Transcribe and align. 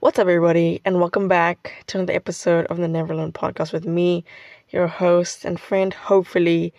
What's 0.00 0.16
up, 0.20 0.28
everybody, 0.28 0.80
and 0.84 1.00
welcome 1.00 1.26
back 1.26 1.82
to 1.88 1.98
another 1.98 2.12
episode 2.12 2.66
of 2.66 2.76
the 2.76 2.86
Never 2.86 3.12
Alone 3.12 3.32
podcast 3.32 3.72
with 3.72 3.84
me, 3.84 4.24
your 4.70 4.86
host 4.86 5.44
and 5.44 5.58
friend, 5.58 5.92
hopefully. 5.92 6.72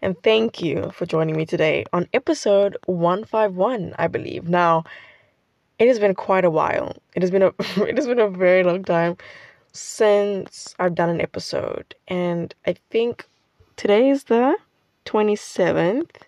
And 0.00 0.14
thank 0.22 0.62
you 0.62 0.92
for 0.94 1.04
joining 1.04 1.36
me 1.36 1.44
today 1.44 1.84
on 1.92 2.06
episode 2.14 2.76
151, 2.86 3.96
I 3.98 4.06
believe. 4.06 4.48
Now, 4.48 4.84
it 5.80 5.88
has 5.88 5.98
been 5.98 6.14
quite 6.14 6.44
a 6.44 6.50
while. 6.50 6.96
It 7.16 7.22
has 7.22 7.32
been 7.32 7.42
a 7.42 7.48
it 7.58 7.96
has 7.96 8.06
been 8.06 8.20
a 8.20 8.30
very 8.30 8.62
long 8.62 8.84
time 8.84 9.16
since 9.72 10.76
I've 10.78 10.94
done 10.94 11.10
an 11.10 11.20
episode, 11.20 11.96
and 12.06 12.54
I 12.68 12.76
think 12.88 13.26
today 13.74 14.10
is 14.10 14.24
the 14.24 14.56
27th. 15.06 16.22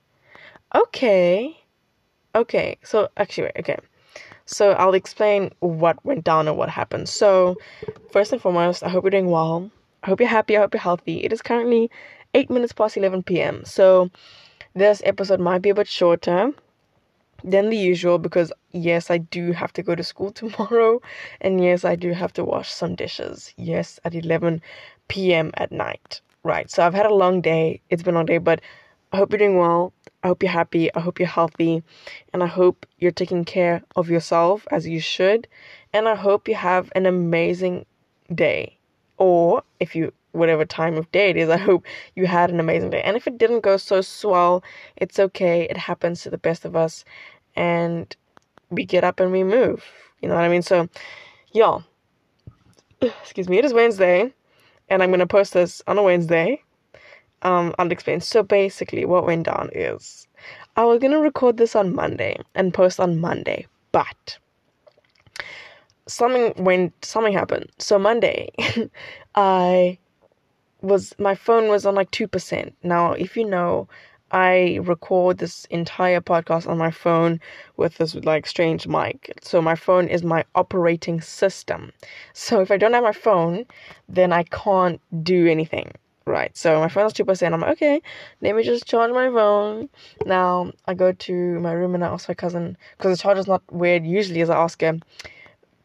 Okay. 0.75 1.57
Okay. 2.35 2.79
So 2.83 3.11
actually, 3.17 3.53
okay. 3.61 3.79
So 4.47 4.73
I'll 4.73 4.95
explain 4.95 5.51
what 5.61 6.05
went 6.05 6.25
down 6.25 6.49
and 6.49 6.57
what 6.57 6.69
happened. 6.69 7.09
So, 7.09 7.57
first 8.11 8.33
and 8.33 8.43
foremost, 8.43 8.83
I 8.83 8.89
hope 8.89 9.05
you're 9.05 9.11
doing 9.11 9.31
well. 9.31 9.71
I 10.03 10.09
hope 10.09 10.21
you're 10.21 10.29
happy. 10.29 10.57
I 10.57 10.61
hope 10.61 10.75
you're 10.75 10.81
healthy. 10.81 11.25
It 11.25 11.33
is 11.33 11.43
currently 11.43 11.91
8 12.35 12.51
minutes 12.51 12.73
past 12.73 12.97
11 12.97 13.23
p.m. 13.23 13.63
So, 13.65 14.11
this 14.75 15.03
episode 15.05 15.41
might 15.41 15.63
be 15.63 15.71
a 15.71 15.75
bit 15.75 15.89
shorter 15.89 16.53
than 17.45 17.71
the 17.71 17.77
usual 17.77 18.19
because, 18.19 18.53
yes, 18.73 19.11
I 19.11 19.19
do 19.19 19.53
have 19.53 19.73
to 19.75 19.83
go 19.83 19.95
to 19.95 20.03
school 20.03 20.33
tomorrow. 20.41 21.01
And 21.41 21.63
yes, 21.63 21.85
I 21.85 21.95
do 21.95 22.13
have 22.13 22.33
to 22.35 22.45
wash 22.45 22.71
some 22.73 22.95
dishes. 22.95 23.55
Yes, 23.57 24.01
at 24.05 24.15
11 24.15 24.61
p.m. 25.09 25.53
at 25.55 25.73
night. 25.73 26.21
Right. 26.43 26.71
So, 26.71 26.85
I've 26.85 26.95
had 26.95 27.07
a 27.07 27.15
long 27.15 27.41
day. 27.41 27.81
It's 27.91 28.03
been 28.03 28.15
a 28.15 28.19
long 28.19 28.27
day, 28.27 28.39
but 28.39 28.61
I 29.13 29.19
hope 29.19 29.31
you're 29.31 29.39
doing 29.39 29.59
well. 29.59 29.93
I 30.23 30.29
hope 30.29 30.43
you're 30.43 30.53
happy. 30.53 30.95
I 30.95 31.01
hope 31.01 31.19
you're 31.19 31.29
healthy. 31.29 31.83
And 32.33 32.43
I 32.43 32.47
hope 32.47 32.87
you're 32.99 33.11
taking 33.11 33.45
care 33.45 33.83
of 33.97 34.09
yourself 34.09 34.67
as 34.71 34.87
you 34.87 35.01
should. 35.01 35.49
And 35.93 36.09
I 36.09 36.15
hope 36.15 36.49
you 36.49 36.55
have 36.55 36.93
an 36.95 37.07
amazing 37.07 37.87
day. 38.33 38.79
Or 39.19 39.63
if 39.81 39.97
you, 39.97 40.13
whatever 40.33 40.65
time 40.65 40.97
of 40.97 41.11
day 41.13 41.31
it 41.31 41.37
is, 41.37 41.49
I 41.57 41.57
hope 41.57 41.85
you 42.15 42.27
had 42.27 42.51
an 42.51 42.61
amazing 42.61 42.91
day. 42.91 43.03
And 43.03 43.17
if 43.17 43.27
it 43.27 43.39
didn't 43.39 43.61
go 43.61 43.77
so 43.77 44.01
swell, 44.01 44.63
it's 44.97 45.19
okay. 45.19 45.67
It 45.69 45.77
happens 45.77 46.23
to 46.23 46.31
the 46.31 46.39
best 46.39 46.65
of 46.65 46.77
us. 46.77 47.05
And 47.57 48.15
we 48.71 48.85
get 48.85 49.05
up 49.05 49.21
and 49.21 49.33
we 49.33 49.45
move. 49.45 49.85
You 50.21 50.29
know 50.29 50.35
what 50.37 50.45
I 50.45 50.49
mean? 50.49 50.63
So, 50.63 50.89
y'all, 51.53 51.85
excuse 53.01 53.49
me, 53.49 53.59
it 53.59 53.65
is 53.65 53.75
Wednesday. 53.75 54.33
And 54.89 55.03
I'm 55.03 55.11
going 55.11 55.21
to 55.21 55.27
post 55.27 55.55
this 55.55 55.83
on 55.87 55.99
a 55.99 56.03
Wednesday 56.03 56.63
um, 57.43 57.75
I'll 57.79 57.93
explain. 57.93 58.21
So 58.21 58.43
basically, 58.43 59.05
what 59.05 59.27
went 59.27 59.47
down 59.47 59.71
is 59.73 60.27
I 60.77 60.85
was 60.85 61.01
gonna 61.01 61.21
record 61.21 61.57
this 61.57 61.77
on 61.77 61.95
Monday 61.95 62.39
and 62.55 62.73
post 62.73 63.01
on 63.01 63.21
Monday, 63.21 63.67
but 63.91 64.39
something 66.07 66.53
went, 66.63 67.05
something 67.05 67.33
happened. 67.33 67.71
So 67.79 67.99
Monday, 67.99 68.51
I 69.35 69.99
was 70.81 71.15
my 71.19 71.35
phone 71.35 71.69
was 71.69 71.85
on 71.87 71.95
like 71.95 72.11
two 72.11 72.29
percent. 72.29 72.75
Now, 72.83 73.13
if 73.13 73.37
you 73.37 73.45
know, 73.45 73.89
I 74.31 74.79
record 74.83 75.39
this 75.39 75.67
entire 75.67 76.21
podcast 76.21 76.67
on 76.69 76.79
my 76.79 76.91
phone 76.91 77.41
with 77.77 77.99
this 77.99 78.15
like 78.15 78.47
strange 78.47 78.87
mic. 78.87 79.33
So 79.43 79.61
my 79.61 79.75
phone 79.75 80.09
is 80.09 80.23
my 80.23 80.45
operating 80.55 81.21
system. 81.21 81.93
So 82.33 82.61
if 82.61 82.71
I 82.71 82.77
don't 82.79 82.95
have 82.95 83.03
my 83.03 83.13
phone, 83.13 83.67
then 84.09 84.33
I 84.33 84.45
can't 84.45 85.01
do 85.23 85.47
anything 85.47 85.93
right. 86.27 86.57
So 86.57 86.81
my 86.81 86.89
phone 86.89 87.05
was 87.05 87.13
two 87.13 87.25
percent. 87.25 87.55
I'm 87.55 87.61
like, 87.61 87.73
okay, 87.73 88.03
let 88.41 88.55
me 88.57 88.63
just 88.63 88.87
charge 88.87 89.13
my 89.13 89.29
phone. 89.29 89.89
Now 90.27 90.73
I 90.87 90.95
go 90.95 91.13
to 91.13 91.61
my 91.61 91.73
room 91.73 91.95
and 91.95 92.05
I 92.05 92.09
ask 92.09 92.29
my 92.29 92.35
cousin 92.35 92.77
because 92.97 93.17
the 93.17 93.23
charger's 93.23 93.47
not 93.47 93.63
where 93.71 93.97
it 93.97 94.05
usually 94.05 94.41
is. 94.41 94.51
I 94.51 94.57
ask 94.57 94.81
her, 94.81 94.99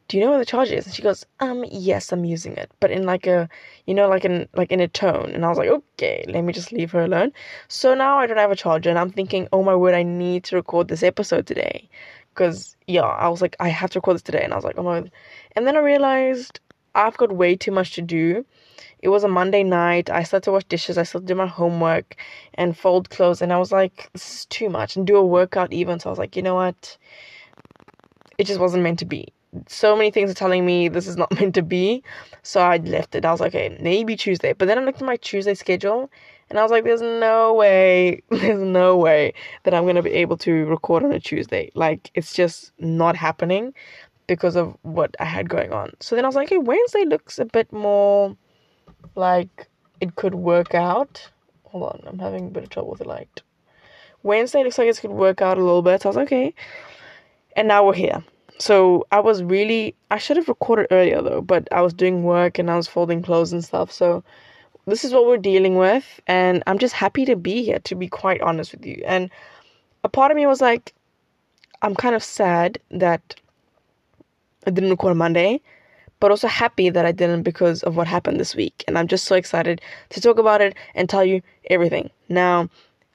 "Do 0.07 0.17
you 0.17 0.23
know 0.23 0.31
where 0.31 0.39
the 0.39 0.45
charger 0.45 0.75
is?" 0.75 0.85
And 0.85 0.95
she 0.95 1.01
goes, 1.01 1.25
"Um, 1.39 1.65
yes, 1.71 2.11
I'm 2.11 2.25
using 2.25 2.55
it, 2.57 2.71
but 2.79 2.91
in 2.91 3.03
like 3.05 3.27
a, 3.27 3.49
you 3.85 3.93
know, 3.93 4.07
like 4.07 4.25
in 4.25 4.47
like 4.55 4.71
in 4.71 4.79
a 4.79 4.87
tone." 4.87 5.31
And 5.33 5.45
I 5.45 5.49
was 5.49 5.57
like, 5.57 5.69
"Okay, 5.69 6.25
let 6.27 6.43
me 6.43 6.53
just 6.53 6.71
leave 6.71 6.91
her 6.91 7.03
alone." 7.03 7.31
So 7.67 7.93
now 7.93 8.17
I 8.17 8.27
don't 8.27 8.37
have 8.37 8.51
a 8.51 8.55
charger, 8.55 8.89
and 8.89 8.99
I'm 8.99 9.11
thinking, 9.11 9.47
"Oh 9.53 9.63
my 9.63 9.75
word, 9.75 9.95
I 9.95 10.03
need 10.03 10.43
to 10.45 10.55
record 10.55 10.87
this 10.87 11.03
episode 11.03 11.47
today." 11.47 11.89
Because 12.33 12.75
yeah, 12.87 13.01
I 13.01 13.27
was 13.29 13.41
like, 13.41 13.55
I 13.59 13.69
have 13.69 13.89
to 13.91 13.99
record 13.99 14.15
this 14.15 14.21
today, 14.21 14.43
and 14.43 14.53
I 14.53 14.55
was 14.55 14.65
like, 14.65 14.77
oh 14.77 14.83
my, 14.83 15.09
and 15.55 15.65
then 15.65 15.75
I 15.75 15.79
realized 15.79 16.59
I've 16.95 17.17
got 17.17 17.31
way 17.31 17.55
too 17.55 17.71
much 17.71 17.93
to 17.95 18.01
do 18.01 18.45
it 18.99 19.09
was 19.09 19.23
a 19.23 19.27
Monday 19.27 19.63
night. 19.63 20.09
I 20.09 20.23
started 20.23 20.45
to 20.45 20.51
wash 20.51 20.63
dishes. 20.65 20.97
I 20.97 21.03
still 21.03 21.21
do 21.21 21.35
my 21.35 21.45
homework 21.45 22.15
and 22.55 22.77
fold 22.77 23.09
clothes. 23.09 23.41
And 23.41 23.53
I 23.53 23.57
was 23.57 23.71
like, 23.71 24.09
this 24.13 24.39
is 24.39 24.45
too 24.45 24.69
much. 24.69 24.95
And 24.95 25.05
do 25.05 25.15
a 25.17 25.25
workout 25.25 25.71
even. 25.71 25.99
So 25.99 26.09
I 26.09 26.11
was 26.11 26.19
like, 26.19 26.35
you 26.35 26.41
know 26.41 26.55
what? 26.55 26.97
It 28.37 28.45
just 28.45 28.59
wasn't 28.59 28.83
meant 28.83 28.99
to 28.99 29.05
be. 29.05 29.27
So 29.67 29.95
many 29.95 30.11
things 30.11 30.29
are 30.29 30.35
telling 30.35 30.65
me 30.65 30.87
this 30.87 31.07
is 31.07 31.15
not 31.15 31.31
meant 31.39 31.55
to 31.55 31.61
be. 31.61 32.03
So 32.41 32.61
I 32.61 32.77
left 32.77 33.15
it. 33.15 33.25
I 33.25 33.31
was 33.31 33.39
like, 33.39 33.53
okay, 33.53 33.77
maybe 33.79 34.15
Tuesday. 34.15 34.53
But 34.53 34.67
then 34.67 34.79
I 34.79 34.83
looked 34.83 35.01
at 35.01 35.05
my 35.05 35.17
Tuesday 35.17 35.53
schedule 35.53 36.09
and 36.49 36.57
I 36.57 36.63
was 36.63 36.71
like, 36.71 36.83
there's 36.83 37.01
no 37.01 37.53
way, 37.53 38.23
there's 38.29 38.61
no 38.61 38.97
way 38.97 39.33
that 39.63 39.73
I'm 39.73 39.83
going 39.83 39.95
to 39.95 40.03
be 40.03 40.11
able 40.11 40.37
to 40.37 40.65
record 40.65 41.03
on 41.03 41.11
a 41.11 41.19
Tuesday. 41.19 41.71
Like, 41.75 42.09
it's 42.15 42.33
just 42.33 42.71
not 42.79 43.15
happening 43.15 43.73
because 44.25 44.55
of 44.55 44.75
what 44.81 45.15
I 45.19 45.25
had 45.25 45.49
going 45.49 45.71
on. 45.71 45.91
So 45.99 46.15
then 46.15 46.25
I 46.25 46.27
was 46.27 46.35
like, 46.35 46.47
okay, 46.47 46.57
Wednesday 46.57 47.05
looks 47.05 47.39
a 47.39 47.45
bit 47.45 47.71
more 47.71 48.35
like 49.15 49.67
it 49.99 50.15
could 50.15 50.35
work 50.35 50.73
out. 50.73 51.29
Hold 51.63 51.83
on, 51.83 52.03
I'm 52.05 52.19
having 52.19 52.47
a 52.47 52.49
bit 52.49 52.63
of 52.63 52.69
trouble 52.69 52.91
with 52.91 52.99
the 52.99 53.07
light. 53.07 53.41
Wednesday 54.23 54.63
looks 54.63 54.77
like 54.77 54.87
it 54.87 54.97
could 54.97 55.11
work 55.11 55.41
out 55.41 55.57
a 55.57 55.63
little 55.63 55.81
bit. 55.81 56.01
So 56.01 56.09
I 56.09 56.11
was 56.11 56.17
okay. 56.17 56.53
And 57.55 57.67
now 57.67 57.85
we're 57.85 57.93
here. 57.93 58.23
So 58.59 59.05
I 59.11 59.19
was 59.19 59.43
really 59.43 59.95
I 60.09 60.17
should 60.17 60.37
have 60.37 60.47
recorded 60.47 60.87
earlier 60.91 61.21
though, 61.21 61.41
but 61.41 61.67
I 61.71 61.81
was 61.81 61.93
doing 61.93 62.23
work 62.23 62.57
and 62.57 62.71
I 62.71 62.75
was 62.75 62.87
folding 62.87 63.21
clothes 63.21 63.53
and 63.53 63.63
stuff. 63.63 63.91
So 63.91 64.23
this 64.85 65.03
is 65.03 65.13
what 65.13 65.27
we're 65.27 65.37
dealing 65.37 65.75
with 65.75 66.19
and 66.27 66.63
I'm 66.65 66.79
just 66.79 66.93
happy 66.93 67.25
to 67.25 67.35
be 67.35 67.63
here 67.63 67.79
to 67.79 67.95
be 67.95 68.07
quite 68.07 68.41
honest 68.41 68.71
with 68.71 68.85
you. 68.85 69.03
And 69.05 69.29
a 70.03 70.09
part 70.09 70.31
of 70.31 70.37
me 70.37 70.45
was 70.45 70.61
like 70.61 70.93
I'm 71.81 71.95
kind 71.95 72.15
of 72.15 72.23
sad 72.23 72.79
that 72.89 73.35
I 74.65 74.71
didn't 74.71 74.89
record 74.89 75.15
Monday 75.15 75.61
but 76.19 76.31
also 76.31 76.47
happy 76.47 76.89
that 76.89 77.05
I 77.05 77.11
didn't 77.11 77.43
because 77.43 77.83
of 77.83 77.95
what 77.95 78.07
happened 78.07 78.39
this 78.39 78.55
week. 78.55 78.83
And 78.87 78.97
I'm 78.97 79.07
just 79.07 79.25
so 79.25 79.35
excited 79.35 79.81
to 80.09 80.21
talk 80.21 80.39
about 80.39 80.61
it 80.61 80.75
and 80.95 81.09
tell 81.09 81.23
you 81.23 81.41
everything. 81.69 82.09
Now, 82.29 82.69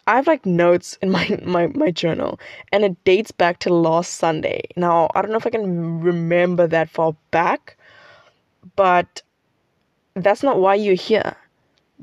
I 0.06 0.16
have 0.16 0.26
like 0.26 0.46
notes 0.46 0.98
in 1.02 1.10
my, 1.10 1.38
my, 1.44 1.68
my 1.68 1.90
journal 1.90 2.38
and 2.72 2.84
it 2.84 3.04
dates 3.04 3.30
back 3.30 3.58
to 3.60 3.74
last 3.74 4.14
Sunday. 4.14 4.62
Now, 4.76 5.10
I 5.14 5.22
don't 5.22 5.30
know 5.30 5.38
if 5.38 5.46
I 5.46 5.50
can 5.50 6.00
remember 6.00 6.66
that 6.66 6.90
far 6.90 7.14
back, 7.30 7.76
but 8.76 9.22
that's 10.14 10.42
not 10.42 10.58
why 10.58 10.74
you're 10.74 10.94
here. 10.94 11.36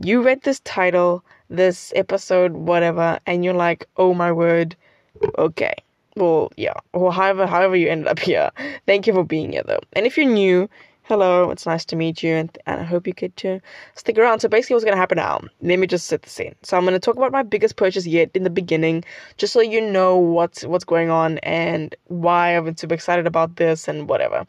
You 0.01 0.21
read 0.21 0.43
this 0.43 0.61
title, 0.61 1.23
this 1.49 1.91
episode, 1.95 2.53
whatever, 2.53 3.19
and 3.25 3.43
you're 3.43 3.53
like, 3.53 3.85
oh 3.97 4.13
my 4.13 4.31
word, 4.31 4.75
okay 5.37 5.73
well 6.15 6.51
yeah 6.57 6.73
or 6.93 7.11
however 7.11 7.45
however 7.45 7.75
you 7.75 7.87
ended 7.87 8.07
up 8.07 8.19
here 8.19 8.51
thank 8.85 9.07
you 9.07 9.13
for 9.13 9.23
being 9.23 9.51
here 9.51 9.63
though 9.65 9.79
and 9.93 10.05
if 10.05 10.17
you're 10.17 10.25
new 10.25 10.69
hello, 11.09 11.49
it's 11.49 11.65
nice 11.65 11.85
to 11.85 11.95
meet 11.95 12.21
you, 12.21 12.35
and, 12.35 12.55
and 12.67 12.81
I 12.81 12.83
hope 12.83 13.07
you 13.07 13.13
get 13.13 13.35
to 13.37 13.55
uh, 13.55 13.59
stick 13.95 14.19
around. 14.19 14.41
So, 14.41 14.47
basically, 14.47 14.75
what's 14.75 14.85
going 14.85 14.93
to 14.93 14.99
happen 14.99 15.15
now? 15.15 15.41
Let 15.59 15.79
me 15.79 15.87
just 15.87 16.05
set 16.05 16.21
the 16.21 16.29
scene. 16.29 16.53
So, 16.61 16.77
I'm 16.77 16.83
going 16.83 16.93
to 16.93 16.99
talk 16.99 17.17
about 17.17 17.31
my 17.31 17.41
biggest 17.41 17.77
purchase 17.77 18.05
yet 18.05 18.29
in 18.35 18.43
the 18.43 18.51
beginning, 18.51 19.03
just 19.37 19.51
so 19.51 19.59
you 19.59 19.81
know 19.81 20.17
what's 20.17 20.63
what's 20.65 20.85
going 20.85 21.09
on 21.09 21.39
and 21.39 21.95
why 22.05 22.55
I've 22.55 22.65
been 22.65 22.77
super 22.77 22.93
excited 22.93 23.25
about 23.25 23.55
this 23.55 23.87
and 23.87 24.07
whatever. 24.07 24.45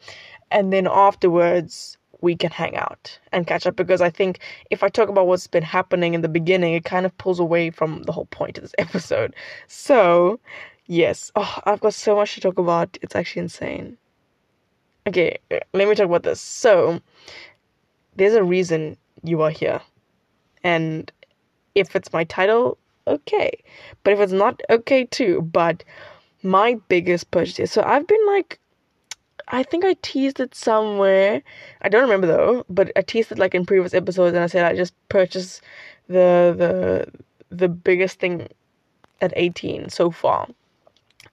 And 0.51 0.71
then 0.71 0.87
afterwards, 0.87 1.97
we 2.21 2.35
can 2.35 2.51
hang 2.51 2.75
out 2.75 3.17
and 3.31 3.47
catch 3.47 3.65
up 3.65 3.75
because 3.75 3.99
I 3.99 4.11
think 4.11 4.37
if 4.69 4.83
I 4.83 4.89
talk 4.89 5.09
about 5.09 5.25
what's 5.25 5.47
been 5.47 5.63
happening 5.63 6.13
in 6.13 6.21
the 6.21 6.29
beginning, 6.29 6.75
it 6.75 6.85
kind 6.85 7.07
of 7.07 7.17
pulls 7.17 7.39
away 7.39 7.71
from 7.71 8.03
the 8.03 8.11
whole 8.11 8.27
point 8.27 8.59
of 8.59 8.63
this 8.63 8.75
episode. 8.77 9.33
So, 9.67 10.39
yes, 10.85 11.31
oh, 11.35 11.57
I've 11.65 11.79
got 11.79 11.95
so 11.95 12.15
much 12.15 12.35
to 12.35 12.41
talk 12.41 12.59
about. 12.59 12.99
It's 13.01 13.15
actually 13.15 13.41
insane 13.41 13.97
okay, 15.07 15.37
let 15.73 15.87
me 15.87 15.95
talk 15.95 16.05
about 16.05 16.23
this. 16.23 16.41
So, 16.41 17.01
there's 18.15 18.33
a 18.33 18.43
reason 18.43 18.97
you 19.23 19.41
are 19.41 19.49
here. 19.49 19.81
And 20.63 21.11
if 21.75 21.95
it's 21.95 22.13
my 22.13 22.23
title, 22.23 22.77
okay. 23.07 23.51
But 24.03 24.13
if 24.13 24.19
it's 24.19 24.31
not, 24.33 24.61
okay 24.69 25.05
too. 25.05 25.41
But 25.41 25.83
my 26.43 26.75
biggest 26.87 27.31
purchase. 27.31 27.71
So, 27.71 27.83
I've 27.83 28.07
been 28.07 28.27
like, 28.27 28.59
I 29.47 29.63
think 29.63 29.83
I 29.83 29.95
teased 30.01 30.39
it 30.39 30.55
somewhere. 30.55 31.41
I 31.81 31.89
don't 31.89 32.03
remember 32.03 32.27
though, 32.27 32.65
but 32.69 32.91
I 32.95 33.01
teased 33.01 33.31
it 33.31 33.39
like 33.39 33.53
in 33.53 33.65
previous 33.65 33.93
episodes 33.93 34.33
and 34.33 34.43
I 34.43 34.47
said 34.47 34.65
I 34.65 34.75
just 34.75 34.93
purchased 35.09 35.61
the 36.07 36.55
the 36.57 37.07
the 37.49 37.67
biggest 37.67 38.19
thing 38.19 38.47
at 39.19 39.33
18 39.35 39.89
so 39.89 40.09
far. 40.09 40.47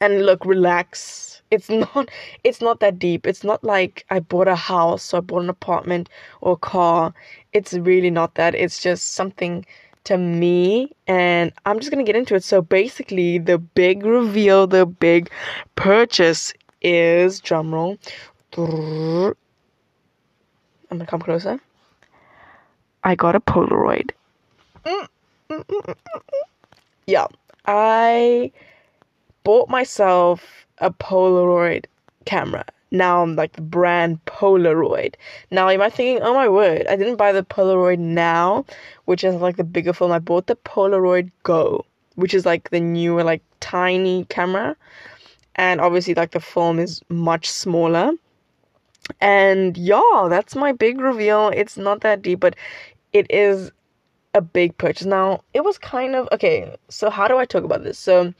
And 0.01 0.27
look, 0.27 0.45
relax 0.45 1.38
it's 1.51 1.69
not 1.71 2.11
it's 2.45 2.61
not 2.61 2.81
that 2.81 2.99
deep. 2.99 3.27
It's 3.27 3.45
not 3.45 3.63
like 3.65 4.05
i 4.11 4.21
bought 4.21 4.49
a 4.49 4.57
house 4.57 5.15
or 5.15 5.19
i 5.19 5.21
bought 5.21 5.43
an 5.43 5.51
apartment 5.51 6.09
or 6.41 6.53
a 6.53 6.57
car. 6.57 7.15
It's 7.53 7.75
really 7.75 8.11
not 8.11 8.35
that. 8.35 8.55
It's 8.55 8.83
just 8.83 9.13
something 9.15 9.65
to 10.05 10.17
me 10.17 10.91
and 11.07 11.53
i'm 11.67 11.79
just 11.79 11.91
gonna 11.91 12.05
get 12.05 12.17
into 12.17 12.35
it. 12.35 12.45
So 12.45 12.63
basically 12.63 13.39
the 13.39 13.59
big 13.59 14.05
reveal 14.07 14.67
the 14.67 14.87
big 14.87 15.31
purchase 15.77 16.53
is 16.81 17.41
drumroll 17.41 17.99
I'm 18.57 19.35
gonna 20.99 21.07
come 21.07 21.21
closer. 21.21 21.61
I 23.05 23.15
got 23.15 23.35
a 23.35 23.41
Polaroid. 23.41 24.11
Mm, 24.85 25.07
mm, 25.51 25.65
mm, 25.65 25.95
yeah, 27.07 27.27
I 27.67 28.53
bought 29.45 29.69
myself 29.69 30.67
a 30.81 30.91
Polaroid 30.91 31.87
camera. 32.25 32.65
Now 32.91 33.23
I'm 33.23 33.37
like 33.37 33.53
the 33.53 33.63
brand 33.63 34.25
Polaroid. 34.25 35.15
Now 35.51 35.69
you 35.69 35.79
might 35.79 35.93
thinking, 35.93 36.23
oh 36.23 36.35
my 36.35 36.49
word, 36.49 36.87
I 36.89 36.97
didn't 36.97 37.17
buy 37.17 37.33
the 37.33 37.43
Polaroid 37.43 37.99
now, 37.99 38.65
which 39.05 39.25
is 39.25 39.35
like 39.37 39.57
the 39.57 39.65
bigger 39.65 39.93
film. 39.93 40.13
I 40.13 40.19
bought 40.19 40.47
the 40.47 40.57
Polaroid 40.57 41.31
Go, 41.43 41.85
which 42.15 42.33
is 42.33 42.47
like 42.47 42.71
the 42.71 42.81
newer, 42.81 43.25
like 43.25 43.43
tiny 43.61 44.25
camera. 44.27 44.77
And 45.57 45.81
obviously, 45.81 46.15
like 46.15 46.31
the 46.31 46.41
film 46.41 46.79
is 46.79 47.03
much 47.09 47.51
smaller. 47.51 48.13
And 49.21 49.77
yeah, 49.77 50.27
that's 50.31 50.55
my 50.55 50.73
big 50.73 51.01
reveal. 51.01 51.49
It's 51.49 51.77
not 51.77 52.01
that 52.03 52.23
deep, 52.23 52.41
but 52.41 52.55
it 53.13 53.27
is 53.31 53.71
a 54.35 54.41
big 54.41 54.77
purchase. 54.79 55.07
Now, 55.07 55.43
it 55.55 55.65
was 55.65 55.79
kind 55.79 56.15
of 56.15 56.29
okay. 56.33 56.77
So, 56.89 57.11
how 57.11 57.29
do 57.29 57.39
I 57.39 57.45
talk 57.45 57.65
about 57.65 57.85
this? 57.85 57.99
So, 57.99 58.33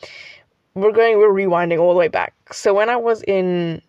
we're 0.81 0.93
going, 0.93 1.19
we're 1.19 1.33
rewinding 1.33 1.79
all 1.79 1.93
the 1.93 1.99
way 1.99 2.09
back. 2.09 2.35
So, 2.53 2.75
when 2.75 2.89
I 2.89 2.97
was 2.97 3.23
in 3.23 3.83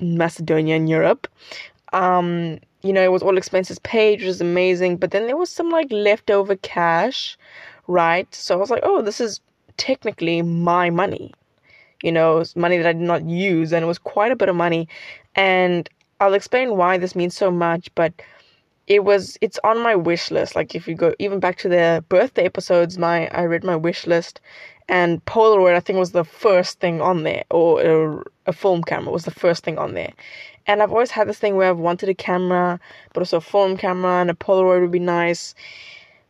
Macedonia 0.00 0.76
in 0.76 0.86
Europe, 0.86 1.26
um, 1.92 2.58
you 2.82 2.92
know, 2.92 3.02
it 3.02 3.12
was 3.12 3.22
all 3.22 3.36
expenses 3.36 3.78
paid, 3.80 4.20
which 4.20 4.28
is 4.28 4.40
amazing. 4.40 4.96
But 4.96 5.10
then 5.10 5.26
there 5.26 5.36
was 5.36 5.50
some 5.50 5.70
like 5.70 5.90
leftover 5.90 6.56
cash, 6.56 7.36
right? 7.86 8.32
So, 8.34 8.54
I 8.54 8.58
was 8.58 8.70
like, 8.70 8.82
oh, 8.82 9.02
this 9.02 9.20
is 9.20 9.40
technically 9.76 10.42
my 10.42 10.90
money. 10.90 11.32
You 12.02 12.12
know, 12.12 12.44
money 12.54 12.76
that 12.76 12.86
I 12.86 12.92
did 12.92 13.02
not 13.02 13.24
use, 13.24 13.72
and 13.72 13.82
it 13.82 13.86
was 13.88 13.98
quite 13.98 14.30
a 14.30 14.36
bit 14.36 14.48
of 14.48 14.56
money. 14.56 14.88
And 15.34 15.88
I'll 16.20 16.34
explain 16.34 16.76
why 16.76 16.98
this 16.98 17.14
means 17.16 17.36
so 17.36 17.50
much, 17.50 17.94
but 17.94 18.12
it 18.86 19.04
was 19.04 19.36
it's 19.40 19.58
on 19.64 19.80
my 19.80 19.94
wish 19.94 20.30
list. 20.30 20.54
Like 20.54 20.74
if 20.74 20.86
you 20.86 20.94
go 20.94 21.14
even 21.18 21.40
back 21.40 21.58
to 21.58 21.68
the 21.68 22.04
birthday 22.08 22.44
episodes, 22.44 22.98
my 22.98 23.28
I 23.28 23.44
read 23.44 23.64
my 23.64 23.76
wish 23.76 24.06
list 24.06 24.40
and 24.88 25.24
Polaroid 25.24 25.74
I 25.74 25.80
think 25.80 25.98
was 25.98 26.12
the 26.12 26.24
first 26.24 26.80
thing 26.80 27.00
on 27.00 27.22
there 27.24 27.44
or 27.50 27.80
a, 27.80 28.22
a 28.46 28.52
film 28.52 28.82
camera 28.82 29.12
was 29.12 29.24
the 29.24 29.30
first 29.30 29.64
thing 29.64 29.78
on 29.78 29.94
there. 29.94 30.12
And 30.66 30.82
I've 30.82 30.92
always 30.92 31.10
had 31.10 31.28
this 31.28 31.38
thing 31.38 31.56
where 31.56 31.70
I've 31.70 31.78
wanted 31.78 32.08
a 32.08 32.14
camera, 32.14 32.80
but 33.12 33.20
also 33.20 33.36
a 33.36 33.40
film 33.40 33.76
camera 33.76 34.20
and 34.20 34.30
a 34.30 34.34
Polaroid 34.34 34.80
would 34.80 34.90
be 34.90 34.98
nice. 34.98 35.54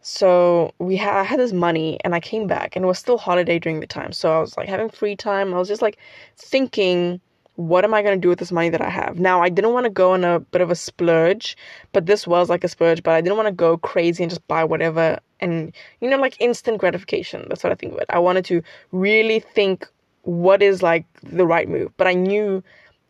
So 0.03 0.73
we 0.79 0.97
had 0.97 1.15
I 1.19 1.25
had 1.25 1.41
this 1.41 1.53
money 1.53 1.99
and 2.05 2.15
I 2.15 2.21
came 2.21 2.47
back 2.47 2.77
and 2.77 2.85
it 2.85 2.89
was 2.89 2.99
still 2.99 3.19
holiday 3.19 3.59
during 3.59 3.81
the 3.81 3.87
time. 3.87 4.13
So 4.13 4.37
I 4.37 4.41
was 4.41 4.57
like 4.57 4.69
having 4.69 4.89
free 4.89 5.17
time. 5.17 5.53
I 5.55 5.59
was 5.59 5.69
just 5.69 5.83
like 5.83 5.99
thinking 6.37 7.21
what 7.57 7.85
am 7.85 7.95
I 7.95 8.03
going 8.03 8.17
to 8.17 8.21
do 8.21 8.29
with 8.29 8.39
this 8.39 8.53
money 8.53 8.69
that 8.69 8.83
I 8.83 8.91
have? 8.91 9.19
Now, 9.19 9.43
I 9.43 9.49
didn't 9.49 9.73
want 9.73 9.85
to 9.85 9.91
go 9.91 10.13
on 10.13 10.25
a 10.25 10.41
bit 10.41 10.61
of 10.61 10.71
a 10.71 10.75
splurge, 10.75 11.57
but 11.93 12.07
this 12.07 12.27
was 12.27 12.49
like 12.49 12.65
a 12.65 12.69
splurge, 12.69 13.03
but 13.03 13.15
I 13.15 13.21
didn't 13.21 13.37
want 13.37 13.49
to 13.49 13.53
go 13.53 13.79
crazy 13.79 14.23
and 14.23 14.31
just 14.31 14.47
buy 14.47 14.63
whatever 14.63 15.19
and, 15.41 15.75
you 16.01 16.09
know, 16.09 16.19
like 16.19 16.41
instant 16.41 16.79
gratification. 16.79 17.47
That's 17.49 17.65
what 17.65 17.73
I 17.73 17.77
think 17.77 17.95
of 17.95 17.99
it. 17.99 18.07
I 18.11 18.19
wanted 18.19 18.45
to 18.47 18.63
really 18.93 19.41
think 19.41 19.89
what 20.23 20.63
is 20.63 20.83
like 20.83 21.07
the 21.23 21.47
right 21.47 21.69
move, 21.69 21.93
but 21.97 22.07
I 22.07 22.13
knew 22.13 22.63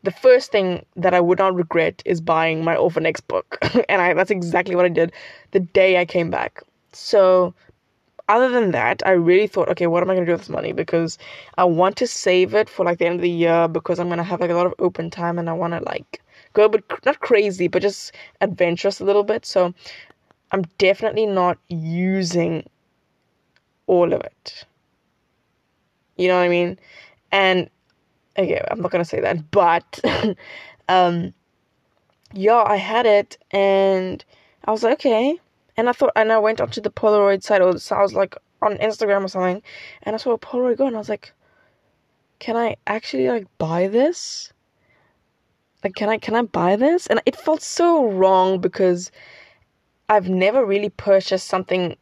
the 0.04 0.12
first 0.12 0.52
thing 0.52 0.86
that 0.94 1.14
I 1.14 1.20
would 1.20 1.38
not 1.38 1.54
regret 1.54 2.02
is 2.04 2.20
buying 2.20 2.62
my 2.62 2.76
Orphan 2.76 3.06
X 3.06 3.20
book. 3.20 3.58
and 3.88 4.00
I, 4.00 4.14
that's 4.14 4.30
exactly 4.30 4.76
what 4.76 4.84
I 4.84 4.90
did 4.90 5.12
the 5.50 5.60
day 5.60 5.98
I 5.98 6.04
came 6.04 6.30
back. 6.30 6.62
So 6.92 7.52
other 8.28 8.48
than 8.48 8.72
that, 8.72 9.02
I 9.06 9.12
really 9.12 9.46
thought, 9.46 9.68
okay, 9.70 9.86
what 9.86 10.02
am 10.02 10.10
I 10.10 10.14
going 10.14 10.26
to 10.26 10.30
do 10.30 10.32
with 10.32 10.42
this 10.42 10.48
money? 10.48 10.72
Because 10.72 11.18
I 11.56 11.64
want 11.64 11.96
to 11.98 12.06
save 12.06 12.54
it 12.54 12.68
for 12.68 12.84
like 12.84 12.98
the 12.98 13.06
end 13.06 13.16
of 13.16 13.22
the 13.22 13.30
year 13.30 13.68
because 13.68 13.98
I'm 13.98 14.08
going 14.08 14.18
to 14.18 14.24
have 14.24 14.40
like 14.40 14.50
a 14.50 14.54
lot 14.54 14.66
of 14.66 14.74
open 14.78 15.10
time 15.10 15.38
and 15.38 15.48
I 15.48 15.52
want 15.52 15.74
to 15.74 15.80
like 15.80 16.22
go 16.52 16.64
a 16.64 16.68
bit, 16.68 16.84
not 17.04 17.20
crazy, 17.20 17.68
but 17.68 17.82
just 17.82 18.12
adventurous 18.40 19.00
a 19.00 19.04
little 19.04 19.22
bit. 19.22 19.46
So 19.46 19.72
I'm 20.50 20.62
definitely 20.78 21.26
not 21.26 21.58
using 21.68 22.68
all 23.86 24.12
of 24.12 24.20
it. 24.20 24.64
You 26.16 26.28
know 26.28 26.36
what 26.36 26.44
I 26.44 26.48
mean? 26.48 26.78
And 27.30 27.70
okay, 28.36 28.64
I'm 28.70 28.80
not 28.80 28.90
going 28.90 29.04
to 29.04 29.08
say 29.08 29.20
that, 29.20 29.50
but 29.50 30.00
um, 30.88 31.32
yeah, 32.32 32.64
I 32.66 32.76
had 32.76 33.06
it 33.06 33.38
and 33.52 34.24
I 34.64 34.72
was 34.72 34.82
like, 34.82 34.94
okay, 34.94 35.38
and 35.76 35.88
I 35.88 35.92
thought, 35.92 36.12
and 36.16 36.32
I 36.32 36.38
went 36.38 36.60
onto 36.60 36.80
the 36.80 36.90
Polaroid 36.90 37.42
site, 37.42 37.60
or 37.62 37.78
so 37.78 37.96
I 37.96 38.02
was 38.02 38.14
like 38.14 38.36
on 38.62 38.76
Instagram 38.78 39.24
or 39.24 39.28
something, 39.28 39.62
and 40.02 40.14
I 40.14 40.18
saw 40.18 40.32
a 40.32 40.38
Polaroid 40.38 40.78
go, 40.78 40.86
and 40.86 40.96
I 40.96 40.98
was 40.98 41.08
like, 41.08 41.32
can 42.38 42.56
I 42.56 42.76
actually 42.86 43.28
like 43.28 43.46
buy 43.58 43.88
this? 43.88 44.52
Like, 45.84 45.94
can 45.94 46.08
I 46.08 46.18
can 46.18 46.34
I 46.34 46.42
buy 46.42 46.76
this? 46.76 47.06
And 47.06 47.20
it 47.26 47.36
felt 47.36 47.62
so 47.62 48.10
wrong 48.10 48.60
because 48.60 49.10
I've 50.08 50.28
never 50.28 50.64
really 50.64 50.90
purchased 50.90 51.46
something 51.46 51.96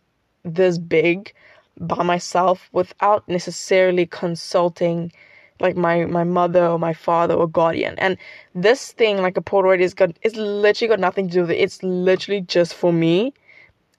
this 0.44 0.78
big 0.78 1.32
by 1.78 2.02
myself 2.02 2.68
without 2.72 3.28
necessarily 3.28 4.06
consulting 4.06 5.12
like 5.60 5.76
my 5.76 6.04
my 6.04 6.24
mother 6.24 6.66
or 6.66 6.78
my 6.78 6.92
father 6.92 7.34
or 7.34 7.48
guardian. 7.48 7.94
And 7.98 8.16
this 8.54 8.92
thing, 8.92 9.18
like 9.22 9.36
a 9.36 9.42
Polaroid, 9.42 9.80
is 9.80 9.94
got 9.94 10.16
it's 10.22 10.36
literally 10.36 10.88
got 10.88 11.00
nothing 11.00 11.28
to 11.28 11.32
do 11.34 11.40
with 11.42 11.50
it. 11.50 11.58
It's 11.58 11.82
literally 11.82 12.42
just 12.42 12.74
for 12.74 12.92
me 12.92 13.34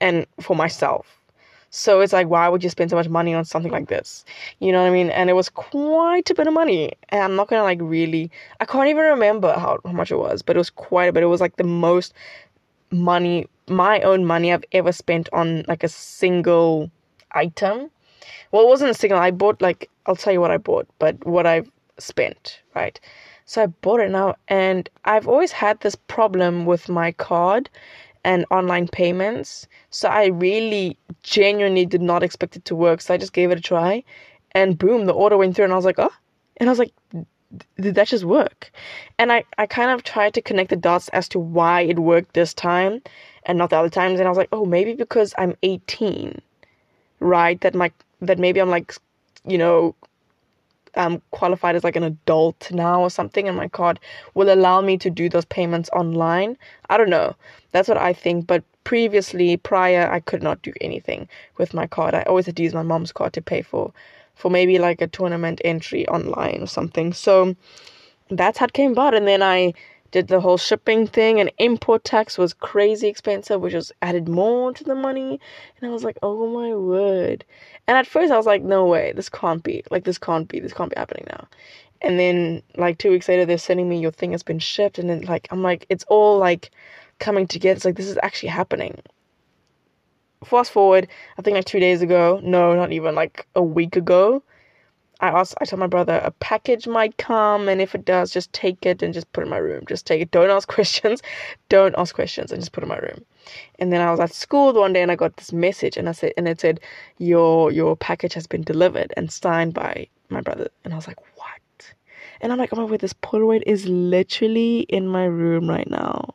and 0.00 0.26
for 0.40 0.56
myself. 0.56 1.06
So 1.70 2.00
it's 2.00 2.12
like, 2.12 2.28
why 2.28 2.48
would 2.48 2.62
you 2.64 2.70
spend 2.70 2.90
so 2.90 2.96
much 2.96 3.08
money 3.08 3.34
on 3.34 3.44
something 3.44 3.72
like 3.72 3.88
this? 3.88 4.24
You 4.60 4.72
know 4.72 4.80
what 4.80 4.88
I 4.88 4.92
mean? 4.92 5.10
And 5.10 5.28
it 5.28 5.34
was 5.34 5.48
quite 5.48 6.30
a 6.30 6.34
bit 6.34 6.46
of 6.46 6.54
money. 6.54 6.92
And 7.10 7.22
I'm 7.22 7.36
not 7.36 7.48
gonna 7.48 7.64
like 7.64 7.80
really, 7.82 8.30
I 8.60 8.64
can't 8.64 8.88
even 8.88 9.02
remember 9.02 9.52
how, 9.52 9.78
how 9.84 9.92
much 9.92 10.10
it 10.10 10.16
was, 10.16 10.42
but 10.42 10.56
it 10.56 10.58
was 10.58 10.70
quite 10.70 11.08
a 11.08 11.12
bit. 11.12 11.22
It 11.22 11.26
was 11.26 11.40
like 11.40 11.56
the 11.56 11.64
most 11.64 12.14
money, 12.90 13.46
my 13.68 14.00
own 14.00 14.24
money 14.24 14.52
I've 14.52 14.64
ever 14.72 14.92
spent 14.92 15.28
on 15.32 15.64
like 15.68 15.82
a 15.82 15.88
single 15.88 16.90
item. 17.32 17.90
Well, 18.52 18.62
it 18.62 18.68
wasn't 18.68 18.92
a 18.92 18.94
single, 18.94 19.18
I 19.18 19.30
bought 19.30 19.60
like, 19.60 19.90
I'll 20.06 20.16
tell 20.16 20.32
you 20.32 20.40
what 20.40 20.52
I 20.52 20.56
bought, 20.56 20.86
but 20.98 21.26
what 21.26 21.46
I've 21.46 21.70
spent, 21.98 22.60
right? 22.74 22.98
So 23.44 23.62
I 23.62 23.66
bought 23.66 24.00
it 24.00 24.10
now, 24.10 24.34
and 24.48 24.88
I've 25.04 25.28
always 25.28 25.52
had 25.52 25.78
this 25.80 25.94
problem 25.94 26.66
with 26.66 26.88
my 26.88 27.12
card 27.12 27.70
and 28.26 28.44
online 28.50 28.88
payments. 28.88 29.66
So 29.88 30.08
I 30.08 30.26
really 30.26 30.98
genuinely 31.22 31.86
did 31.86 32.02
not 32.02 32.22
expect 32.22 32.56
it 32.56 32.66
to 32.66 32.74
work. 32.74 33.00
So 33.00 33.14
I 33.14 33.16
just 33.16 33.32
gave 33.32 33.50
it 33.50 33.58
a 33.58 33.62
try 33.62 34.04
and 34.56 34.78
boom, 34.78 35.04
the 35.04 35.12
order 35.12 35.36
went 35.36 35.54
through 35.54 35.64
and 35.64 35.72
I 35.72 35.76
was 35.76 35.84
like, 35.84 35.98
oh, 35.98 36.12
and 36.56 36.68
I 36.68 36.72
was 36.72 36.78
like, 36.78 36.92
did 37.78 37.94
that 37.94 38.08
just 38.08 38.24
work? 38.24 38.72
And 39.18 39.30
I, 39.30 39.44
I 39.58 39.66
kind 39.66 39.90
of 39.90 40.02
tried 40.02 40.32
to 40.32 40.40
connect 40.40 40.70
the 40.70 40.76
dots 40.76 41.10
as 41.10 41.28
to 41.28 41.38
why 41.38 41.82
it 41.82 41.98
worked 41.98 42.32
this 42.32 42.54
time 42.54 43.02
and 43.44 43.58
not 43.58 43.68
the 43.68 43.76
other 43.76 43.90
times. 43.90 44.18
And 44.18 44.26
I 44.26 44.30
was 44.30 44.38
like, 44.38 44.48
oh, 44.52 44.64
maybe 44.64 44.94
because 44.94 45.34
I'm 45.36 45.54
18, 45.62 46.40
right? 47.20 47.60
That 47.60 47.74
my, 47.74 47.92
that 48.22 48.38
maybe 48.38 48.60
I'm 48.60 48.70
like, 48.70 48.94
you 49.46 49.58
know, 49.58 49.94
um, 50.96 51.22
qualified 51.30 51.76
as 51.76 51.84
like 51.84 51.96
an 51.96 52.02
adult 52.02 52.70
now 52.70 53.00
or 53.00 53.10
something, 53.10 53.48
and 53.48 53.56
my 53.56 53.68
card 53.68 54.00
will 54.34 54.52
allow 54.52 54.80
me 54.80 54.98
to 54.98 55.10
do 55.10 55.28
those 55.28 55.44
payments 55.44 55.88
online. 55.92 56.56
I 56.90 56.96
don't 56.96 57.10
know. 57.10 57.34
That's 57.72 57.88
what 57.88 57.98
I 57.98 58.12
think. 58.12 58.46
But 58.46 58.64
previously, 58.84 59.56
prior, 59.56 60.10
I 60.10 60.20
could 60.20 60.42
not 60.42 60.62
do 60.62 60.72
anything 60.80 61.28
with 61.58 61.74
my 61.74 61.86
card. 61.86 62.14
I 62.14 62.22
always 62.22 62.46
had 62.46 62.56
to 62.56 62.62
use 62.62 62.74
my 62.74 62.82
mom's 62.82 63.12
card 63.12 63.32
to 63.34 63.42
pay 63.42 63.62
for, 63.62 63.92
for 64.34 64.50
maybe 64.50 64.78
like 64.78 65.00
a 65.00 65.06
tournament 65.06 65.60
entry 65.64 66.06
online 66.08 66.62
or 66.62 66.66
something. 66.66 67.12
So 67.12 67.56
that's 68.30 68.58
how 68.58 68.66
it 68.66 68.72
came 68.72 68.92
about. 68.92 69.14
And 69.14 69.26
then 69.26 69.42
I 69.42 69.74
did 70.16 70.28
the 70.28 70.40
whole 70.40 70.56
shipping 70.56 71.06
thing 71.06 71.38
and 71.38 71.52
import 71.58 72.02
tax 72.02 72.38
was 72.38 72.54
crazy 72.54 73.06
expensive 73.06 73.60
which 73.60 73.74
was 73.74 73.92
added 74.00 74.26
more 74.26 74.72
to 74.72 74.82
the 74.82 74.94
money. 74.94 75.38
And 75.76 75.90
i 75.90 75.92
was 75.92 76.04
like 76.04 76.18
oh 76.22 76.46
my 76.46 76.74
word. 76.74 77.44
And 77.86 77.98
at 77.98 78.06
first 78.06 78.32
i 78.32 78.36
was 78.38 78.46
like 78.46 78.62
no 78.62 78.86
way 78.86 79.12
this 79.14 79.28
can't 79.28 79.62
be 79.62 79.84
like 79.90 80.04
this 80.04 80.16
can't 80.16 80.48
be 80.48 80.58
this 80.58 80.72
can't 80.72 80.88
be 80.88 80.98
happening 80.98 81.26
now. 81.28 81.46
And 82.00 82.18
then 82.18 82.62
like 82.78 82.96
two 82.96 83.10
weeks 83.10 83.28
later 83.28 83.44
they're 83.44 83.58
sending 83.58 83.90
me 83.90 84.00
your 84.00 84.10
thing 84.10 84.32
has 84.32 84.42
been 84.42 84.58
shipped 84.58 84.98
and 84.98 85.10
then 85.10 85.20
like 85.20 85.48
i'm 85.50 85.62
like 85.62 85.84
it's 85.90 86.04
all 86.08 86.38
like 86.38 86.70
coming 87.18 87.46
together. 87.46 87.76
It's 87.76 87.84
like 87.84 87.96
this 87.96 88.08
is 88.08 88.18
actually 88.22 88.48
happening. 88.48 89.02
Fast 90.46 90.72
forward 90.72 91.08
i 91.36 91.42
think 91.42 91.56
like 91.56 91.66
two 91.66 91.80
days 91.80 92.00
ago 92.00 92.40
no 92.42 92.74
not 92.74 92.90
even 92.90 93.14
like 93.14 93.46
a 93.54 93.62
week 93.62 93.96
ago 93.96 94.42
I 95.20 95.28
asked, 95.28 95.54
I 95.60 95.64
told 95.64 95.80
my 95.80 95.86
brother 95.86 96.20
a 96.22 96.30
package 96.30 96.86
might 96.86 97.16
come, 97.16 97.68
and 97.68 97.80
if 97.80 97.94
it 97.94 98.04
does, 98.04 98.30
just 98.30 98.52
take 98.52 98.84
it 98.84 99.02
and 99.02 99.14
just 99.14 99.30
put 99.32 99.42
it 99.42 99.46
in 99.46 99.50
my 99.50 99.56
room. 99.56 99.84
Just 99.88 100.06
take 100.06 100.20
it. 100.20 100.30
Don't 100.30 100.50
ask 100.50 100.68
questions. 100.78 101.22
Don't 101.68 101.94
ask 101.96 102.14
questions, 102.14 102.52
and 102.52 102.60
just 102.60 102.72
put 102.72 102.82
it 102.82 102.86
in 102.86 102.88
my 102.88 102.98
room. 102.98 103.24
And 103.78 103.92
then 103.92 104.00
I 104.00 104.10
was 104.10 104.20
at 104.20 104.34
school 104.34 104.74
one 104.74 104.92
day, 104.92 105.02
and 105.02 105.10
I 105.10 105.16
got 105.16 105.36
this 105.36 105.52
message, 105.52 105.96
and 105.96 106.08
I 106.08 106.12
said, 106.12 106.32
and 106.36 106.46
it 106.46 106.60
said, 106.60 106.80
your 107.18 107.72
your 107.72 107.96
package 107.96 108.34
has 108.34 108.46
been 108.46 108.62
delivered 108.62 109.12
and 109.16 109.32
signed 109.32 109.72
by 109.72 110.08
my 110.28 110.40
brother. 110.40 110.68
And 110.84 110.92
I 110.92 110.96
was 110.96 111.06
like, 111.06 111.20
what? 111.36 111.94
And 112.40 112.52
I'm 112.52 112.58
like, 112.58 112.70
oh 112.72 112.76
my 112.76 112.84
word, 112.84 113.00
this 113.00 113.14
Polaroid 113.14 113.62
is 113.66 113.86
literally 113.86 114.80
in 114.80 115.08
my 115.08 115.24
room 115.24 115.68
right 115.68 115.88
now. 115.88 116.34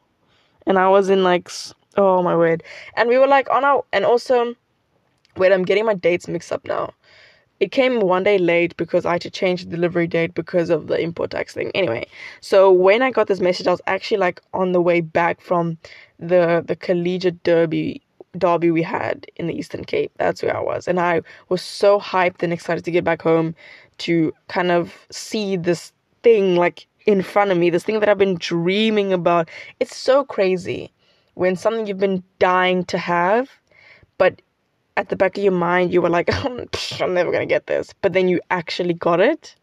And 0.66 0.80
I 0.80 0.90
was 0.90 1.10
in 1.10 1.24
like, 1.24 1.52
oh 1.98 2.24
my 2.24 2.36
word. 2.36 2.64
And 2.96 3.10
we 3.10 3.18
were 3.18 3.28
like 3.28 3.50
on 3.52 3.64
our, 3.64 3.84
and 3.94 4.06
also, 4.06 4.56
wait, 5.38 5.52
I'm 5.52 5.64
getting 5.64 5.86
my 5.86 5.94
dates 5.94 6.28
mixed 6.28 6.52
up 6.52 6.66
now 6.66 6.94
it 7.62 7.72
came 7.72 8.00
one 8.00 8.24
day 8.24 8.40
late 8.40 8.76
because 8.76 9.06
I 9.06 9.14
had 9.14 9.22
to 9.22 9.30
change 9.30 9.64
the 9.64 9.70
delivery 9.70 10.08
date 10.08 10.34
because 10.34 10.72
of 10.72 10.88
the 10.88 11.00
import 11.00 11.30
tax 11.30 11.54
thing. 11.54 11.72
Anyway, 11.76 12.08
so 12.42 12.72
when 12.72 13.04
I 13.04 13.12
got 13.12 13.28
this 13.28 13.40
message, 13.40 13.68
I 13.68 13.72
was 13.72 13.82
actually 13.86 14.18
like 14.18 14.42
on 14.56 14.72
the 14.72 14.82
way 14.82 15.00
back 15.00 15.40
from 15.40 15.78
the 16.20 16.64
the 16.66 16.76
collegiate 16.76 17.44
derby 17.44 18.02
derby 18.36 18.72
we 18.72 18.82
had 18.82 19.28
in 19.36 19.46
the 19.46 19.54
Eastern 19.54 19.86
Cape. 19.86 20.12
That's 20.18 20.42
where 20.42 20.58
I 20.58 20.60
was, 20.60 20.88
and 20.88 21.00
I 21.00 21.22
was 21.50 21.62
so 21.62 22.00
hyped 22.00 22.42
and 22.42 22.52
excited 22.52 22.84
to 22.84 22.92
get 22.92 23.04
back 23.04 23.22
home 23.22 23.54
to 24.00 24.34
kind 24.48 24.72
of 24.72 25.06
see 25.12 25.56
this 25.56 25.94
thing 26.24 26.56
like 26.56 26.88
in 27.06 27.22
front 27.22 27.52
of 27.52 27.60
me, 27.60 27.70
this 27.70 27.84
thing 27.84 28.00
that 28.00 28.10
I've 28.10 28.18
been 28.18 28.38
dreaming 28.40 29.14
about. 29.14 29.50
It's 29.80 29.96
so 29.96 30.24
crazy 30.24 30.92
when 31.36 31.56
something 31.56 31.86
you've 31.86 32.00
been 32.00 32.24
dying 32.40 32.86
to 32.86 32.98
have, 32.98 33.52
but 34.18 34.42
at 34.98 35.10
the 35.10 35.16
back 35.16 35.38
of 35.38 35.44
your 35.44 35.54
mind 35.54 35.94
you 35.94 36.02
were 36.02 36.10
like, 36.10 36.30
I'm 37.02 37.14
never 37.14 37.32
gonna 37.32 37.46
get 37.46 37.68
this, 37.68 37.94
but 38.02 38.14
then 38.14 38.28
you 38.28 38.40
actually 38.50 38.94
got 38.94 39.20
it, 39.20 39.56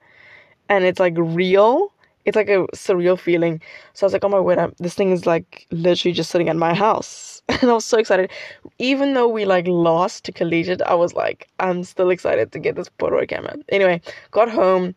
and 0.69 0.85
it's 0.85 1.01
like 1.01 1.15
real. 1.17 1.93
It's 2.25 2.37
like 2.37 2.49
a 2.51 2.67
surreal 2.75 3.19
feeling. 3.19 3.63
So 3.95 4.05
I 4.05 4.07
was 4.07 4.13
like, 4.13 4.25
oh 4.25 4.29
my 4.29 4.41
word, 4.41 4.75
this 4.79 4.95
thing 4.95 5.13
is 5.13 5.25
like 5.25 5.67
literally 5.71 6.13
just 6.13 6.31
sitting 6.31 6.51
at 6.51 6.57
my 6.57 6.75
house, 6.75 7.43
and 7.49 7.71
I 7.71 7.73
was 7.73 7.85
so 7.85 7.99
excited. 7.99 8.31
Even 8.79 9.15
though 9.15 9.29
we 9.29 9.45
like 9.45 9.67
lost 9.67 10.25
to 10.25 10.33
collegiate, 10.33 10.83
I 10.83 10.95
was 10.95 11.15
like, 11.15 11.49
I'm 11.59 11.85
still 11.85 12.11
excited 12.11 12.53
to 12.53 12.59
get 12.59 12.77
this 12.77 12.91
Polaroid 12.99 13.29
camera. 13.29 13.57
Anyway, 13.71 14.01
got 14.31 14.51
home 14.51 14.95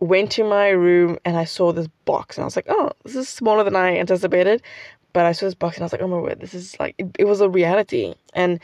went 0.00 0.32
to 0.32 0.44
my 0.44 0.70
room 0.70 1.18
and 1.24 1.36
I 1.36 1.44
saw 1.44 1.72
this 1.72 1.88
box 2.06 2.36
and 2.36 2.42
I 2.42 2.46
was 2.46 2.56
like, 2.56 2.66
oh, 2.68 2.90
this 3.04 3.14
is 3.14 3.28
smaller 3.28 3.62
than 3.62 3.76
I 3.76 3.96
anticipated. 3.98 4.62
But 5.12 5.26
I 5.26 5.32
saw 5.32 5.46
this 5.46 5.54
box 5.54 5.76
and 5.76 5.82
I 5.82 5.86
was 5.86 5.92
like, 5.92 6.02
oh 6.02 6.08
my 6.08 6.18
word, 6.18 6.40
this 6.40 6.54
is 6.54 6.78
like, 6.80 6.94
it, 6.98 7.06
it 7.18 7.24
was 7.24 7.40
a 7.40 7.48
reality. 7.48 8.14
And 8.34 8.60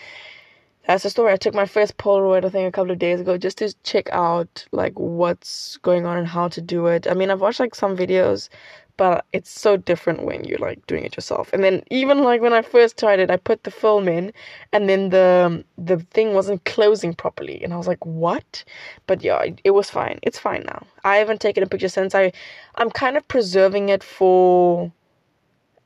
that's 0.86 1.02
the 1.02 1.10
story. 1.10 1.32
I 1.32 1.36
took 1.36 1.54
my 1.54 1.66
first 1.66 1.96
Polaroid, 1.98 2.44
I 2.44 2.48
think, 2.48 2.68
a 2.68 2.72
couple 2.72 2.92
of 2.92 2.98
days 2.98 3.20
ago 3.20 3.36
just 3.38 3.58
to 3.58 3.74
check 3.82 4.08
out 4.12 4.64
like 4.72 4.98
what's 4.98 5.78
going 5.78 6.06
on 6.06 6.16
and 6.16 6.26
how 6.28 6.48
to 6.48 6.60
do 6.60 6.86
it. 6.86 7.08
I 7.10 7.14
mean, 7.14 7.30
I've 7.30 7.40
watched 7.40 7.60
like 7.60 7.74
some 7.74 7.96
videos, 7.96 8.48
but 8.96 9.24
it's 9.32 9.50
so 9.50 9.76
different 9.76 10.22
when 10.24 10.44
you're 10.44 10.58
like 10.58 10.86
doing 10.86 11.04
it 11.04 11.16
yourself. 11.16 11.52
And 11.52 11.64
then 11.64 11.82
even 11.90 12.22
like 12.22 12.40
when 12.40 12.52
I 12.52 12.62
first 12.62 12.98
tried 12.98 13.18
it, 13.20 13.30
I 13.30 13.36
put 13.36 13.64
the 13.64 13.70
film 13.70 14.08
in, 14.08 14.32
and 14.72 14.88
then 14.88 15.10
the 15.10 15.64
the 15.76 15.98
thing 15.98 16.34
wasn't 16.34 16.64
closing 16.64 17.14
properly, 17.14 17.62
and 17.64 17.72
I 17.74 17.76
was 17.76 17.88
like, 17.88 18.04
"What?" 18.06 18.64
But 19.06 19.22
yeah, 19.22 19.42
it, 19.42 19.60
it 19.64 19.70
was 19.72 19.90
fine. 19.90 20.20
It's 20.22 20.38
fine 20.38 20.62
now. 20.66 20.86
I 21.04 21.16
haven't 21.16 21.40
taken 21.40 21.62
a 21.64 21.66
picture 21.66 21.88
since. 21.88 22.14
I 22.14 22.32
I'm 22.76 22.90
kind 22.90 23.16
of 23.16 23.26
preserving 23.28 23.88
it 23.88 24.04
for 24.04 24.92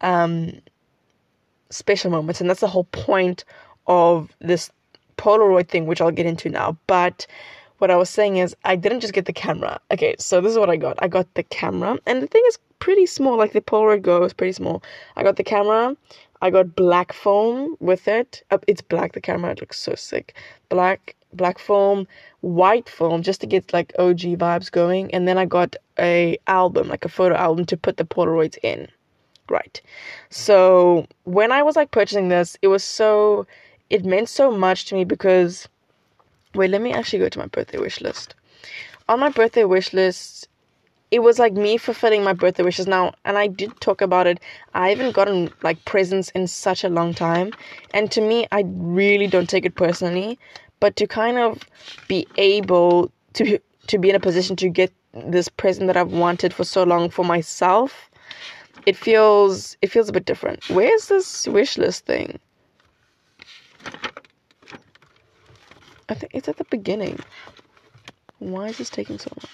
um 0.03 0.61
special 1.71 2.11
moments, 2.11 2.41
and 2.41 2.51
that's 2.51 2.61
the 2.61 2.69
whole 2.69 2.85
point 2.85 3.45
of 3.87 4.31
this 4.41 4.71
Polaroid 5.21 5.69
thing, 5.69 5.87
which 5.87 6.01
I'll 6.01 6.11
get 6.11 6.25
into 6.25 6.49
now. 6.49 6.79
But 6.87 7.27
what 7.77 7.91
I 7.91 7.97
was 7.97 8.09
saying 8.09 8.39
is, 8.39 8.57
I 8.65 8.75
didn't 8.75 9.01
just 9.01 9.13
get 9.13 9.27
the 9.27 9.33
camera. 9.33 9.79
Okay, 9.91 10.15
so 10.19 10.41
this 10.41 10.53
is 10.53 10.59
what 10.59 10.71
I 10.71 10.77
got. 10.77 10.97
I 11.01 11.09
got 11.09 11.33
the 11.35 11.43
camera, 11.43 11.99
and 12.07 12.23
the 12.23 12.27
thing 12.27 12.43
is 12.49 12.59
pretty 12.79 13.07
small. 13.07 13.37
Like 13.37 13.53
the 13.53 13.61
Polaroid 13.61 14.03
Go 14.03 14.25
is 14.25 14.33
pretty 14.33 14.53
small. 14.53 14.83
I 15.17 15.23
got 15.23 15.37
the 15.37 15.45
camera. 15.45 15.95
I 16.43 16.49
got 16.49 16.75
black 16.75 17.13
foam 17.13 17.77
with 17.81 18.09
it. 18.09 18.43
Uh, 18.51 18.59
it's 18.67 18.81
black. 18.81 19.13
The 19.13 19.21
camera 19.21 19.53
it 19.53 19.61
looks 19.61 19.79
so 19.79 19.95
sick. 19.95 20.35
Black 20.71 21.15
black 21.33 21.59
foam, 21.59 22.09
white 22.41 22.89
foam, 22.89 23.23
just 23.23 23.41
to 23.41 23.47
get 23.47 23.73
like 23.73 23.93
OG 23.99 24.21
vibes 24.39 24.73
going. 24.73 25.13
And 25.15 25.29
then 25.29 25.39
I 25.39 25.45
got 25.45 25.77
a 25.99 26.39
album, 26.47 26.89
like 26.89 27.05
a 27.05 27.09
photo 27.09 27.37
album, 27.37 27.67
to 27.67 27.77
put 27.77 27.99
the 27.99 28.05
Polaroids 28.05 28.59
in. 28.63 28.89
Right. 29.49 29.81
So 30.31 31.07
when 31.25 31.53
I 31.53 31.63
was 31.63 31.77
like 31.77 31.91
purchasing 31.91 32.29
this, 32.29 32.57
it 32.63 32.69
was 32.69 32.85
so 32.85 33.47
it 33.91 34.05
meant 34.05 34.29
so 34.29 34.51
much 34.51 34.87
to 34.87 34.95
me 34.95 35.05
because 35.05 35.69
wait, 36.55 36.71
let 36.71 36.81
me 36.81 36.93
actually 36.93 37.19
go 37.19 37.29
to 37.29 37.39
my 37.39 37.47
birthday 37.47 37.79
wish 37.79 38.01
list. 38.01 38.35
On 39.09 39.21
my 39.21 39.29
birthday 39.29 39.65
wish 39.65 39.93
list, 39.93 40.49
it 41.11 41.21
was 41.21 41.39
like 41.39 41.53
me 41.53 41.77
fulfilling 41.77 42.23
my 42.23 42.33
birthday 42.33 42.63
wishes. 42.63 42.87
Now 42.87 43.13
and 43.25 43.37
i 43.37 43.47
did 43.49 43.79
talk 43.81 44.01
about 44.01 44.27
it 44.29 44.39
i 44.75 44.89
haven't 44.89 45.13
gotten 45.13 45.53
like 45.63 45.85
presents 45.85 46.31
in 46.31 46.47
such 46.47 46.85
a 46.85 46.89
long 46.89 47.15
time. 47.15 47.53
And 47.93 48.11
to 48.13 48.21
me 48.21 48.47
i 48.53 48.65
really 48.67 49.27
don't 49.27 49.49
take 49.49 49.67
it 49.67 49.75
personally. 49.75 50.39
But 50.79 50.97
to 50.97 51.07
kind 51.07 51.37
of 51.39 51.59
be 52.09 52.27
able 52.37 53.11
to 53.35 53.59
to 53.89 53.99
be 53.99 54.11
in 54.11 54.17
a 54.17 54.21
position 54.21 54.57
to 54.57 54.69
get 54.69 54.93
this 55.13 55.49
present 55.49 55.89
that 55.89 55.97
i've 55.97 56.13
wanted 56.13 56.55
for 56.55 56.63
so 56.63 56.85
long 56.85 57.11
for 57.11 57.25
myself 57.25 58.09
it 58.87 58.97
feels 58.97 59.77
it 59.83 59.91
feels 59.91 60.09
a 60.09 60.13
bit 60.13 60.25
different. 60.25 60.69
Where's 60.71 61.09
this 61.09 61.49
wish 61.49 61.77
list 61.77 62.07
thing 62.07 62.39
i 66.09 66.15
think 66.15 66.35
it's 66.35 66.49
at 66.49 66.57
the 66.57 66.65
beginning 66.65 67.19
why 68.39 68.69
is 68.69 68.79
this 68.79 68.91
taking 68.91 69.19
so 69.19 69.31
long 69.37 69.51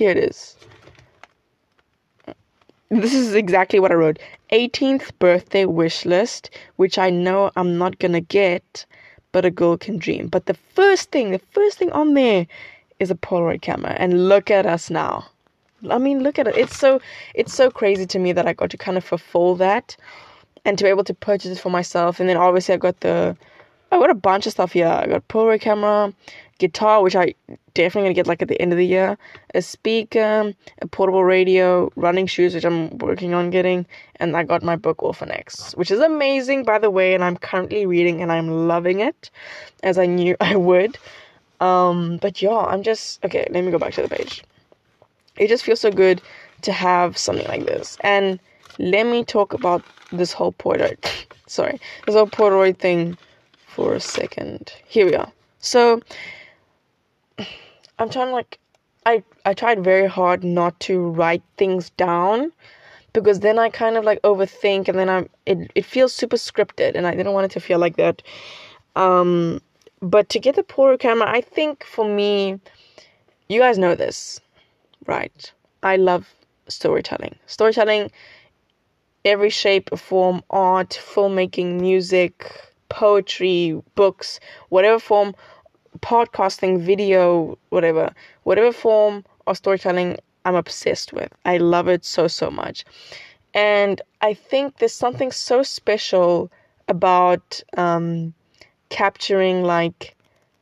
Here 0.00 0.12
it 0.12 0.16
is. 0.16 0.56
This 2.88 3.12
is 3.12 3.34
exactly 3.34 3.78
what 3.78 3.90
I 3.90 3.96
wrote. 3.96 4.18
18th 4.50 5.10
birthday 5.18 5.66
wish 5.66 6.06
list, 6.06 6.48
which 6.76 6.96
I 6.96 7.10
know 7.10 7.50
I'm 7.54 7.76
not 7.76 7.98
gonna 7.98 8.22
get, 8.22 8.86
but 9.30 9.44
a 9.44 9.50
girl 9.50 9.76
can 9.76 9.98
dream. 9.98 10.28
But 10.28 10.46
the 10.46 10.54
first 10.54 11.10
thing, 11.10 11.32
the 11.32 11.42
first 11.52 11.76
thing 11.76 11.92
on 11.92 12.14
there 12.14 12.46
is 12.98 13.10
a 13.10 13.14
Polaroid 13.14 13.60
camera. 13.60 13.94
And 13.98 14.26
look 14.30 14.50
at 14.50 14.64
us 14.64 14.88
now. 14.88 15.26
I 15.90 15.98
mean, 15.98 16.22
look 16.22 16.38
at 16.38 16.48
it. 16.48 16.56
It's 16.56 16.78
so 16.78 16.98
it's 17.34 17.52
so 17.52 17.70
crazy 17.70 18.06
to 18.06 18.18
me 18.18 18.32
that 18.32 18.48
I 18.48 18.54
got 18.54 18.70
to 18.70 18.78
kind 18.78 18.96
of 18.96 19.04
fulfill 19.04 19.54
that 19.56 19.98
and 20.64 20.78
to 20.78 20.84
be 20.84 20.90
able 20.90 21.04
to 21.04 21.14
purchase 21.14 21.50
it 21.50 21.60
for 21.60 21.70
myself. 21.70 22.20
And 22.20 22.28
then 22.28 22.36
obviously 22.36 22.74
I 22.74 22.78
got 22.78 23.00
the 23.00 23.36
I 23.92 23.98
got 23.98 24.10
a 24.10 24.14
bunch 24.14 24.46
of 24.46 24.52
stuff 24.52 24.72
here. 24.72 24.86
I 24.86 25.06
got 25.06 25.26
Polaroid 25.26 25.60
camera, 25.60 26.12
guitar, 26.58 27.02
which 27.02 27.16
I 27.16 27.34
definitely 27.74 28.08
gonna 28.08 28.14
get 28.14 28.26
like 28.28 28.40
at 28.40 28.48
the 28.48 28.60
end 28.60 28.72
of 28.72 28.78
the 28.78 28.86
year, 28.86 29.18
a 29.54 29.62
speaker, 29.62 30.52
a 30.80 30.86
portable 30.86 31.24
radio, 31.24 31.90
running 31.96 32.26
shoes, 32.26 32.54
which 32.54 32.64
I'm 32.64 32.96
working 32.98 33.34
on 33.34 33.50
getting, 33.50 33.86
and 34.16 34.36
I 34.36 34.44
got 34.44 34.62
my 34.62 34.76
book 34.76 35.02
Orphan 35.02 35.32
X, 35.32 35.72
which 35.74 35.90
is 35.90 35.98
amazing 35.98 36.64
by 36.64 36.78
the 36.78 36.90
way, 36.90 37.14
and 37.14 37.24
I'm 37.24 37.36
currently 37.36 37.84
reading 37.84 38.22
and 38.22 38.30
I'm 38.30 38.68
loving 38.68 39.00
it, 39.00 39.30
as 39.82 39.98
I 39.98 40.06
knew 40.06 40.36
I 40.40 40.54
would. 40.54 40.96
Um, 41.60 42.18
but 42.22 42.40
yeah, 42.40 42.58
I'm 42.58 42.82
just 42.82 43.24
okay. 43.24 43.46
Let 43.50 43.64
me 43.64 43.72
go 43.72 43.78
back 43.78 43.94
to 43.94 44.02
the 44.02 44.08
page. 44.08 44.44
It 45.36 45.48
just 45.48 45.64
feels 45.64 45.80
so 45.80 45.90
good 45.90 46.22
to 46.62 46.72
have 46.72 47.18
something 47.18 47.48
like 47.48 47.66
this, 47.66 47.96
and 48.02 48.38
let 48.80 49.06
me 49.06 49.24
talk 49.24 49.52
about 49.52 49.82
this 50.10 50.32
whole 50.32 50.52
Polaroid. 50.52 50.98
sorry, 51.46 51.78
this 52.06 52.14
whole 52.14 52.26
Polaroid 52.26 52.78
thing 52.78 53.16
for 53.66 53.94
a 53.94 54.00
second. 54.00 54.72
Here 54.86 55.06
we 55.06 55.14
are. 55.14 55.30
So 55.58 56.00
I'm 57.98 58.10
trying 58.10 58.32
like 58.32 58.58
I 59.06 59.22
I 59.44 59.54
tried 59.54 59.84
very 59.84 60.08
hard 60.08 60.42
not 60.42 60.78
to 60.80 60.98
write 60.98 61.42
things 61.56 61.90
down 61.90 62.52
because 63.12 63.40
then 63.40 63.58
I 63.58 63.68
kind 63.68 63.96
of 63.96 64.04
like 64.04 64.20
overthink 64.22 64.88
and 64.88 64.98
then 64.98 65.08
I'm 65.08 65.28
it 65.46 65.70
it 65.74 65.84
feels 65.84 66.14
super 66.14 66.36
scripted 66.36 66.94
and 66.94 67.06
I 67.06 67.14
didn't 67.14 67.34
want 67.34 67.44
it 67.46 67.50
to 67.52 67.60
feel 67.60 67.78
like 67.78 67.96
that. 67.96 68.22
Um 68.96 69.60
but 70.00 70.30
to 70.30 70.38
get 70.38 70.56
the 70.56 70.62
Polaroid 70.62 71.00
camera, 71.00 71.28
I 71.30 71.42
think 71.42 71.84
for 71.84 72.08
me 72.08 72.58
you 73.48 73.60
guys 73.60 73.78
know 73.78 73.94
this, 73.94 74.40
right? 75.06 75.52
I 75.82 75.96
love 75.96 76.34
storytelling. 76.68 77.36
Storytelling 77.46 78.10
every 79.24 79.50
shape, 79.50 79.90
form, 79.98 80.42
art, 80.50 80.90
filmmaking, 80.90 81.80
music, 81.80 82.50
poetry, 82.88 83.80
books, 83.94 84.40
whatever 84.68 84.98
form, 84.98 85.34
podcasting, 86.00 86.80
video, 86.80 87.58
whatever, 87.70 88.12
whatever 88.44 88.72
form 88.72 89.24
of 89.46 89.56
storytelling 89.56 90.16
I'm 90.44 90.54
obsessed 90.54 91.12
with. 91.12 91.32
I 91.44 91.58
love 91.58 91.88
it 91.88 92.04
so, 92.04 92.28
so 92.28 92.50
much. 92.50 92.84
And 93.54 94.00
I 94.20 94.34
think 94.34 94.78
there's 94.78 94.94
something 94.94 95.32
so 95.32 95.62
special 95.62 96.50
about 96.88 97.62
um, 97.76 98.32
capturing 98.88 99.62
like 99.62 100.16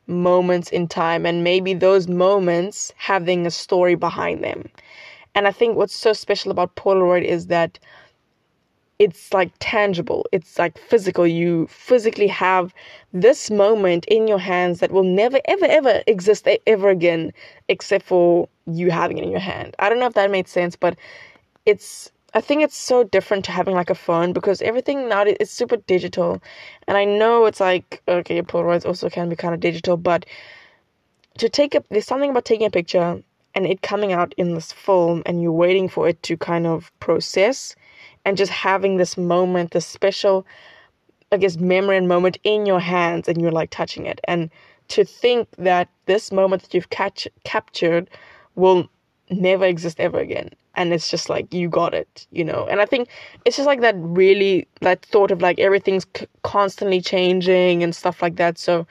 moments 0.07 0.69
in 0.69 0.87
time 0.87 1.25
and 1.25 1.43
maybe 1.43 1.73
those 1.73 2.07
moments 2.07 2.91
having 2.97 3.45
a 3.45 3.51
story 3.51 3.95
behind 3.95 4.43
them. 4.43 4.67
And 5.35 5.47
I 5.47 5.51
think 5.51 5.75
what's 5.77 5.95
so 5.95 6.13
special 6.13 6.51
about 6.51 6.75
Polaroid 6.75 7.23
is 7.23 7.47
that 7.47 7.79
it's 8.99 9.33
like 9.33 9.51
tangible. 9.59 10.25
It's 10.33 10.59
like 10.59 10.77
physical. 10.77 11.25
You 11.25 11.67
physically 11.67 12.27
have 12.27 12.73
this 13.13 13.49
moment 13.49 14.05
in 14.05 14.27
your 14.27 14.39
hands 14.39 14.81
that 14.81 14.91
will 14.91 15.03
never 15.03 15.39
ever 15.45 15.65
ever 15.65 16.03
exist 16.05 16.47
ever 16.67 16.89
again 16.89 17.31
except 17.69 18.05
for 18.05 18.49
you 18.67 18.91
having 18.91 19.17
it 19.17 19.23
in 19.23 19.31
your 19.31 19.39
hand. 19.39 19.75
I 19.79 19.87
don't 19.89 19.99
know 19.99 20.05
if 20.07 20.13
that 20.13 20.29
made 20.29 20.47
sense 20.49 20.75
but 20.75 20.97
it's 21.65 22.11
i 22.33 22.41
think 22.41 22.61
it's 22.61 22.77
so 22.77 23.03
different 23.03 23.43
to 23.45 23.51
having 23.51 23.73
like 23.73 23.89
a 23.89 23.95
phone 23.95 24.33
because 24.33 24.61
everything 24.61 25.09
now 25.09 25.23
is 25.23 25.49
super 25.49 25.77
digital. 25.77 26.41
And 26.87 26.97
i 26.97 27.05
know 27.05 27.45
it's 27.45 27.61
like 27.61 28.01
okay 28.07 28.41
polaroids 28.41 28.85
also 28.85 29.09
can 29.09 29.29
be 29.29 29.35
kind 29.35 29.53
of 29.53 29.61
digital 29.61 29.95
but 29.97 30.25
to 31.37 31.47
take 31.47 31.73
a 31.73 31.83
there's 31.89 32.05
something 32.05 32.29
about 32.31 32.45
taking 32.45 32.67
a 32.67 32.69
picture 32.69 33.23
and 33.55 33.65
it 33.65 33.81
coming 33.81 34.11
out 34.11 34.33
in 34.37 34.53
this 34.55 34.71
film 34.71 35.23
and 35.25 35.41
you're 35.41 35.51
waiting 35.51 35.87
for 35.89 36.07
it 36.07 36.21
to 36.23 36.37
kind 36.37 36.67
of 36.67 36.91
process 36.99 37.75
and 38.25 38.37
just 38.37 38.51
having 38.51 38.97
this 38.97 39.17
moment, 39.17 39.71
this 39.71 39.85
special 39.85 40.45
I 41.31 41.37
guess, 41.37 41.57
memory 41.57 41.97
and 41.97 42.07
moment 42.07 42.37
in 42.43 42.65
your 42.65 42.79
hands 42.79 43.27
and 43.27 43.41
you're 43.41 43.51
like 43.51 43.69
touching 43.69 44.05
it. 44.05 44.19
And 44.23 44.49
to 44.89 45.05
think 45.05 45.47
that 45.57 45.89
this 46.05 46.31
moment 46.31 46.63
that 46.63 46.73
you've 46.73 46.89
catch, 46.89 47.27
captured 47.43 48.09
will 48.55 48.89
never 49.29 49.65
exist 49.65 49.99
ever 49.99 50.19
again. 50.19 50.49
And 50.75 50.93
it's 50.93 51.09
just 51.09 51.29
like, 51.29 51.53
you 51.53 51.69
got 51.69 51.93
it, 51.93 52.25
you 52.31 52.43
know? 52.43 52.65
And 52.69 52.81
I 52.81 52.85
think 52.85 53.09
it's 53.45 53.57
just 53.57 53.67
like 53.67 53.81
that 53.81 53.95
really, 53.97 54.67
that 54.81 55.05
thought 55.05 55.29
of 55.29 55.41
like 55.41 55.59
everything's 55.59 56.07
c- 56.17 56.25
constantly 56.43 57.01
changing 57.01 57.83
and 57.83 57.95
stuff 57.95 58.21
like 58.21 58.37
that. 58.37 58.57
So 58.57 58.87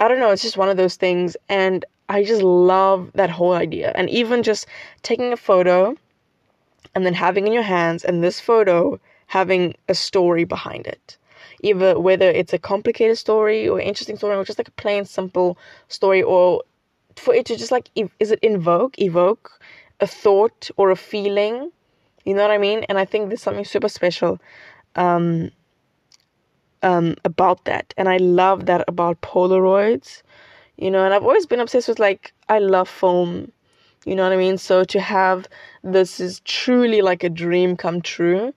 I 0.00 0.06
don't 0.06 0.20
know, 0.20 0.30
it's 0.30 0.42
just 0.42 0.56
one 0.56 0.68
of 0.68 0.76
those 0.76 0.96
things. 0.96 1.36
And 1.48 1.84
I 2.08 2.22
just 2.22 2.42
love 2.42 3.10
that 3.14 3.30
whole 3.30 3.54
idea. 3.54 3.90
And 3.96 4.08
even 4.10 4.44
just 4.44 4.66
taking 5.02 5.32
a 5.32 5.36
photo 5.36 5.96
and 6.94 7.04
then 7.06 7.14
having 7.14 7.46
in 7.46 7.52
your 7.52 7.62
hands 7.62 8.04
and 8.04 8.22
this 8.22 8.40
photo 8.40 8.98
having 9.28 9.74
a 9.88 9.94
story 9.94 10.44
behind 10.44 10.86
it. 10.86 11.16
Either 11.62 11.98
whether 11.98 12.30
it's 12.30 12.52
a 12.52 12.58
complicated 12.58 13.18
story 13.18 13.68
or 13.68 13.80
interesting 13.80 14.16
story 14.16 14.36
or 14.36 14.44
just 14.44 14.58
like 14.58 14.68
a 14.68 14.72
plain 14.72 15.04
simple 15.04 15.58
story 15.88 16.22
or 16.22 16.62
for 17.16 17.34
it 17.34 17.46
to 17.46 17.56
just 17.56 17.72
like 17.72 17.90
is 18.20 18.30
it 18.30 18.38
invoke 18.42 18.98
evoke 18.98 19.60
a 20.00 20.06
thought 20.06 20.70
or 20.76 20.90
a 20.90 20.96
feeling? 20.96 21.70
You 22.24 22.34
know 22.34 22.42
what 22.42 22.50
i 22.50 22.58
mean? 22.58 22.84
And 22.88 22.98
i 22.98 23.04
think 23.04 23.28
there's 23.28 23.42
something 23.42 23.64
super 23.64 23.88
special 23.88 24.40
um 24.96 25.50
um 26.82 27.16
about 27.24 27.64
that. 27.64 27.92
And 27.96 28.08
i 28.08 28.16
love 28.18 28.66
that 28.66 28.84
about 28.88 29.20
polaroids. 29.20 30.22
You 30.76 30.90
know 30.92 31.04
and 31.04 31.12
i've 31.12 31.24
always 31.24 31.46
been 31.46 31.60
obsessed 31.60 31.88
with 31.88 31.98
like 31.98 32.32
i 32.48 32.58
love 32.60 32.88
film 32.88 33.50
you 34.04 34.14
know 34.14 34.22
what 34.22 34.32
i 34.32 34.36
mean 34.36 34.58
so 34.58 34.84
to 34.84 35.00
have 35.00 35.46
this 35.82 36.20
is 36.20 36.40
truly 36.40 37.02
like 37.02 37.24
a 37.24 37.28
dream 37.28 37.76
come 37.76 38.00
true 38.00 38.52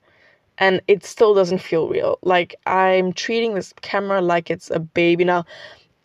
and 0.62 0.80
it 0.88 1.04
still 1.04 1.34
doesn't 1.34 1.58
feel 1.58 1.88
real. 1.90 2.20
Like 2.22 2.56
I'm 2.68 3.14
treating 3.14 3.56
this 3.56 3.74
camera 3.82 4.22
like 4.22 4.52
it's 4.52 4.70
a 4.70 4.80
baby. 4.80 5.26
Now, 5.26 5.44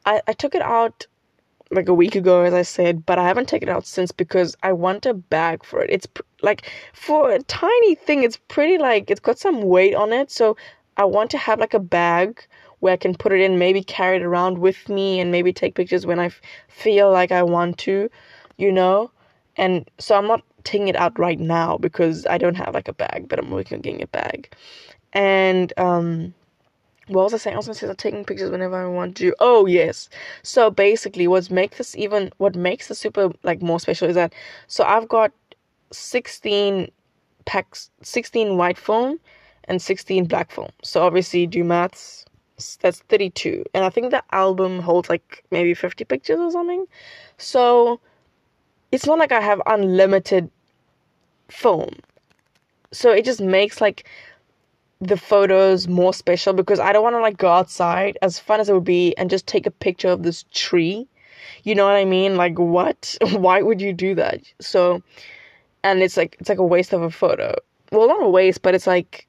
I, 0.06 0.22
I 0.26 0.32
took 0.32 0.54
it 0.54 0.62
out 0.62 1.06
like 1.70 1.88
a 1.88 1.94
week 1.94 2.14
ago, 2.14 2.42
as 2.42 2.54
I 2.54 2.62
said, 2.62 3.04
but 3.04 3.18
I 3.18 3.24
haven't 3.24 3.48
taken 3.48 3.68
it 3.68 3.72
out 3.72 3.86
since 3.86 4.12
because 4.12 4.56
I 4.62 4.72
want 4.72 5.04
a 5.04 5.12
bag 5.12 5.62
for 5.64 5.82
it. 5.82 5.90
It's 5.90 6.06
pr- 6.06 6.22
like 6.42 6.70
for 6.94 7.30
a 7.30 7.42
tiny 7.42 7.94
thing, 7.96 8.22
it's 8.22 8.38
pretty 8.48 8.78
like 8.78 9.10
it's 9.10 9.20
got 9.20 9.38
some 9.38 9.62
weight 9.62 9.94
on 9.94 10.12
it. 10.12 10.30
So 10.30 10.56
I 10.96 11.04
want 11.04 11.30
to 11.32 11.38
have 11.38 11.60
like 11.60 11.74
a 11.74 11.78
bag 11.80 12.42
where 12.80 12.94
I 12.94 12.96
can 12.96 13.14
put 13.14 13.32
it 13.32 13.40
in, 13.40 13.58
maybe 13.58 13.82
carry 13.82 14.16
it 14.16 14.22
around 14.22 14.58
with 14.58 14.88
me, 14.88 15.20
and 15.20 15.30
maybe 15.30 15.52
take 15.52 15.74
pictures 15.74 16.06
when 16.06 16.18
I 16.20 16.26
f- 16.26 16.40
feel 16.68 17.10
like 17.12 17.32
I 17.32 17.42
want 17.42 17.76
to, 17.78 18.08
you 18.56 18.72
know. 18.72 19.10
And 19.56 19.88
so 19.98 20.16
I'm 20.16 20.26
not 20.26 20.42
taking 20.64 20.88
it 20.88 20.96
out 20.96 21.18
right 21.18 21.38
now 21.38 21.78
because 21.78 22.26
I 22.26 22.38
don't 22.38 22.56
have 22.56 22.74
like 22.74 22.88
a 22.88 22.92
bag, 22.92 23.28
but 23.28 23.38
I'm 23.38 23.50
working 23.50 23.76
on 23.76 23.82
getting 23.82 24.02
a 24.02 24.06
bag. 24.08 24.52
And 25.12 25.72
um 25.78 26.34
what 27.08 27.22
was 27.22 27.34
I 27.34 27.36
saying? 27.36 27.54
I 27.54 27.58
was 27.58 27.66
gonna 27.66 27.74
say 27.74 27.88
I'm 27.88 27.96
taking 27.96 28.24
pictures 28.24 28.50
whenever 28.50 28.76
I 28.76 28.86
want 28.86 29.16
to. 29.18 29.34
Oh 29.38 29.66
yes. 29.66 30.08
So 30.42 30.70
basically 30.70 31.28
what 31.28 31.50
makes 31.50 31.78
this 31.78 31.96
even 31.96 32.32
what 32.38 32.56
makes 32.56 32.88
the 32.88 32.94
super 32.94 33.30
like 33.42 33.62
more 33.62 33.80
special 33.80 34.08
is 34.08 34.16
that 34.16 34.34
so 34.66 34.84
I've 34.84 35.08
got 35.08 35.32
sixteen 35.92 36.90
packs 37.44 37.90
sixteen 38.02 38.56
white 38.56 38.78
film 38.78 39.20
and 39.64 39.80
sixteen 39.80 40.24
black 40.26 40.50
film. 40.50 40.70
So 40.82 41.02
obviously 41.02 41.46
do 41.46 41.62
maths 41.64 42.24
that's 42.80 43.00
32 43.00 43.64
and 43.74 43.84
i 43.84 43.90
think 43.90 44.10
the 44.10 44.22
album 44.32 44.80
holds 44.80 45.08
like 45.08 45.44
maybe 45.50 45.74
50 45.74 46.04
pictures 46.04 46.38
or 46.38 46.50
something 46.50 46.86
so 47.36 48.00
it's 48.96 49.06
not 49.06 49.18
like 49.18 49.30
i 49.30 49.40
have 49.40 49.60
unlimited 49.66 50.50
film. 51.48 51.90
So 52.92 53.10
it 53.10 53.24
just 53.24 53.40
makes 53.40 53.80
like 53.80 54.08
the 55.00 55.16
photos 55.16 55.88
more 55.88 56.14
special 56.14 56.54
because 56.54 56.80
I 56.80 56.92
don't 56.92 57.02
want 57.02 57.16
to 57.16 57.20
like 57.20 57.36
go 57.36 57.48
outside 57.48 58.16
as 58.22 58.38
fun 58.38 58.60
as 58.60 58.68
it 58.68 58.74
would 58.74 58.84
be 58.84 59.14
and 59.18 59.28
just 59.28 59.46
take 59.46 59.66
a 59.66 59.70
picture 59.70 60.08
of 60.08 60.22
this 60.22 60.44
tree. 60.54 61.06
You 61.64 61.74
know 61.74 61.84
what 61.84 61.96
I 61.96 62.04
mean? 62.04 62.36
Like 62.36 62.58
what? 62.58 63.16
Why 63.32 63.62
would 63.62 63.80
you 63.80 63.92
do 63.92 64.14
that? 64.14 64.40
So 64.60 65.02
and 65.82 66.02
it's 66.02 66.16
like 66.16 66.36
it's 66.40 66.48
like 66.48 66.58
a 66.58 66.64
waste 66.64 66.92
of 66.92 67.02
a 67.02 67.10
photo. 67.10 67.54
Well, 67.92 68.08
not 68.08 68.22
a 68.22 68.28
waste, 68.28 68.62
but 68.62 68.74
it's 68.74 68.86
like 68.86 69.28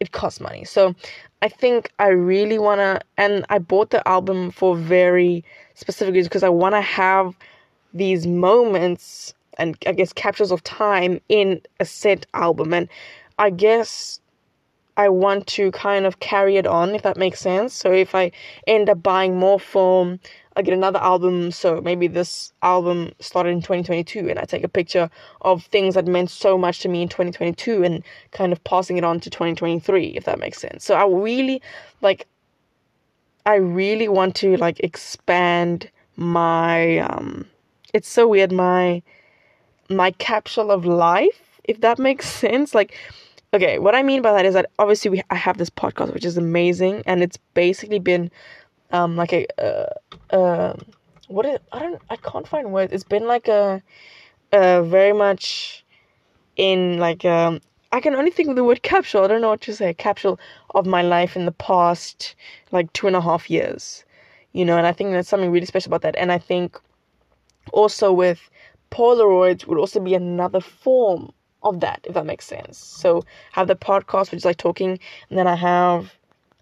it 0.00 0.12
costs 0.12 0.40
money. 0.40 0.64
So 0.64 0.94
I 1.42 1.48
think 1.48 1.92
I 1.98 2.08
really 2.08 2.58
want 2.58 2.80
to 2.80 3.00
and 3.16 3.44
I 3.48 3.58
bought 3.58 3.90
the 3.90 4.06
album 4.08 4.50
for 4.50 4.76
very 4.76 5.44
specific 5.74 6.14
reasons 6.14 6.28
because 6.28 6.42
I 6.42 6.48
want 6.48 6.74
to 6.74 6.80
have 6.80 7.36
these 7.94 8.26
moments 8.26 9.34
and 9.58 9.76
I 9.86 9.92
guess 9.92 10.12
captures 10.12 10.52
of 10.52 10.62
time 10.62 11.20
in 11.28 11.60
a 11.80 11.84
set 11.84 12.26
album. 12.34 12.72
And 12.72 12.88
I 13.38 13.50
guess 13.50 14.20
I 14.96 15.08
want 15.08 15.46
to 15.48 15.70
kind 15.72 16.06
of 16.06 16.20
carry 16.20 16.56
it 16.56 16.66
on, 16.66 16.94
if 16.94 17.02
that 17.02 17.16
makes 17.16 17.40
sense. 17.40 17.74
So 17.74 17.92
if 17.92 18.14
I 18.14 18.32
end 18.66 18.88
up 18.88 19.02
buying 19.02 19.36
more 19.36 19.60
film, 19.60 20.18
I 20.56 20.62
get 20.62 20.74
another 20.74 20.98
album. 20.98 21.52
So 21.52 21.80
maybe 21.80 22.08
this 22.08 22.52
album 22.62 23.12
started 23.20 23.50
in 23.50 23.62
2022, 23.62 24.28
and 24.28 24.40
I 24.40 24.44
take 24.44 24.64
a 24.64 24.68
picture 24.68 25.08
of 25.42 25.64
things 25.66 25.94
that 25.94 26.06
meant 26.06 26.30
so 26.30 26.58
much 26.58 26.80
to 26.80 26.88
me 26.88 27.02
in 27.02 27.08
2022 27.08 27.84
and 27.84 28.02
kind 28.32 28.52
of 28.52 28.62
passing 28.64 28.96
it 28.96 29.04
on 29.04 29.20
to 29.20 29.30
2023, 29.30 30.06
if 30.08 30.24
that 30.24 30.40
makes 30.40 30.58
sense. 30.60 30.84
So 30.84 30.94
I 30.94 31.06
really 31.06 31.62
like, 32.00 32.26
I 33.46 33.54
really 33.54 34.08
want 34.08 34.34
to 34.36 34.56
like 34.56 34.80
expand 34.80 35.88
my, 36.16 36.98
um, 36.98 37.46
it's 37.94 38.08
so 38.08 38.28
weird, 38.28 38.52
my, 38.52 39.02
my 39.88 40.10
capsule 40.12 40.70
of 40.70 40.84
life, 40.84 41.60
if 41.64 41.80
that 41.80 41.98
makes 41.98 42.28
sense. 42.44 42.74
Like, 42.74 42.96
okay, 43.52 43.78
what 43.78 43.94
I 43.94 44.02
mean 44.02 44.22
by 44.22 44.32
that 44.32 44.44
is 44.44 44.54
that 44.54 44.70
obviously 44.78 45.10
we 45.10 45.22
I 45.30 45.34
have 45.34 45.58
this 45.58 45.70
podcast 45.70 46.12
which 46.14 46.24
is 46.24 46.36
amazing, 46.36 47.02
and 47.06 47.22
it's 47.22 47.38
basically 47.54 47.98
been 47.98 48.30
um 48.90 49.16
like 49.16 49.32
a 49.32 49.46
uh, 49.62 50.34
uh 50.34 50.74
what 51.28 51.44
is 51.46 51.58
I 51.72 51.80
don't 51.80 52.02
I 52.10 52.16
can't 52.16 52.48
find 52.48 52.72
words. 52.72 52.92
It's 52.92 53.04
been 53.04 53.26
like 53.26 53.48
a 53.48 53.82
uh 54.52 54.82
very 54.82 55.12
much 55.12 55.84
in 56.56 56.98
like 56.98 57.24
um 57.24 57.60
I 57.90 58.00
can 58.00 58.14
only 58.14 58.30
think 58.30 58.50
of 58.50 58.56
the 58.56 58.64
word 58.64 58.82
capsule. 58.82 59.24
I 59.24 59.28
don't 59.28 59.40
know 59.40 59.48
what 59.48 59.62
to 59.62 59.74
say. 59.74 59.94
Capsule 59.94 60.38
of 60.74 60.84
my 60.86 61.00
life 61.00 61.36
in 61.36 61.46
the 61.46 61.52
past 61.52 62.34
like 62.70 62.92
two 62.92 63.06
and 63.06 63.16
a 63.16 63.20
half 63.20 63.48
years, 63.48 64.04
you 64.52 64.64
know. 64.64 64.76
And 64.76 64.86
I 64.86 64.92
think 64.92 65.12
that's 65.12 65.28
something 65.28 65.50
really 65.50 65.66
special 65.66 65.88
about 65.88 66.02
that. 66.02 66.16
And 66.16 66.30
I 66.30 66.38
think 66.38 66.78
also 67.72 68.12
with 68.12 68.50
Polaroids 68.90 69.66
would 69.66 69.78
also 69.78 70.00
be 70.00 70.14
another 70.14 70.60
form 70.60 71.30
of 71.62 71.80
that, 71.80 72.00
if 72.04 72.14
that 72.14 72.26
makes 72.26 72.46
sense. 72.46 72.78
So 72.78 73.18
I 73.54 73.60
have 73.60 73.68
the 73.68 73.76
podcast, 73.76 74.30
which 74.30 74.38
is 74.38 74.44
like 74.44 74.56
talking, 74.56 74.98
and 75.28 75.38
then 75.38 75.46
I 75.46 75.56
have 75.56 76.14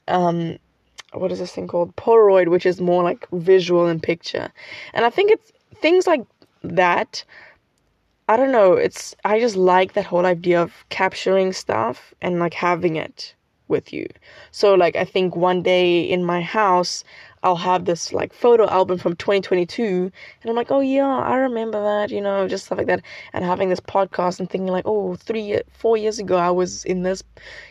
um 0.08 0.58
what 1.12 1.32
is 1.32 1.38
this 1.38 1.52
thing 1.52 1.68
called? 1.68 1.94
Polaroid, 1.96 2.48
which 2.48 2.66
is 2.66 2.80
more 2.80 3.02
like 3.02 3.26
visual 3.32 3.86
and 3.86 4.02
picture. 4.02 4.52
And 4.92 5.04
I 5.04 5.10
think 5.10 5.30
it's 5.30 5.52
things 5.76 6.06
like 6.06 6.22
that. 6.62 7.24
I 8.28 8.36
don't 8.36 8.50
know, 8.52 8.72
it's 8.74 9.14
I 9.24 9.38
just 9.38 9.56
like 9.56 9.92
that 9.92 10.04
whole 10.06 10.26
idea 10.26 10.60
of 10.60 10.84
capturing 10.88 11.52
stuff 11.52 12.12
and 12.20 12.40
like 12.40 12.54
having 12.54 12.96
it 12.96 13.34
with 13.68 13.92
you. 13.92 14.06
So 14.50 14.74
like 14.74 14.96
I 14.96 15.04
think 15.04 15.36
one 15.36 15.62
day 15.62 16.00
in 16.02 16.24
my 16.24 16.40
house 16.40 17.04
I'll 17.46 17.54
have 17.54 17.84
this 17.84 18.12
like 18.12 18.32
photo 18.32 18.68
album 18.68 18.98
from 18.98 19.14
2022 19.14 20.10
and 20.42 20.50
I'm 20.50 20.56
like, 20.56 20.72
oh 20.72 20.80
yeah, 20.80 21.06
I 21.06 21.36
remember 21.36 21.80
that, 21.80 22.10
you 22.10 22.20
know, 22.20 22.48
just 22.48 22.66
stuff 22.66 22.78
like 22.78 22.88
that. 22.88 23.02
And 23.32 23.44
having 23.44 23.68
this 23.68 23.78
podcast 23.78 24.40
and 24.40 24.50
thinking 24.50 24.66
like, 24.66 24.84
oh, 24.84 25.14
three, 25.14 25.60
four 25.70 25.96
years 25.96 26.18
ago 26.18 26.38
I 26.38 26.50
was 26.50 26.84
in 26.84 27.04
this, 27.04 27.22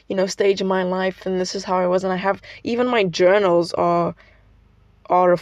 you 0.08 0.16
know, 0.16 0.28
stage 0.28 0.62
of 0.62 0.68
my 0.68 0.84
life 0.84 1.26
and 1.26 1.42
this 1.42 1.56
is 1.56 1.66
how 1.66 1.76
I 1.78 1.88
was. 1.88 2.06
And 2.06 2.14
I 2.14 2.16
have 2.16 2.42
even 2.64 2.88
my 2.88 3.04
journals 3.04 3.74
are, 3.74 4.16
are, 5.08 5.38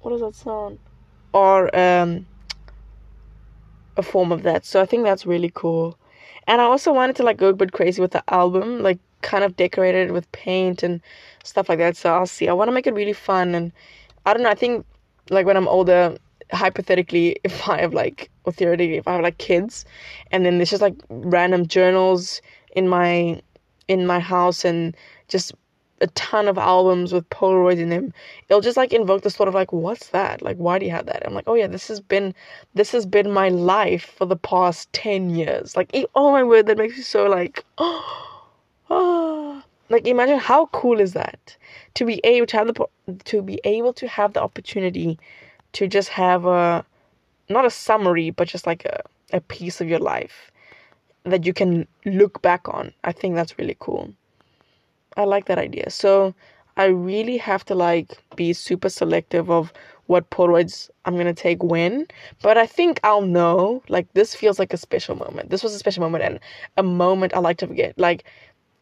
what 0.00 0.10
does 0.10 0.20
that 0.20 0.34
sound? 0.34 0.80
Are 1.32 1.70
um, 1.76 2.26
a 3.96 4.02
form 4.02 4.32
of 4.32 4.42
that. 4.42 4.66
So 4.66 4.82
I 4.82 4.86
think 4.86 5.04
that's 5.04 5.26
really 5.26 5.52
cool. 5.54 5.96
And 6.48 6.60
I 6.60 6.64
also 6.64 6.92
wanted 6.92 7.14
to 7.16 7.22
like 7.22 7.36
go 7.36 7.50
a 7.50 7.52
bit 7.52 7.70
crazy 7.70 8.02
with 8.02 8.10
the 8.10 8.24
album, 8.34 8.82
like 8.82 8.98
kind 9.22 9.44
of 9.44 9.56
decorated 9.56 10.10
with 10.12 10.30
paint 10.32 10.82
and 10.82 11.00
stuff 11.44 11.68
like 11.68 11.78
that. 11.78 11.96
So 11.96 12.12
I'll 12.12 12.26
see. 12.26 12.48
I 12.48 12.52
want 12.52 12.68
to 12.68 12.72
make 12.72 12.86
it 12.86 12.94
really 12.94 13.12
fun, 13.12 13.54
and 13.54 13.72
I 14.26 14.32
don't 14.34 14.42
know. 14.42 14.50
I 14.50 14.54
think 14.54 14.86
like 15.30 15.46
when 15.46 15.56
I'm 15.56 15.68
older, 15.68 16.16
hypothetically, 16.52 17.36
if 17.44 17.68
I 17.68 17.80
have 17.80 17.94
like, 17.94 18.30
or 18.44 18.52
theoretically, 18.52 18.96
if 18.96 19.08
I 19.08 19.14
have 19.14 19.22
like 19.22 19.38
kids, 19.38 19.84
and 20.30 20.44
then 20.44 20.58
there's 20.58 20.70
just 20.70 20.82
like 20.82 20.94
random 21.08 21.66
journals 21.66 22.40
in 22.72 22.88
my 22.88 23.40
in 23.88 24.06
my 24.06 24.20
house 24.20 24.64
and 24.64 24.94
just 25.28 25.52
a 26.00 26.06
ton 26.08 26.46
of 26.46 26.58
albums 26.58 27.12
with 27.12 27.28
Polaroids 27.30 27.78
in 27.78 27.88
them, 27.88 28.12
it'll 28.48 28.60
just 28.60 28.76
like 28.76 28.92
invoke 28.92 29.22
the 29.22 29.30
sort 29.30 29.48
of 29.48 29.54
like, 29.54 29.72
what's 29.72 30.08
that? 30.08 30.42
Like, 30.42 30.56
why 30.56 30.78
do 30.78 30.86
you 30.86 30.92
have 30.92 31.06
that? 31.06 31.26
I'm 31.26 31.34
like, 31.34 31.48
oh 31.48 31.54
yeah, 31.54 31.66
this 31.66 31.88
has 31.88 32.00
been, 32.00 32.34
this 32.74 32.92
has 32.92 33.04
been 33.06 33.32
my 33.32 33.48
life 33.48 34.14
for 34.16 34.26
the 34.26 34.36
past 34.36 34.92
ten 34.92 35.30
years. 35.30 35.76
Like, 35.76 35.90
oh 36.14 36.30
my 36.32 36.42
word, 36.44 36.66
that 36.66 36.78
makes 36.78 36.96
me 36.96 37.02
so 37.02 37.26
like, 37.26 37.64
oh 37.78 38.37
Oh, 38.90 39.62
like 39.90 40.06
imagine 40.06 40.38
how 40.38 40.66
cool 40.66 41.00
is 41.00 41.12
that 41.14 41.56
to 41.94 42.04
be 42.04 42.20
able 42.24 42.46
to 42.46 42.56
have 42.56 42.66
the 42.68 42.86
to 43.24 43.42
be 43.42 43.60
able 43.64 43.92
to 43.94 44.08
have 44.08 44.32
the 44.34 44.42
opportunity 44.42 45.18
to 45.72 45.86
just 45.88 46.10
have 46.10 46.44
a 46.46 46.84
not 47.48 47.64
a 47.64 47.70
summary 47.70 48.30
but 48.30 48.48
just 48.48 48.66
like 48.66 48.84
a, 48.84 49.02
a 49.32 49.40
piece 49.40 49.80
of 49.80 49.88
your 49.88 49.98
life 49.98 50.50
that 51.24 51.44
you 51.46 51.52
can 51.52 51.86
look 52.06 52.40
back 52.42 52.68
on. 52.68 52.92
I 53.04 53.12
think 53.12 53.34
that's 53.34 53.58
really 53.58 53.76
cool. 53.80 54.12
I 55.16 55.24
like 55.24 55.46
that 55.46 55.58
idea. 55.58 55.90
So 55.90 56.34
I 56.76 56.86
really 56.86 57.36
have 57.38 57.64
to 57.66 57.74
like 57.74 58.22
be 58.36 58.52
super 58.52 58.88
selective 58.88 59.50
of 59.50 59.72
what 60.06 60.30
Polaroids 60.30 60.88
I'm 61.04 61.16
gonna 61.16 61.34
take 61.34 61.62
when. 61.62 62.06
But 62.42 62.56
I 62.56 62.66
think 62.66 63.00
I'll 63.04 63.22
know. 63.22 63.82
Like 63.88 64.12
this 64.14 64.34
feels 64.34 64.58
like 64.58 64.72
a 64.72 64.76
special 64.78 65.16
moment. 65.16 65.50
This 65.50 65.62
was 65.62 65.74
a 65.74 65.78
special 65.78 66.02
moment 66.02 66.24
and 66.24 66.40
a 66.76 66.82
moment 66.82 67.34
I 67.34 67.40
like 67.40 67.58
to 67.58 67.66
forget. 67.66 67.98
Like 67.98 68.24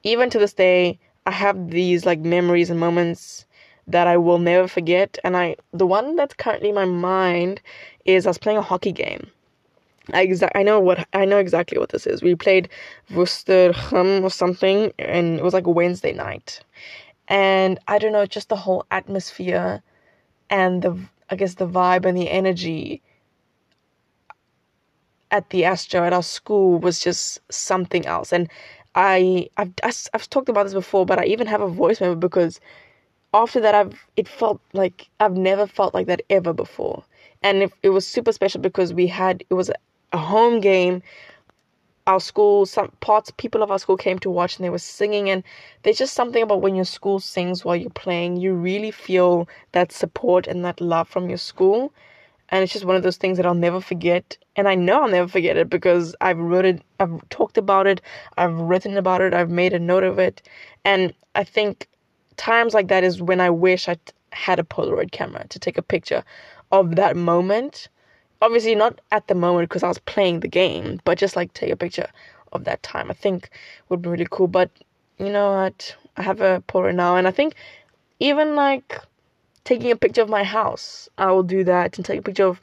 even 0.07 0.31
to 0.31 0.39
this 0.39 0.53
day, 0.55 0.99
I 1.27 1.33
have 1.33 1.71
these 1.71 2.07
like 2.07 2.21
memories 2.21 2.71
and 2.71 2.79
moments 2.79 3.45
that 3.89 4.07
I 4.07 4.17
will 4.17 4.39
never 4.39 4.69
forget. 4.69 5.19
And 5.25 5.37
I 5.37 5.57
the 5.73 5.87
one 5.87 6.17
that's 6.17 6.35
currently 6.35 6.71
in 6.71 6.75
my 6.75 6.85
mind 6.85 7.61
is 8.05 8.27
I 8.27 8.31
was 8.31 8.39
playing 8.39 8.59
a 8.59 8.63
hockey 8.63 8.93
game. 8.93 9.29
I 10.13 10.25
exa- 10.25 10.53
I 10.55 10.63
know 10.63 10.79
what 10.79 11.09
I 11.13 11.25
know 11.25 11.39
exactly 11.39 11.79
what 11.79 11.91
this 11.91 12.07
is. 12.07 12.23
We 12.23 12.37
played 12.37 12.69
Wusterham 13.11 14.23
or 14.23 14.31
something, 14.31 14.93
and 14.99 15.39
it 15.39 15.43
was 15.43 15.55
like 15.55 15.67
a 15.67 15.71
Wednesday 15.71 16.13
night, 16.13 16.61
and 17.27 17.81
I 17.89 17.99
don't 17.99 18.13
know, 18.13 18.27
just 18.27 18.49
the 18.49 18.57
whole 18.57 18.87
atmosphere 18.93 19.83
and 20.49 20.83
the 20.83 20.99
I 21.31 21.35
guess 21.37 21.55
the 21.55 21.67
vibe 21.67 22.05
and 22.07 22.17
the 22.17 22.31
energy 22.31 23.03
at 25.31 25.51
the 25.51 25.65
Astro 25.65 26.05
at 26.05 26.13
our 26.13 26.23
school 26.23 26.79
was 26.79 27.01
just 27.01 27.41
something 27.51 28.07
else. 28.07 28.33
And 28.33 28.49
I 28.97 29.49
I've 29.57 29.73
I've 30.15 30.29
talked 30.31 30.49
about 30.49 30.65
this 30.65 30.75
before, 30.75 31.07
but 31.07 31.19
I 31.21 31.27
even 31.27 31.47
have 31.47 31.61
a 31.61 31.69
voice 31.69 32.01
memo 32.01 32.17
because 32.17 32.61
after 33.35 33.61
that 33.61 33.75
I've 33.75 34.07
it 34.17 34.29
felt 34.29 34.61
like 34.73 35.09
I've 35.21 35.37
never 35.37 35.67
felt 35.67 35.95
like 35.95 36.07
that 36.09 36.23
ever 36.31 36.53
before. 36.53 37.05
And 37.43 37.65
it, 37.65 37.73
it 37.85 37.91
was 37.91 38.07
super 38.07 38.33
special 38.33 38.61
because 38.61 38.95
we 38.95 39.07
had 39.09 39.45
it 39.51 39.55
was 39.55 39.71
a 40.13 40.19
home 40.19 40.61
game. 40.61 41.03
Our 42.09 42.19
school, 42.21 42.67
some 42.67 42.91
parts, 43.01 43.31
people 43.37 43.63
of 43.63 43.71
our 43.71 43.79
school 43.79 43.97
came 43.97 44.19
to 44.21 44.31
watch 44.31 44.57
and 44.57 44.65
they 44.65 44.71
were 44.71 44.79
singing. 44.79 45.31
And 45.31 45.45
there's 45.83 45.99
just 45.99 46.15
something 46.15 46.43
about 46.43 46.61
when 46.63 46.75
your 46.77 46.85
school 46.85 47.21
sings 47.21 47.65
while 47.65 47.77
you're 47.77 47.91
playing, 47.91 48.37
you 48.39 48.55
really 48.55 48.91
feel 48.91 49.49
that 49.73 49.93
support 49.93 50.47
and 50.49 50.65
that 50.65 50.81
love 50.81 51.09
from 51.09 51.29
your 51.29 51.39
school. 51.39 51.93
And 52.51 52.63
it's 52.63 52.73
just 52.73 52.85
one 52.85 52.97
of 52.97 53.03
those 53.03 53.17
things 53.17 53.37
that 53.37 53.47
I'll 53.47 53.55
never 53.55 53.81
forget. 53.81 54.37
And 54.57 54.69
I 54.69 54.75
know 54.75 55.03
I'll 55.03 55.11
never 55.11 55.29
forget 55.29 55.57
it 55.57 55.69
because 55.69 56.15
I've 56.21 56.39
wrote 56.39 56.65
it, 56.65 56.83
I've 57.01 57.29
talked 57.29 57.59
about 57.59 57.87
it, 57.87 58.01
I've 58.37 58.55
written 58.55 58.97
about 58.97 59.21
it, 59.21 59.35
I've 59.35 59.51
made 59.51 59.73
a 59.73 59.79
note 59.79 60.05
of 60.05 60.19
it. 60.19 60.43
And 60.85 61.13
I 61.35 61.45
think 61.45 61.89
times 62.37 62.75
like 62.75 62.89
that 62.89 63.05
is 63.05 63.21
when 63.21 63.41
I 63.41 63.51
wish 63.51 63.89
I 63.89 63.97
had 64.33 64.59
a 64.59 64.65
Polaroid 64.65 65.13
camera 65.13 65.47
to 65.49 65.59
take 65.59 65.79
a 65.79 65.83
picture 65.83 66.23
of 66.73 66.97
that 66.97 67.17
moment 67.17 67.89
obviously 68.43 68.75
not 68.75 69.01
at 69.11 69.29
the 69.29 69.35
moment 69.35 69.69
because 69.69 69.83
I 69.83 69.89
was 69.89 69.99
playing 69.99 70.41
the 70.41 70.49
game, 70.49 71.01
but 71.05 71.19
just 71.19 71.37
like 71.37 71.53
take 71.53 71.71
a 71.71 71.77
picture 71.77 72.09
of 72.53 72.65
that 72.65 72.83
time. 72.83 73.11
I 73.11 73.15
think 73.15 73.51
would 73.89 74.03
be 74.03 74.09
really 74.09 74.27
cool. 74.31 74.49
But 74.49 74.71
you 75.19 75.31
know 75.31 75.53
what? 75.53 75.97
I 76.17 76.23
have 76.23 76.41
a 76.41 76.63
Polaroid 76.69 76.95
now, 76.95 77.17
and 77.17 77.29
I 77.29 77.31
think 77.31 77.55
even 78.21 78.55
like 78.55 78.99
taking 79.67 79.93
a 79.93 79.97
picture 79.97 80.23
of 80.23 80.31
my 80.31 80.45
house, 80.45 81.11
I 81.19 81.33
will 81.33 81.45
do 81.45 81.65
that 81.65 81.99
and 81.99 82.07
take 82.07 82.21
a 82.21 82.23
picture 82.23 82.47
of 82.47 82.63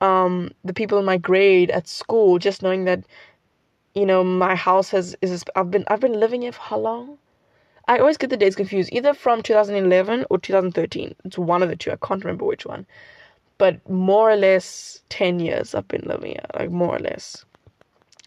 um 0.00 0.50
the 0.64 0.74
people 0.74 0.98
in 0.98 1.06
my 1.06 1.18
grade 1.18 1.70
at 1.70 1.88
school, 1.88 2.40
just 2.40 2.62
knowing 2.62 2.86
that 2.86 3.04
you 3.94 4.06
know 4.06 4.24
my 4.24 4.56
house 4.56 4.90
has 4.90 5.16
is 5.22 5.44
I've 5.56 5.70
been 5.70 5.84
I've 5.88 6.00
been 6.00 6.20
living 6.20 6.42
here 6.42 6.52
for 6.52 6.62
how 6.62 6.78
long? 6.78 7.18
I 7.88 7.98
always 7.98 8.18
get 8.18 8.30
the 8.30 8.38
dates 8.38 8.56
confused, 8.56 8.90
either 8.92 9.14
from 9.14 9.42
2011 9.42 10.26
or 10.30 10.38
2013. 10.38 11.14
It's 11.24 11.38
one 11.38 11.62
of 11.62 11.70
the 11.70 11.76
two. 11.76 11.92
I 11.92 11.96
can't 11.96 12.24
remember 12.24 12.46
which 12.46 12.66
one 12.66 12.86
but 13.62 13.88
more 13.88 14.30
or 14.30 14.36
less 14.36 15.02
10 15.10 15.40
years 15.40 15.74
I've 15.74 15.88
been 15.88 16.02
living 16.06 16.32
here, 16.32 16.46
like 16.58 16.70
more 16.72 16.96
or 16.96 16.98
less. 16.98 17.44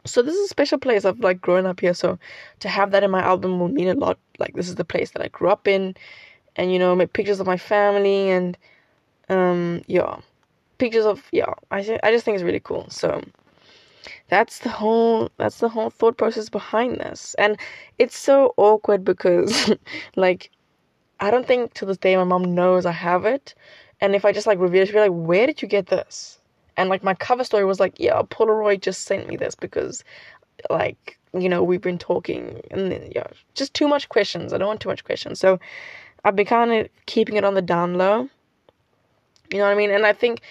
So 0.06 0.22
this 0.22 0.36
is 0.36 0.46
a 0.46 0.50
special 0.50 0.78
place. 0.78 1.04
I've 1.04 1.20
like 1.20 1.42
grown 1.42 1.66
up 1.66 1.82
here, 1.82 1.94
so 1.94 2.20
to 2.62 2.70
have 2.70 2.92
that 2.92 3.04
in 3.04 3.12
my 3.12 3.22
album 3.22 3.60
will 3.60 3.68
mean 3.68 3.90
a 3.90 3.96
lot. 3.96 4.18
Like 4.40 4.56
this 4.56 4.70
is 4.70 4.76
the 4.76 4.86
place 4.86 5.12
that 5.12 5.22
I 5.22 5.28
grew 5.30 5.50
up 5.50 5.68
in, 5.68 5.96
and 6.56 6.72
you 6.72 6.80
know, 6.80 6.96
make 6.96 7.14
pictures 7.14 7.40
of 7.40 7.48
my 7.48 7.58
family 7.58 8.30
and 8.30 8.58
um 9.30 9.82
yeah, 9.88 10.18
pictures 10.78 11.06
of 11.06 11.24
yeah. 11.32 11.54
I 11.72 11.80
I 12.04 12.12
just 12.12 12.26
think 12.26 12.36
it's 12.36 12.44
really 12.44 12.60
cool. 12.60 12.88
So 12.90 13.22
that's 14.30 14.60
the 14.60 14.70
whole 14.70 15.30
that's 15.38 15.60
the 15.60 15.70
whole 15.70 15.90
thought 15.90 16.18
process 16.18 16.50
behind 16.50 16.98
this, 16.98 17.36
and 17.38 17.58
it's 18.00 18.18
so 18.18 18.54
awkward 18.58 19.04
because 19.04 19.72
like 20.16 20.52
I 21.20 21.32
don't 21.32 21.48
think 21.48 21.74
to 21.76 21.86
this 21.86 21.98
day 21.98 22.16
my 22.18 22.24
mom 22.24 22.56
knows 22.56 22.86
I 22.86 22.92
have 22.92 23.26
it, 23.26 23.56
and 24.02 24.16
if 24.16 24.26
I 24.26 24.32
just 24.32 24.48
like 24.48 24.60
reveal 24.60 24.84
it, 24.84 24.88
she'd 24.88 24.94
be 24.94 25.00
like, 25.00 25.12
where 25.12 25.48
did 25.48 25.62
you 25.62 25.68
get 25.68 25.88
this? 25.88 26.40
And 26.78 26.90
like 26.90 27.04
my 27.04 27.14
cover 27.14 27.44
story 27.44 27.66
was 27.66 27.80
like, 27.80 28.00
yeah, 28.00 28.22
Polaroid 28.24 28.82
just 28.82 29.04
sent 29.04 29.28
me 29.28 29.38
this 29.38 29.56
because 29.56 30.04
like, 30.70 31.18
you 31.34 31.50
know, 31.50 31.64
we've 31.64 31.82
been 31.82 31.98
talking 31.98 32.62
and 32.72 32.92
then, 32.92 33.12
yeah, 33.16 33.28
just 33.54 33.74
too 33.74 33.88
much 33.88 34.10
questions. 34.10 34.54
I 34.54 34.58
don't 34.58 34.68
want 34.68 34.82
too 34.82 34.90
much 34.90 35.04
questions. 35.04 35.40
So 35.40 35.60
I've 36.26 36.36
been 36.36 36.46
kind 36.46 36.74
of 36.74 36.90
keeping 37.06 37.38
it 37.38 37.46
on 37.46 37.54
the 37.54 37.62
down 37.62 37.94
low. 37.94 38.28
You 39.52 39.60
know 39.60 39.66
what 39.66 39.72
I 39.72 39.76
mean? 39.76 39.92
And 39.92 40.06
I 40.06 40.12
think 40.12 40.42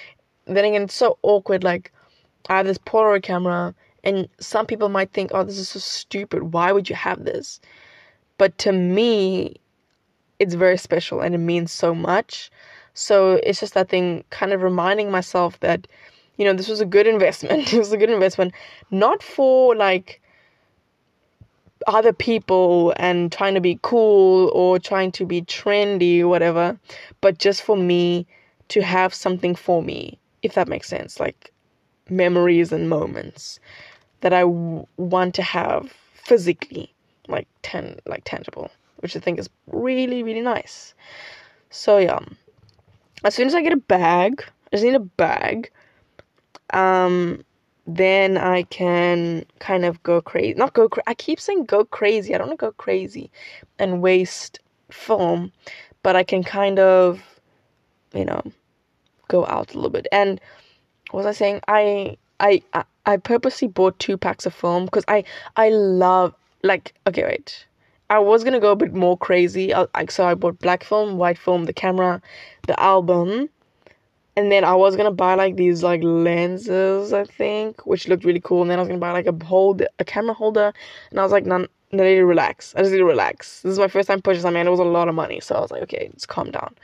then 0.47 0.65
again, 0.65 0.83
it's 0.83 0.95
so 0.95 1.19
awkward. 1.23 1.65
Like, 1.65 1.93
I 2.49 2.57
have 2.57 2.67
this 2.67 2.79
Polaroid 2.79 3.23
camera, 3.23 3.75
and 4.03 4.29
some 4.39 4.67
people 4.67 4.89
might 4.89 5.13
think, 5.13 5.31
oh, 5.35 5.45
this 5.45 5.59
is 5.59 5.69
so 5.69 5.79
stupid. 5.79 6.55
Why 6.55 6.73
would 6.73 6.89
you 6.89 6.97
have 6.97 7.25
this? 7.25 7.61
But 8.39 8.57
to 8.59 8.73
me, 8.73 9.57
it's 10.39 10.55
very 10.55 10.77
special 10.77 11.21
and 11.21 11.35
it 11.35 11.39
means 11.39 11.73
so 11.73 11.95
much. 11.95 12.51
So 12.93 13.41
it's 13.43 13.61
just 13.61 13.75
that 13.75 13.89
thing 13.89 14.25
kind 14.31 14.53
of 14.53 14.63
reminding 14.63 15.11
myself 15.11 15.59
that, 15.61 15.87
you 16.37 16.45
know, 16.45 16.53
this 16.53 16.69
was 16.69 16.81
a 16.81 16.87
good 16.87 17.07
investment. 17.07 17.73
it 17.73 17.79
was 17.79 17.93
a 17.93 17.97
good 17.97 18.11
investment, 18.11 18.53
not 18.91 19.23
for 19.23 19.75
like 19.75 20.21
other 21.87 22.13
people 22.13 22.93
and 22.97 23.31
trying 23.31 23.55
to 23.55 23.61
be 23.61 23.79
cool 23.83 24.51
or 24.53 24.79
trying 24.79 25.13
to 25.13 25.27
be 25.27 25.43
trendy 25.43 26.21
or 26.21 26.29
whatever, 26.29 26.79
but 27.21 27.39
just 27.39 27.63
for 27.63 27.77
me 27.77 28.27
to 28.69 28.83
have 28.83 29.13
something 29.13 29.55
for 29.55 29.83
me, 29.83 30.19
if 30.43 30.55
that 30.55 30.69
makes 30.69 30.89
sense. 30.89 31.21
Like 31.21 31.53
memories 32.09 32.73
and 32.73 32.89
moments 32.89 33.61
that 34.21 34.33
I 34.33 34.41
w- 34.41 34.87
want 34.97 35.35
to 35.35 35.43
have 35.43 35.93
physically, 36.15 36.93
like 37.29 37.49
ten, 37.63 37.99
like 38.07 38.23
tangible, 38.25 38.71
which 38.99 39.17
I 39.17 39.21
think 39.21 39.39
is 39.39 39.51
really, 39.67 40.23
really 40.23 40.41
nice. 40.41 40.95
So 41.71 41.99
yeah, 41.99 42.21
as 43.25 43.35
soon 43.35 43.47
as 43.47 43.55
I 43.55 43.63
get 43.63 43.73
a 43.73 43.77
bag, 43.77 44.45
I 44.73 44.77
just 44.77 44.85
need 44.85 44.95
a 44.95 45.01
bag. 45.01 45.71
Um, 46.71 47.45
then 47.87 48.37
I 48.37 48.63
can 48.65 49.45
kind 49.59 49.85
of 49.85 50.03
go 50.03 50.21
crazy. 50.21 50.55
Not 50.55 50.75
go 50.75 50.89
crazy. 50.89 51.05
I 51.07 51.15
keep 51.15 51.41
saying 51.41 51.67
go 51.67 51.85
crazy. 51.85 52.35
I 52.35 52.39
don't 52.39 52.49
want 52.49 52.59
to 52.59 52.67
go 52.67 52.73
crazy 52.73 53.31
and 53.79 54.01
waste 54.01 54.61
film, 54.91 55.53
but 56.03 56.17
I 56.17 56.23
can 56.23 56.43
kind 56.43 56.79
of, 56.79 57.23
you 58.15 58.25
know, 58.25 58.43
go 59.29 59.47
out 59.47 59.73
a 59.73 59.77
little 59.77 59.91
bit. 59.91 60.07
And 60.13 60.41
what 61.11 61.25
was 61.25 61.27
I 61.27 61.33
saying? 61.33 61.61
I 61.69 62.17
I 62.41 62.63
I, 62.73 62.85
I 63.07 63.17
purposely 63.19 63.69
bought 63.69 63.99
two 63.99 64.17
packs 64.17 64.47
of 64.47 64.55
film 64.55 64.87
because 64.87 65.05
I 65.09 65.25
I 65.57 65.69
love 65.71 66.35
like 66.63 66.95
okay 67.07 67.25
wait 67.25 67.67
I 68.11 68.19
was 68.19 68.45
gonna 68.45 68.61
go 68.61 68.73
a 68.73 68.77
bit 68.77 68.95
more 68.95 69.17
crazy. 69.17 69.73
Uh, 69.73 69.87
I, 69.95 70.07
so 70.07 70.27
I 70.27 70.35
bought 70.35 70.59
black 70.59 70.85
film, 70.85 71.17
white 71.17 71.39
film, 71.39 71.65
the 71.65 71.73
camera, 71.73 72.21
the 72.67 72.79
album, 72.79 73.49
and 74.37 74.51
then 74.51 74.65
I 74.65 74.75
was 74.75 74.97
gonna 74.97 75.11
buy 75.13 75.35
like 75.35 75.57
these 75.57 75.83
like 75.83 76.03
lenses, 76.03 77.13
I 77.13 77.25
think, 77.25 77.87
which 77.87 78.09
looked 78.09 78.25
really 78.25 78.41
cool. 78.41 78.63
And 78.63 78.71
then 78.71 78.79
I 78.79 78.83
was 78.83 78.89
gonna 78.89 79.01
buy 79.01 79.13
like 79.13 79.27
a 79.27 79.45
hold, 79.45 79.83
a 79.99 80.05
camera 80.05 80.35
holder, 80.35 80.73
and 81.11 81.21
I 81.21 81.23
was 81.23 81.33
like, 81.33 81.47
none. 81.47 81.69
I 81.93 81.97
need 81.97 82.17
to 82.17 82.27
relax. 82.27 82.75
I 82.75 82.81
just 82.81 82.91
need 82.91 82.99
to 82.99 83.05
relax. 83.05 83.61
This 83.61 83.73
is 83.73 83.79
my 83.79 83.87
first 83.87 84.09
time 84.09 84.21
purchasing. 84.21 84.49
I 84.49 84.51
mean, 84.53 84.67
it 84.67 84.71
was 84.71 84.81
a 84.81 84.85
lot 84.85 85.09
of 85.09 85.15
money, 85.15 85.39
so 85.39 85.55
I 85.55 85.61
was 85.61 85.71
like, 85.71 85.83
okay, 85.83 86.11
just 86.13 86.27
calm 86.27 86.51
down. 86.51 86.75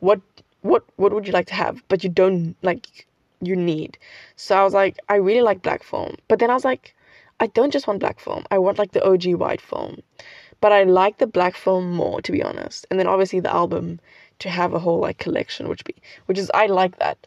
What, 0.00 0.20
what, 0.62 0.84
what 0.96 1.12
would 1.12 1.28
you 1.28 1.32
like 1.32 1.46
to 1.46 1.54
have? 1.54 1.80
But 1.86 2.02
you 2.02 2.10
don't 2.10 2.56
like, 2.62 3.06
you 3.40 3.54
need. 3.54 3.98
So 4.34 4.56
I 4.58 4.64
was 4.64 4.74
like, 4.74 4.98
I 5.08 5.14
really 5.14 5.42
like 5.42 5.62
black 5.62 5.84
film, 5.84 6.16
but 6.26 6.40
then 6.40 6.50
I 6.50 6.54
was 6.54 6.64
like, 6.64 6.96
I 7.38 7.46
don't 7.46 7.72
just 7.72 7.86
want 7.86 8.00
black 8.00 8.18
film. 8.18 8.44
I 8.50 8.58
want 8.58 8.78
like 8.78 8.92
the 8.92 9.04
OG 9.04 9.34
white 9.34 9.60
film. 9.60 10.02
But 10.60 10.72
I 10.72 10.82
like 10.82 11.18
the 11.18 11.28
black 11.28 11.54
film 11.54 11.92
more, 11.92 12.20
to 12.22 12.32
be 12.32 12.42
honest. 12.42 12.84
And 12.90 12.98
then 12.98 13.06
obviously 13.06 13.38
the 13.38 13.54
album 13.54 14.00
to 14.40 14.48
have 14.48 14.74
a 14.74 14.78
whole 14.78 15.00
like 15.00 15.18
collection, 15.18 15.68
which 15.68 15.84
be 15.84 15.94
which 16.26 16.38
is 16.38 16.50
I 16.54 16.66
like 16.66 16.98
that. 16.98 17.18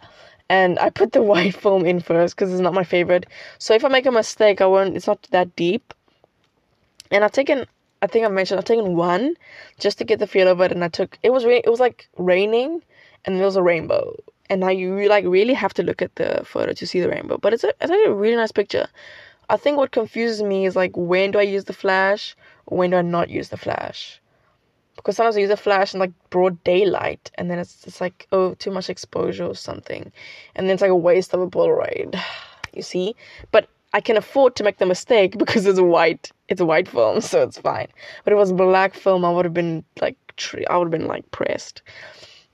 And 0.49 0.79
I 0.79 0.89
put 0.89 1.11
the 1.13 1.21
white 1.31 1.55
film 1.55 1.85
in 1.85 1.99
first 1.99 2.35
because 2.35 2.51
it's 2.51 2.61
not 2.61 2.73
my 2.73 2.83
favorite. 2.83 3.25
So 3.59 3.73
if 3.73 3.85
I 3.85 3.89
make 3.89 4.05
a 4.05 4.11
mistake, 4.11 4.61
I 4.61 4.65
won't. 4.65 4.95
It's 4.95 5.07
not 5.07 5.21
that 5.31 5.55
deep. 5.55 5.93
And 7.11 7.23
I've 7.23 7.31
taken. 7.31 7.65
I 8.01 8.07
think 8.07 8.25
I 8.25 8.29
mentioned 8.29 8.57
I've 8.57 8.65
taken 8.65 8.95
one 8.95 9.35
just 9.79 9.99
to 9.99 10.03
get 10.03 10.19
the 10.19 10.27
feel 10.27 10.47
of 10.47 10.59
it, 10.61 10.71
and 10.71 10.83
I 10.83 10.87
took. 10.87 11.17
It 11.23 11.31
was 11.31 11.45
really, 11.45 11.61
it 11.63 11.69
was 11.69 11.79
like 11.79 12.09
raining, 12.17 12.81
and 13.25 13.37
there 13.37 13.45
was 13.45 13.55
a 13.55 13.63
rainbow. 13.63 14.15
And 14.49 14.59
now 14.59 14.69
you 14.69 15.07
like 15.07 15.23
really 15.25 15.53
have 15.53 15.73
to 15.75 15.83
look 15.83 16.01
at 16.01 16.15
the 16.15 16.41
photo 16.43 16.73
to 16.73 16.87
see 16.87 16.99
the 16.99 17.09
rainbow. 17.09 17.37
But 17.37 17.53
it's 17.53 17.63
a, 17.63 17.69
it's 17.79 17.89
like 17.89 18.05
a 18.05 18.13
really 18.13 18.35
nice 18.35 18.51
picture. 18.51 18.87
I 19.49 19.57
think 19.57 19.77
what 19.77 19.91
confuses 19.91 20.41
me 20.41 20.65
is 20.65 20.75
like 20.75 20.95
when 20.95 21.31
do 21.31 21.39
I 21.39 21.43
use 21.43 21.65
the 21.65 21.73
flash 21.73 22.35
when 22.71 22.91
do 22.91 22.97
I 22.97 23.01
not 23.01 23.29
use 23.29 23.49
the 23.49 23.57
flash? 23.57 24.20
Because 24.95 25.15
sometimes 25.15 25.37
I 25.37 25.41
use 25.41 25.49
a 25.49 25.57
flash 25.57 25.93
in 25.93 25.99
like 25.99 26.11
broad 26.29 26.63
daylight 26.63 27.31
and 27.35 27.49
then 27.49 27.59
it's 27.59 27.85
it's 27.87 28.01
like 28.01 28.27
oh 28.31 28.53
too 28.55 28.71
much 28.71 28.89
exposure 28.89 29.45
or 29.45 29.55
something. 29.55 30.11
And 30.55 30.67
then 30.67 30.73
it's 30.73 30.81
like 30.81 30.91
a 30.91 30.95
waste 30.95 31.33
of 31.33 31.41
a 31.41 31.47
Polaroid. 31.47 32.19
You 32.73 32.83
see? 32.83 33.17
But 33.51 33.67
I 33.93 33.99
can 33.99 34.15
afford 34.15 34.55
to 34.55 34.63
make 34.63 34.77
the 34.77 34.85
mistake 34.85 35.37
because 35.43 35.65
it's 35.65 35.77
a 35.79 35.83
white 35.83 36.31
it's 36.47 36.61
a 36.61 36.65
white 36.65 36.87
film, 36.87 37.21
so 37.21 37.43
it's 37.43 37.57
fine. 37.57 37.87
But 38.23 38.33
if 38.33 38.37
it 38.37 38.39
was 38.39 38.53
black 38.53 38.93
film, 38.93 39.25
I 39.25 39.31
would 39.31 39.45
have 39.45 39.53
been 39.53 39.83
like 39.99 40.15
I 40.69 40.77
would 40.77 40.85
have 40.85 40.91
been 40.91 41.07
like 41.07 41.29
pressed. 41.31 41.81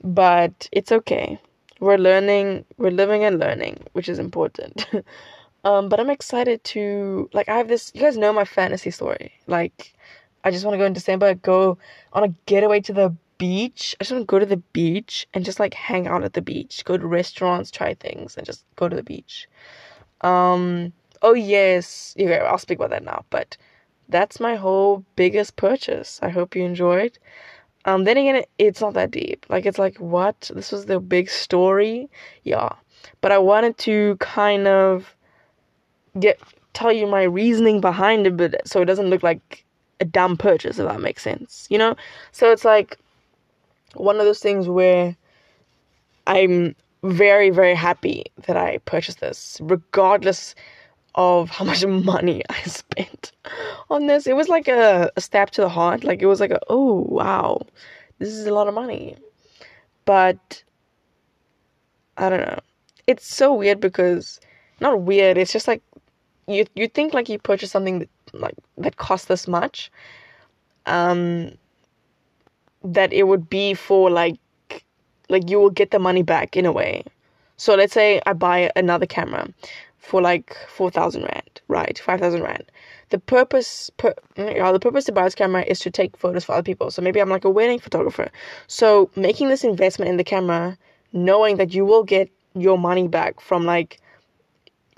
But 0.03 0.69
it's 0.71 0.91
okay. 0.91 1.39
We're 1.79 1.97
learning, 1.97 2.65
we're 2.77 2.91
living 2.91 3.23
and 3.23 3.39
learning, 3.39 3.83
which 3.93 4.09
is 4.09 4.19
important. 4.19 4.87
um, 5.63 5.89
but 5.89 5.99
I'm 5.99 6.09
excited 6.09 6.63
to 6.65 7.29
like 7.33 7.49
I 7.49 7.57
have 7.57 7.67
this. 7.67 7.91
You 7.93 8.01
guys 8.01 8.17
know 8.17 8.33
my 8.33 8.45
fantasy 8.45 8.91
story. 8.91 9.33
Like, 9.47 9.93
I 10.47 10.51
just 10.51 10.63
want 10.63 10.75
to 10.75 10.77
go 10.77 10.85
in 10.85 10.93
December, 10.93 11.33
go 11.33 11.77
on 12.13 12.23
a 12.23 12.29
getaway 12.45 12.79
to 12.79 12.93
the 12.93 13.13
beach. 13.37 13.97
I 13.99 14.05
just 14.05 14.13
want 14.13 14.21
to 14.21 14.25
go 14.25 14.39
to 14.39 14.45
the 14.45 14.63
beach 14.71 15.27
and 15.33 15.43
just 15.43 15.59
like 15.59 15.73
hang 15.73 16.07
out 16.07 16.23
at 16.23 16.31
the 16.31 16.41
beach, 16.41 16.85
go 16.85 16.97
to 16.97 17.05
restaurants, 17.05 17.69
try 17.69 17.95
things, 17.95 18.37
and 18.37 18.45
just 18.45 18.63
go 18.77 18.87
to 18.87 18.95
the 18.95 19.03
beach. 19.03 19.49
Um. 20.21 20.93
Oh 21.21 21.33
yes. 21.33 22.15
Okay, 22.17 22.39
I'll 22.39 22.57
speak 22.57 22.77
about 22.77 22.91
that 22.91 23.03
now. 23.03 23.25
But 23.29 23.57
that's 24.07 24.39
my 24.39 24.55
whole 24.55 25.03
biggest 25.17 25.57
purchase. 25.57 26.17
I 26.23 26.29
hope 26.29 26.55
you 26.55 26.63
enjoyed. 26.63 27.19
Um, 27.83 28.05
then 28.05 28.15
again, 28.15 28.45
it's 28.57 28.79
not 28.79 28.93
that 28.93 29.11
deep. 29.11 29.45
Like, 29.49 29.65
it's 29.65 29.79
like, 29.79 29.97
what? 29.97 30.49
This 30.53 30.71
was 30.71 30.85
the 30.85 31.01
big 31.01 31.29
story? 31.29 32.09
Yeah. 32.43 32.69
But 33.19 33.33
I 33.33 33.37
wanted 33.37 33.77
to 33.79 34.15
kind 34.19 34.65
of 34.65 35.13
get 36.17 36.39
tell 36.73 36.93
you 36.93 37.05
my 37.05 37.23
reasoning 37.23 37.81
behind 37.81 38.27
it, 38.27 38.37
but 38.37 38.65
so 38.65 38.81
it 38.81 38.85
doesn't 38.85 39.09
look 39.09 39.23
like 39.23 39.65
a 39.99 40.05
dumb 40.05 40.37
purchase, 40.37 40.79
if 40.79 40.87
that 40.87 41.01
makes 41.01 41.23
sense. 41.23 41.67
You 41.69 41.77
know? 41.77 41.95
So 42.31 42.51
it's 42.51 42.65
like 42.65 42.97
one 43.95 44.19
of 44.19 44.25
those 44.25 44.39
things 44.39 44.67
where 44.67 45.15
I'm 46.27 46.75
very, 47.03 47.49
very 47.49 47.75
happy 47.75 48.25
that 48.45 48.57
I 48.57 48.79
purchased 48.79 49.19
this, 49.19 49.59
regardless 49.61 50.55
of 51.15 51.49
how 51.49 51.65
much 51.65 51.85
money 51.87 52.43
I 52.49 52.61
spent 52.63 53.31
on 53.89 54.07
this. 54.07 54.27
It 54.27 54.35
was 54.35 54.49
like 54.49 54.67
a, 54.67 55.11
a 55.15 55.21
stab 55.21 55.51
to 55.51 55.61
the 55.61 55.69
heart. 55.69 56.03
Like 56.03 56.21
it 56.21 56.27
was 56.27 56.39
like 56.39 56.51
a 56.51 56.59
oh 56.69 57.05
wow, 57.09 57.61
this 58.19 58.29
is 58.29 58.45
a 58.45 58.53
lot 58.53 58.67
of 58.67 58.73
money. 58.73 59.17
But 60.05 60.63
I 62.17 62.29
don't 62.29 62.41
know. 62.41 62.59
It's 63.07 63.27
so 63.27 63.53
weird 63.53 63.79
because 63.79 64.39
not 64.79 65.01
weird. 65.01 65.37
It's 65.37 65.53
just 65.53 65.67
like 65.67 65.81
you 66.47 66.65
you 66.75 66.87
think 66.87 67.13
like 67.13 67.29
you 67.29 67.39
purchase 67.39 67.71
something 67.71 67.99
that 67.99 68.09
like 68.39 68.55
that 68.77 68.97
costs 68.97 69.27
this 69.27 69.47
much, 69.47 69.91
um, 70.85 71.51
that 72.83 73.11
it 73.13 73.23
would 73.23 73.49
be 73.49 73.73
for 73.73 74.09
like 74.09 74.37
like 75.29 75.49
you 75.49 75.59
will 75.59 75.69
get 75.69 75.91
the 75.91 75.99
money 75.99 76.23
back 76.23 76.55
in 76.55 76.65
a 76.65 76.71
way. 76.71 77.03
So 77.57 77.75
let's 77.75 77.93
say 77.93 78.21
I 78.25 78.33
buy 78.33 78.71
another 78.75 79.05
camera 79.05 79.47
for 79.97 80.21
like 80.21 80.55
4,000 80.69 81.23
rand, 81.23 81.61
right? 81.67 81.99
5,000 81.99 82.41
rand. 82.41 82.63
The 83.09 83.19
purpose, 83.19 83.89
per, 83.97 84.13
yeah, 84.37 84.71
the 84.71 84.79
purpose 84.79 85.05
to 85.05 85.11
buy 85.11 85.23
this 85.23 85.35
camera 85.35 85.63
is 85.63 85.79
to 85.79 85.91
take 85.91 86.15
photos 86.17 86.45
for 86.45 86.53
other 86.53 86.63
people. 86.63 86.91
So 86.91 87.01
maybe 87.01 87.19
I'm 87.19 87.29
like 87.29 87.45
a 87.45 87.49
wedding 87.49 87.79
photographer. 87.79 88.29
So 88.67 89.09
making 89.15 89.49
this 89.49 89.63
investment 89.63 90.09
in 90.09 90.17
the 90.17 90.23
camera, 90.23 90.77
knowing 91.13 91.57
that 91.57 91.73
you 91.73 91.83
will 91.83 92.03
get 92.03 92.29
your 92.53 92.77
money 92.77 93.07
back 93.07 93.39
from 93.39 93.65
like 93.65 93.99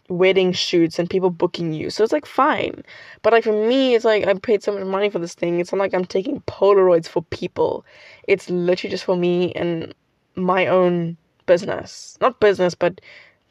wedding 0.10 0.52
shoots 0.52 1.00
and 1.00 1.10
people 1.10 1.30
booking 1.30 1.74
you. 1.74 1.90
So 1.90 2.04
it's 2.04 2.14
like 2.14 2.26
fine. 2.26 2.84
But 3.22 3.34
like 3.34 3.44
for 3.44 3.68
me, 3.68 3.96
it's 3.96 4.06
like 4.06 4.28
I 4.28 4.34
paid 4.34 4.64
so 4.64 4.74
much 4.74 4.86
money 4.86 5.10
for 5.10 5.20
this 5.20 5.36
thing. 5.36 5.60
It's 5.60 5.72
not 5.72 5.80
like 5.80 5.94
I'm 5.94 6.06
taking 6.06 6.42
Polaroids 6.42 7.08
for 7.08 7.24
people. 7.24 7.86
It's 8.28 8.50
literally 8.50 8.92
just 8.92 9.06
for 9.06 9.16
me 9.16 9.54
and 9.54 9.94
my 10.36 10.68
own 10.68 11.18
business. 11.46 12.18
Not 12.22 12.40
business, 12.40 12.76
but 12.76 13.02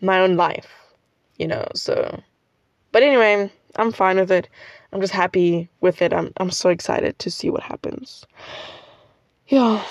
my 0.00 0.20
own 0.20 0.36
life 0.36 0.88
you 1.38 1.46
know, 1.46 1.66
so 1.74 2.20
but 2.92 3.02
anyway, 3.02 3.50
I'm 3.76 3.92
fine 3.92 4.16
with 4.16 4.30
it. 4.30 4.48
I'm 4.92 5.00
just 5.00 5.12
happy 5.12 5.68
with 5.80 6.02
it. 6.02 6.12
I'm 6.12 6.32
I'm 6.38 6.50
so 6.50 6.68
excited 6.68 7.18
to 7.20 7.30
see 7.30 7.48
what 7.50 7.62
happens. 7.62 8.26
Yeah. 9.50 9.82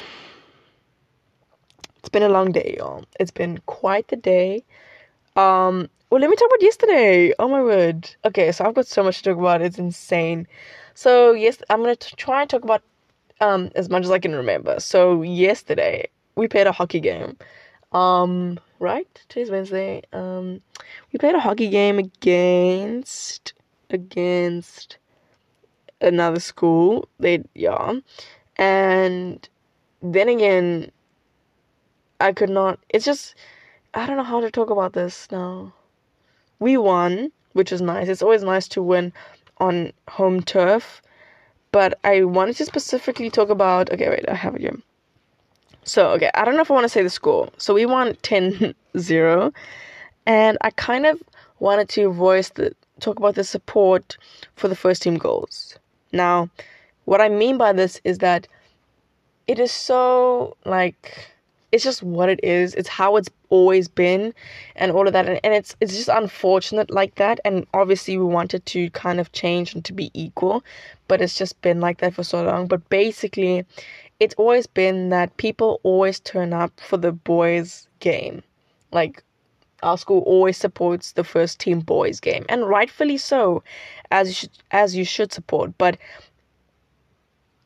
It's 1.97 2.10
been 2.10 2.21
a 2.21 2.30
long 2.30 2.51
day, 2.51 2.75
y'all. 2.77 3.06
It's 3.19 3.32
been 3.32 3.58
quite 3.65 4.10
the 4.10 4.15
day. 4.15 4.63
Um 5.38 5.89
well 6.10 6.21
let 6.21 6.30
me 6.30 6.36
talk 6.36 6.50
about 6.50 6.62
yesterday. 6.62 7.34
Oh 7.39 7.47
my 7.47 7.62
word. 7.62 8.10
Okay, 8.26 8.52
so 8.52 8.65
I've 8.65 8.76
got 8.76 8.88
so 8.88 9.04
much 9.04 9.19
to 9.19 9.23
talk 9.30 9.38
about. 9.39 9.62
It's 9.62 9.78
insane. 9.78 10.47
So 10.93 11.32
yes, 11.34 11.60
I'm 11.69 11.82
gonna 11.82 11.95
t- 11.95 12.15
try 12.17 12.41
and 12.41 12.50
talk 12.50 12.63
about 12.63 12.82
um 13.39 13.71
as 13.76 13.89
much 13.89 14.04
as 14.04 14.12
I 14.12 14.19
can 14.19 14.36
remember. 14.36 14.80
So 14.80 15.21
yesterday 15.21 16.08
we 16.36 16.47
played 16.47 16.67
a 16.67 16.71
hockey 16.71 17.00
game. 17.00 17.38
Um 17.91 18.60
right? 18.80 19.08
Today's 19.30 19.52
Wednesday. 19.52 20.04
Um, 20.13 20.62
we 21.12 21.19
played 21.19 21.36
a 21.36 21.39
hockey 21.39 21.69
game 21.69 21.97
against 22.00 23.54
against 23.89 24.97
another 26.02 26.39
school. 26.39 27.08
They 27.19 27.43
yeah, 27.56 27.93
and 28.58 29.47
then 30.02 30.30
again, 30.30 30.91
I 32.19 32.34
could 32.34 32.50
not. 32.50 32.80
It's 32.89 33.06
just 33.06 33.36
I 33.98 34.06
don't 34.06 34.16
know 34.16 34.24
how 34.24 34.42
to 34.42 34.52
talk 34.52 34.70
about 34.70 34.94
this 34.94 35.28
now. 35.32 35.74
We 36.60 36.78
won, 36.78 37.32
which 37.54 37.72
is 37.72 37.82
nice. 37.82 38.08
It's 38.10 38.22
always 38.22 38.44
nice 38.44 38.68
to 38.68 38.84
win 38.84 39.12
on 39.58 39.92
home 40.08 40.44
turf. 40.44 41.02
But 41.72 41.98
I 42.04 42.24
wanted 42.24 42.58
to 42.58 42.66
specifically 42.66 43.32
talk 43.32 43.50
about. 43.50 43.92
Okay, 43.92 44.08
wait, 44.08 44.30
I 44.30 44.36
have 44.36 44.54
it 44.54 44.62
here. 44.62 44.78
So, 45.84 46.12
okay, 46.12 46.30
I 46.36 46.46
don't 46.46 46.56
know 46.56 46.62
if 46.62 46.70
I 46.70 46.76
want 46.76 46.84
to 46.84 46.90
say 46.90 47.02
the 47.02 47.10
score. 47.10 47.50
So 47.58 47.74
we 47.74 47.88
won 47.88 48.16
10 48.22 48.76
0. 49.00 49.52
And 50.28 50.60
I 50.62 50.70
kind 50.70 51.08
of 51.08 51.24
wanted 51.60 51.90
to 51.90 52.12
voice 52.12 52.50
the 52.50 52.76
talk 53.00 53.18
about 53.18 53.34
the 53.34 53.44
support 53.44 54.16
for 54.56 54.68
the 54.68 54.76
first 54.76 55.02
team 55.02 55.18
goals. 55.18 55.76
Now, 56.12 56.52
what 57.06 57.20
I 57.20 57.30
mean 57.30 57.58
by 57.58 57.74
this 57.74 58.00
is 58.04 58.20
that 58.20 58.48
it 59.48 59.58
is 59.58 59.72
so 59.72 60.56
like 60.66 61.32
it's 61.71 61.84
just 61.84 62.01
what 62.01 62.30
it 62.30 62.39
is. 62.43 62.73
It's 62.75 62.89
how 62.89 63.17
it's 63.17 63.30
always 63.49 63.88
been 63.88 64.34
and 64.75 64.91
all 64.91 65.08
of 65.08 65.13
that 65.13 65.25
and, 65.27 65.39
and 65.43 65.53
it's 65.53 65.75
it's 65.80 65.95
just 65.95 66.10
unfortunate 66.10 66.91
like 66.91 67.15
that 67.15 67.39
and 67.45 67.65
obviously 67.73 68.17
we 68.17 68.25
wanted 68.25 68.65
to 68.65 68.89
kind 68.89 69.19
of 69.19 69.32
change 69.32 69.73
and 69.73 69.84
to 69.86 69.93
be 69.93 70.12
equal, 70.13 70.63
but 71.08 71.21
it's 71.21 71.38
just 71.38 71.62
been 71.62 71.80
like 71.80 71.99
that 71.99 72.13
for 72.13 72.23
so 72.23 72.43
long. 72.43 72.67
But 72.67 72.88
basically 72.89 73.65
it's 74.19 74.36
always 74.36 74.65
been 74.67 75.10
that 75.10 75.38
people 75.38 75.80
always 75.84 76.19
turn 76.19 76.53
up 76.53 76.80
for 76.80 76.97
the 76.97 77.12
boys' 77.12 77.88
game. 77.99 78.41
Like, 78.91 79.23
our 79.84 79.97
school 79.97 80.21
always 80.21 80.58
supports 80.58 81.12
the 81.12 81.23
first 81.23 81.60
team 81.60 81.82
boys 81.82 82.19
game, 82.19 82.45
and 82.49 82.67
rightfully 82.67 83.17
so, 83.17 83.63
as 84.10 84.30
you 84.30 84.34
should, 84.34 84.49
as 84.71 84.95
you 84.95 85.06
should 85.06 85.32
support. 85.32 85.77
But 85.77 85.97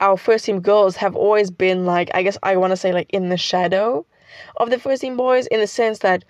our 0.02 0.18
first 0.18 0.46
team 0.46 0.60
girls 0.60 0.96
have 0.98 1.16
always 1.16 1.52
been 1.52 1.86
like, 1.86 2.12
I 2.14 2.24
guess 2.24 2.38
I 2.44 2.58
want 2.58 2.72
to 2.72 2.78
say 2.78 2.92
like 2.92 3.10
in 3.12 3.30
the 3.30 3.38
shadow 3.38 4.06
of 4.58 4.70
the 4.70 4.80
first 4.80 5.02
team 5.02 5.16
boys, 5.16 5.48
in 5.48 5.60
the 5.60 5.68
sense 5.68 6.00
that 6.00 6.26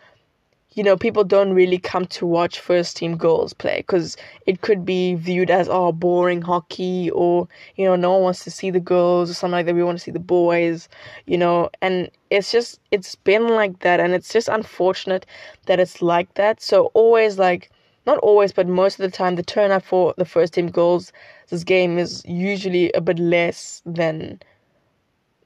you 0.73 0.83
know, 0.83 0.95
people 0.95 1.23
don't 1.23 1.51
really 1.53 1.77
come 1.77 2.05
to 2.05 2.25
watch 2.25 2.59
first 2.59 2.95
team 2.95 3.17
girls 3.17 3.51
play 3.53 3.77
because 3.79 4.15
it 4.45 4.61
could 4.61 4.85
be 4.85 5.15
viewed 5.15 5.51
as, 5.51 5.67
oh, 5.69 5.91
boring 5.91 6.41
hockey 6.41 7.11
or, 7.11 7.47
you 7.75 7.85
know, 7.85 7.97
no 7.97 8.13
one 8.13 8.21
wants 8.21 8.43
to 8.45 8.51
see 8.51 8.69
the 8.69 8.79
girls 8.79 9.29
or 9.29 9.33
something 9.33 9.51
like 9.51 9.65
that. 9.65 9.75
We 9.75 9.83
want 9.83 9.97
to 9.97 10.03
see 10.03 10.11
the 10.11 10.19
boys, 10.19 10.87
you 11.25 11.37
know, 11.37 11.69
and 11.81 12.09
it's 12.29 12.53
just, 12.53 12.79
it's 12.91 13.15
been 13.15 13.49
like 13.49 13.79
that. 13.79 13.99
And 13.99 14.13
it's 14.13 14.31
just 14.31 14.47
unfortunate 14.47 15.25
that 15.65 15.79
it's 15.79 16.01
like 16.01 16.33
that. 16.35 16.61
So 16.61 16.85
always 16.93 17.37
like, 17.37 17.69
not 18.05 18.17
always, 18.19 18.51
but 18.51 18.67
most 18.67 18.99
of 18.99 19.09
the 19.09 19.15
time, 19.15 19.35
the 19.35 19.43
turnout 19.43 19.83
for 19.83 20.13
the 20.17 20.25
first 20.25 20.53
team 20.53 20.69
girls 20.69 21.11
this 21.49 21.63
game 21.63 21.97
is 21.97 22.23
usually 22.25 22.91
a 22.93 23.01
bit 23.01 23.19
less 23.19 23.81
than 23.85 24.39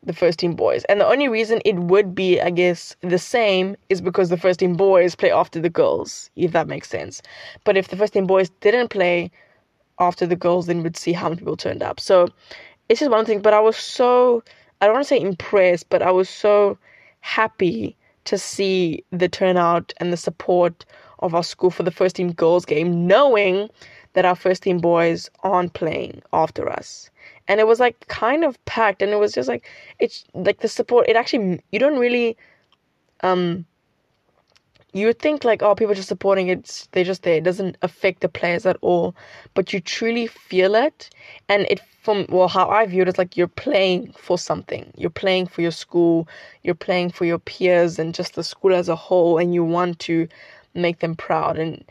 the 0.04 0.14
first 0.14 0.40
team 0.40 0.54
boys. 0.54 0.84
And 0.86 1.02
the 1.02 1.08
only 1.08 1.28
reason 1.28 1.62
it 1.66 1.76
would 1.76 2.14
be, 2.14 2.40
I 2.40 2.52
guess, 2.52 2.96
the 3.02 3.18
same 3.18 3.76
is 3.90 4.02
because 4.02 4.30
the 4.30 4.38
first 4.38 4.60
team 4.60 4.76
boys 4.76 5.16
play 5.16 5.32
after 5.32 5.60
the 5.60 5.70
girls, 5.70 6.30
if 6.36 6.52
that 6.52 6.68
makes 6.68 6.90
sense. 6.90 7.22
But 7.64 7.76
if 7.76 7.88
the 7.88 7.98
first 7.98 8.14
team 8.14 8.28
boys 8.28 8.50
didn't 8.62 8.90
play 8.90 9.32
after 10.00 10.26
the 10.26 10.36
girls, 10.36 10.68
then 10.68 10.84
we'd 10.84 10.98
see 10.98 11.14
how 11.14 11.30
many 11.30 11.40
people 11.40 11.58
turned 11.58 11.82
up. 11.82 12.00
So 12.00 12.28
it's 12.88 13.00
just 13.00 13.12
one 13.12 13.26
thing. 13.26 13.42
But 13.42 13.54
I 13.54 13.60
was 13.60 13.78
so, 13.78 14.44
I 14.80 14.86
don't 14.86 14.94
want 14.94 15.06
to 15.06 15.10
say 15.10 15.20
impressed, 15.20 15.90
but 15.90 16.02
I 16.02 16.12
was 16.12 16.30
so 16.30 16.78
happy 17.22 17.98
to 18.26 18.38
see 18.38 19.04
the 19.12 19.28
turnout 19.28 19.94
and 19.98 20.14
the 20.14 20.18
support 20.18 20.86
of 21.20 21.34
our 21.34 21.44
school 21.44 21.72
for 21.72 21.84
the 21.84 21.92
first 21.92 22.16
team 22.16 22.32
girls 22.32 22.66
game, 22.66 23.08
knowing 23.08 23.70
that 24.16 24.26
our 24.26 24.36
first 24.36 24.64
team 24.64 24.80
boys 24.80 25.30
aren't 25.44 25.74
playing 25.74 26.22
after 26.34 26.70
us. 26.70 27.10
And 27.48 27.60
it 27.60 27.68
was 27.68 27.80
like 27.80 28.08
kind 28.08 28.44
of 28.44 28.64
packed 28.66 29.02
and 29.02 29.12
it 29.12 29.18
was 29.18 29.34
just 29.34 29.48
like 29.48 29.70
it's 30.00 30.26
like 30.34 30.60
the 30.62 30.68
support 30.68 31.08
it 31.08 31.16
actually 31.16 31.62
you 31.72 31.78
don't 31.80 32.00
really 32.00 32.36
um 33.22 33.66
you 34.94 35.08
would 35.08 35.20
think 35.20 35.44
like 35.44 35.62
oh 35.62 35.76
people 35.76 35.92
are 35.92 35.96
just 35.96 36.08
supporting 36.08 36.48
it 36.48 36.88
they're 36.92 37.04
just 37.04 37.24
there 37.24 37.36
it 37.36 37.44
doesn't 37.44 37.78
affect 37.84 38.22
the 38.22 38.30
players 38.30 38.66
at 38.66 38.78
all. 38.82 39.16
But 39.54 39.74
you 39.74 39.80
truly 39.80 40.28
feel 40.28 40.74
it 40.76 41.10
and 41.50 41.68
it 41.70 41.82
from 42.02 42.26
well 42.30 42.48
how 42.48 42.70
i 42.70 42.86
view 42.86 43.02
it 43.02 43.08
is 43.08 43.18
like 43.18 43.36
you're 43.36 43.48
playing 43.48 44.12
for 44.14 44.38
something. 44.38 44.92
You're 44.96 45.10
playing 45.10 45.48
for 45.48 45.62
your 45.62 45.72
school 45.72 46.28
you're 46.64 46.74
playing 46.74 47.12
for 47.12 47.26
your 47.26 47.40
peers 47.40 48.00
and 48.00 48.14
just 48.14 48.36
the 48.36 48.44
school 48.44 48.74
as 48.74 48.90
a 48.90 48.96
whole 48.96 49.38
and 49.38 49.54
you 49.54 49.64
want 49.64 50.00
to 50.00 50.28
make 50.76 51.00
them 51.00 51.16
proud 51.16 51.58
and 51.58 51.84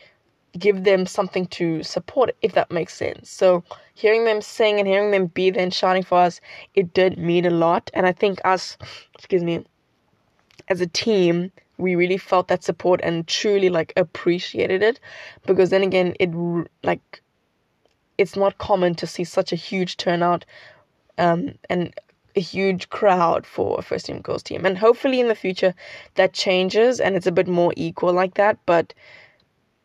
give 0.58 0.84
them 0.84 1.04
something 1.06 1.46
to 1.46 1.82
support 1.82 2.34
if 2.42 2.52
that 2.52 2.70
makes 2.70 2.94
sense. 2.94 3.30
So 3.30 3.64
hearing 3.94 4.24
them 4.24 4.40
sing 4.40 4.78
and 4.78 4.86
hearing 4.86 5.10
them 5.10 5.26
be 5.26 5.50
there 5.50 5.62
and 5.62 5.74
shouting 5.74 6.04
for 6.04 6.18
us, 6.18 6.40
it 6.74 6.94
did 6.94 7.18
mean 7.18 7.44
a 7.44 7.50
lot. 7.50 7.90
And 7.94 8.06
I 8.06 8.12
think 8.12 8.40
us, 8.44 8.78
excuse 9.14 9.42
me, 9.42 9.64
as 10.68 10.80
a 10.80 10.86
team, 10.86 11.50
we 11.76 11.94
really 11.96 12.18
felt 12.18 12.48
that 12.48 12.62
support 12.62 13.00
and 13.02 13.26
truly 13.26 13.68
like 13.68 13.92
appreciated 13.96 14.82
it 14.82 15.00
because 15.44 15.70
then 15.70 15.82
again 15.82 16.14
it 16.20 16.30
like 16.84 17.20
it's 18.16 18.36
not 18.36 18.58
common 18.58 18.94
to 18.94 19.06
see 19.08 19.24
such 19.24 19.52
a 19.52 19.56
huge 19.56 19.96
turnout 19.96 20.44
um, 21.18 21.54
and 21.68 21.92
a 22.36 22.40
huge 22.40 22.88
crowd 22.90 23.46
for 23.46 23.78
a 23.78 23.82
first 23.82 24.06
team 24.06 24.20
girls 24.20 24.42
team 24.42 24.66
and 24.66 24.78
hopefully 24.78 25.20
in 25.20 25.28
the 25.28 25.34
future 25.34 25.74
that 26.14 26.32
changes 26.32 27.00
and 27.00 27.16
it's 27.16 27.26
a 27.26 27.32
bit 27.32 27.48
more 27.48 27.72
equal 27.76 28.12
like 28.12 28.34
that 28.34 28.58
but 28.66 28.92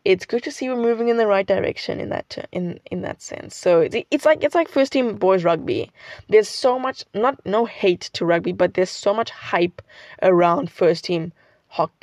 it's 0.06 0.26
good 0.26 0.44
to 0.44 0.52
see 0.52 0.70
we're 0.70 0.76
moving 0.76 1.10
in 1.10 1.18
the 1.18 1.28
right 1.28 1.46
direction 1.46 2.00
in 2.00 2.10
that 2.10 2.48
in 2.52 2.80
in 2.90 3.02
that 3.02 3.22
sense. 3.22 3.56
So 3.56 3.82
it's 3.82 3.96
it's 4.10 4.26
like 4.26 4.44
it's 4.44 4.56
like 4.56 4.70
first 4.70 4.94
team 4.94 5.16
boys 5.16 5.44
rugby. 5.44 5.92
There's 6.30 6.48
so 6.48 6.80
much 6.80 7.04
not 7.14 7.46
no 7.46 7.66
hate 7.66 8.10
to 8.14 8.26
rugby, 8.26 8.54
but 8.54 8.74
there's 8.74 8.90
so 8.90 9.14
much 9.14 9.30
hype 9.30 9.82
around 10.22 10.72
first 10.72 11.06
team. 11.06 11.34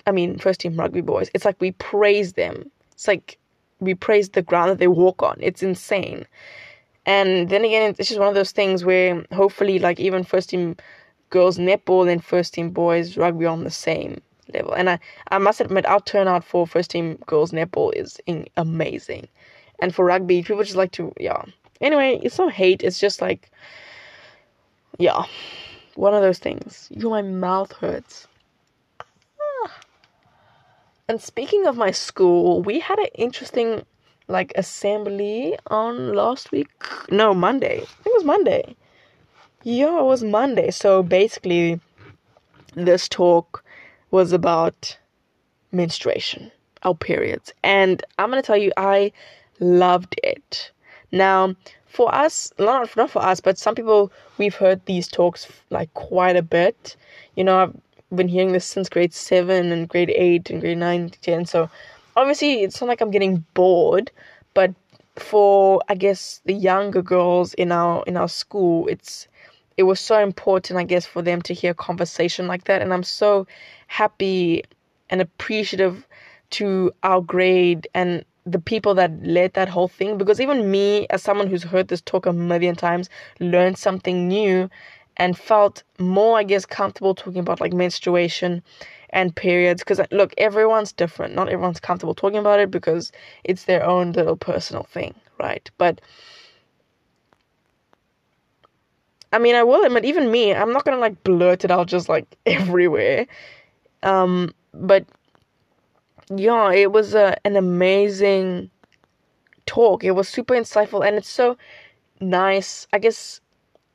I 0.06 0.12
mean 0.12 0.38
first 0.38 0.60
team 0.60 0.76
rugby 0.76 1.00
boys. 1.00 1.30
It's 1.34 1.44
like 1.44 1.60
we 1.60 1.72
praise 1.72 2.34
them. 2.34 2.70
It's 2.92 3.08
like 3.08 3.38
we 3.80 3.94
praise 3.94 4.30
the 4.30 4.42
ground 4.42 4.70
that 4.70 4.78
they 4.78 4.88
walk 4.88 5.22
on. 5.22 5.38
It's 5.40 5.62
insane. 5.62 6.26
And 7.06 7.48
then 7.48 7.64
again, 7.64 7.94
it's 7.96 8.08
just 8.08 8.18
one 8.18 8.28
of 8.28 8.34
those 8.34 8.50
things 8.50 8.84
where 8.84 9.24
hopefully, 9.32 9.78
like 9.78 10.00
even 10.00 10.24
first 10.24 10.50
team 10.50 10.76
girls 11.30 11.56
netball 11.56 12.10
and 12.10 12.22
first 12.22 12.54
team 12.54 12.70
boys 12.70 13.16
rugby 13.16 13.46
on 13.46 13.64
the 13.64 13.70
same 13.70 14.20
level. 14.52 14.72
And 14.72 14.90
I, 14.90 14.98
I 15.30 15.38
must 15.38 15.60
admit, 15.60 15.86
our 15.86 16.00
turnout 16.00 16.44
for 16.44 16.66
first 16.66 16.90
team 16.90 17.18
girls 17.26 17.52
netball 17.52 17.94
is 17.94 18.20
in, 18.26 18.48
amazing. 18.56 19.28
And 19.78 19.94
for 19.94 20.04
rugby, 20.04 20.42
people 20.42 20.64
just 20.64 20.76
like 20.76 20.92
to, 20.92 21.12
yeah. 21.18 21.42
Anyway, 21.80 22.18
it's 22.22 22.38
not 22.38 22.52
hate, 22.52 22.82
it's 22.82 22.98
just 22.98 23.20
like, 23.20 23.50
yeah, 24.98 25.24
one 25.94 26.14
of 26.14 26.22
those 26.22 26.38
things. 26.38 26.88
You, 26.90 27.10
my 27.10 27.22
mouth 27.22 27.72
hurts. 27.72 28.26
Ah. 29.00 29.80
And 31.08 31.20
speaking 31.20 31.66
of 31.66 31.76
my 31.76 31.90
school, 31.90 32.62
we 32.62 32.80
had 32.80 32.98
an 32.98 33.08
interesting 33.14 33.84
like 34.28 34.52
assembly 34.56 35.56
on 35.68 36.14
last 36.14 36.52
week. 36.52 36.70
No, 37.10 37.34
Monday. 37.34 37.78
It 37.78 38.12
was 38.14 38.24
Monday. 38.24 38.76
Yeah, 39.62 40.00
it 40.00 40.04
was 40.04 40.22
Monday. 40.22 40.70
So 40.70 41.02
basically, 41.02 41.80
this 42.74 43.08
talk 43.08 43.64
was 44.10 44.32
about 44.32 44.96
menstruation, 45.72 46.50
our 46.82 46.94
periods. 46.94 47.52
And 47.62 48.02
I'm 48.18 48.30
going 48.30 48.42
to 48.42 48.46
tell 48.46 48.56
you, 48.56 48.72
I 48.76 49.12
loved 49.60 50.18
it. 50.22 50.70
Now, 51.12 51.54
for 51.86 52.14
us, 52.14 52.52
not, 52.58 52.94
not 52.96 53.10
for 53.10 53.22
us, 53.22 53.40
but 53.40 53.58
some 53.58 53.74
people, 53.74 54.12
we've 54.38 54.54
heard 54.54 54.84
these 54.86 55.08
talks 55.08 55.48
like 55.70 55.92
quite 55.94 56.36
a 56.36 56.42
bit. 56.42 56.96
You 57.36 57.44
know, 57.44 57.58
I've 57.58 58.16
been 58.16 58.28
hearing 58.28 58.52
this 58.52 58.66
since 58.66 58.88
grade 58.88 59.14
7 59.14 59.72
and 59.72 59.88
grade 59.88 60.10
8 60.10 60.50
and 60.50 60.60
grade 60.60 60.78
9, 60.78 61.10
10. 61.22 61.46
So 61.46 61.70
obviously, 62.16 62.62
it's 62.62 62.80
not 62.80 62.88
like 62.88 63.00
I'm 63.00 63.10
getting 63.10 63.44
bored, 63.54 64.10
but 64.54 64.74
for 65.16 65.80
I 65.88 65.94
guess 65.94 66.40
the 66.44 66.52
younger 66.52 67.02
girls 67.02 67.54
in 67.54 67.72
our 67.72 68.02
in 68.06 68.16
our 68.16 68.28
school, 68.28 68.86
it's 68.88 69.28
it 69.76 69.84
was 69.84 70.00
so 70.00 70.18
important, 70.20 70.78
I 70.78 70.84
guess, 70.84 71.06
for 71.06 71.22
them 71.22 71.42
to 71.42 71.54
hear 71.54 71.74
conversation 71.74 72.46
like 72.46 72.64
that. 72.64 72.82
And 72.82 72.92
I'm 72.92 73.02
so 73.02 73.46
happy 73.88 74.64
and 75.10 75.20
appreciative 75.20 76.06
to 76.50 76.92
our 77.02 77.20
grade 77.20 77.86
and 77.94 78.24
the 78.44 78.60
people 78.60 78.94
that 78.94 79.10
led 79.24 79.52
that 79.54 79.68
whole 79.68 79.88
thing 79.88 80.16
because 80.16 80.40
even 80.40 80.70
me 80.70 81.06
as 81.10 81.22
someone 81.22 81.48
who's 81.48 81.64
heard 81.64 81.88
this 81.88 82.00
talk 82.00 82.26
a 82.26 82.32
million 82.32 82.76
times 82.76 83.10
learned 83.40 83.76
something 83.76 84.28
new 84.28 84.70
and 85.16 85.36
felt 85.36 85.82
more 85.98 86.38
i 86.38 86.44
guess 86.44 86.64
comfortable 86.64 87.12
talking 87.14 87.40
about 87.40 87.60
like 87.60 87.72
menstruation 87.72 88.62
and 89.10 89.34
periods 89.36 89.82
because 89.82 90.00
look 90.10 90.34
everyone's 90.38 90.92
different 90.92 91.34
not 91.34 91.48
everyone's 91.48 91.80
comfortable 91.80 92.14
talking 92.14 92.38
about 92.38 92.60
it 92.60 92.70
because 92.70 93.12
it's 93.44 93.64
their 93.64 93.84
own 93.84 94.12
little 94.12 94.36
personal 94.36 94.84
thing 94.84 95.14
right 95.38 95.70
but 95.78 96.00
I 99.32 99.38
mean, 99.38 99.54
I 99.54 99.64
will 99.64 99.84
admit, 99.84 100.04
even 100.04 100.30
me, 100.30 100.54
I'm 100.54 100.72
not 100.72 100.84
gonna 100.84 100.98
like 100.98 101.22
blurt 101.24 101.64
it 101.64 101.70
out 101.70 101.88
just 101.88 102.08
like 102.08 102.26
everywhere. 102.46 103.26
Um, 104.02 104.54
but 104.72 105.06
yeah, 106.34 106.72
it 106.72 106.92
was 106.92 107.14
a, 107.14 107.36
an 107.44 107.56
amazing 107.56 108.70
talk. 109.66 110.04
It 110.04 110.12
was 110.12 110.28
super 110.28 110.54
insightful, 110.54 111.06
and 111.06 111.16
it's 111.16 111.28
so 111.28 111.56
nice. 112.20 112.86
I 112.92 112.98
guess 112.98 113.40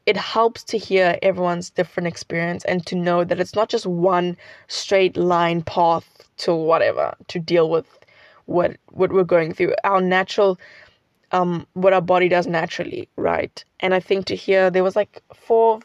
it 0.05 0.17
helps 0.17 0.63
to 0.63 0.77
hear 0.77 1.17
everyone's 1.21 1.69
different 1.69 2.07
experience 2.07 2.65
and 2.65 2.85
to 2.87 2.95
know 2.95 3.23
that 3.23 3.39
it's 3.39 3.55
not 3.55 3.69
just 3.69 3.85
one 3.85 4.35
straight 4.67 5.15
line 5.17 5.61
path 5.61 6.27
to 6.37 6.53
whatever 6.53 7.13
to 7.27 7.39
deal 7.39 7.69
with 7.69 7.85
what 8.45 8.77
what 8.91 9.11
we're 9.13 9.23
going 9.23 9.53
through. 9.53 9.73
Our 9.83 10.01
natural 10.01 10.59
um 11.31 11.67
what 11.73 11.93
our 11.93 12.01
body 12.01 12.27
does 12.29 12.47
naturally, 12.47 13.07
right? 13.15 13.63
And 13.79 13.93
I 13.93 13.99
think 13.99 14.25
to 14.25 14.35
hear 14.35 14.69
there 14.69 14.83
was 14.83 14.95
like 14.95 15.21
four 15.33 15.79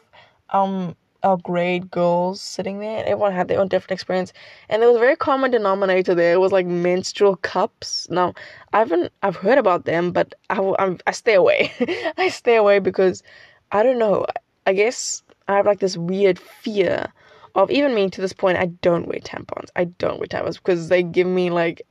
um 0.49 0.95
our 1.23 1.37
grade 1.37 1.89
girls 1.91 2.41
sitting 2.41 2.79
there. 2.79 2.99
Everyone 3.05 3.33
had 3.33 3.47
their 3.47 3.59
own 3.59 3.67
different 3.67 3.91
experience, 3.91 4.33
and 4.69 4.81
there 4.81 4.89
was 4.89 4.97
a 4.97 4.99
very 4.99 5.15
common 5.15 5.51
denominator 5.51 6.13
there. 6.15 6.33
It 6.33 6.39
was 6.39 6.51
like 6.51 6.65
menstrual 6.65 7.37
cups. 7.37 8.07
Now, 8.09 8.33
I 8.73 8.79
haven't 8.79 9.11
I've 9.23 9.35
heard 9.35 9.57
about 9.57 9.85
them, 9.85 10.11
but 10.11 10.33
I 10.49 10.73
I'm, 10.79 10.99
I 11.07 11.11
stay 11.11 11.33
away. 11.33 11.71
I 12.17 12.29
stay 12.29 12.55
away 12.55 12.79
because 12.79 13.23
I 13.71 13.83
don't 13.83 13.99
know. 13.99 14.25
I 14.65 14.73
guess 14.73 15.23
I 15.47 15.55
have 15.55 15.65
like 15.65 15.79
this 15.79 15.97
weird 15.97 16.39
fear 16.39 17.11
of 17.55 17.71
even 17.71 17.95
me 17.95 18.09
to 18.09 18.21
this 18.21 18.33
point. 18.33 18.57
I 18.57 18.67
don't 18.81 19.07
wear 19.07 19.19
tampons. 19.19 19.69
I 19.75 19.85
don't 19.85 20.19
wear 20.19 20.27
tampons 20.27 20.55
because 20.55 20.89
they 20.89 21.03
give 21.03 21.27
me 21.27 21.49
like 21.49 21.81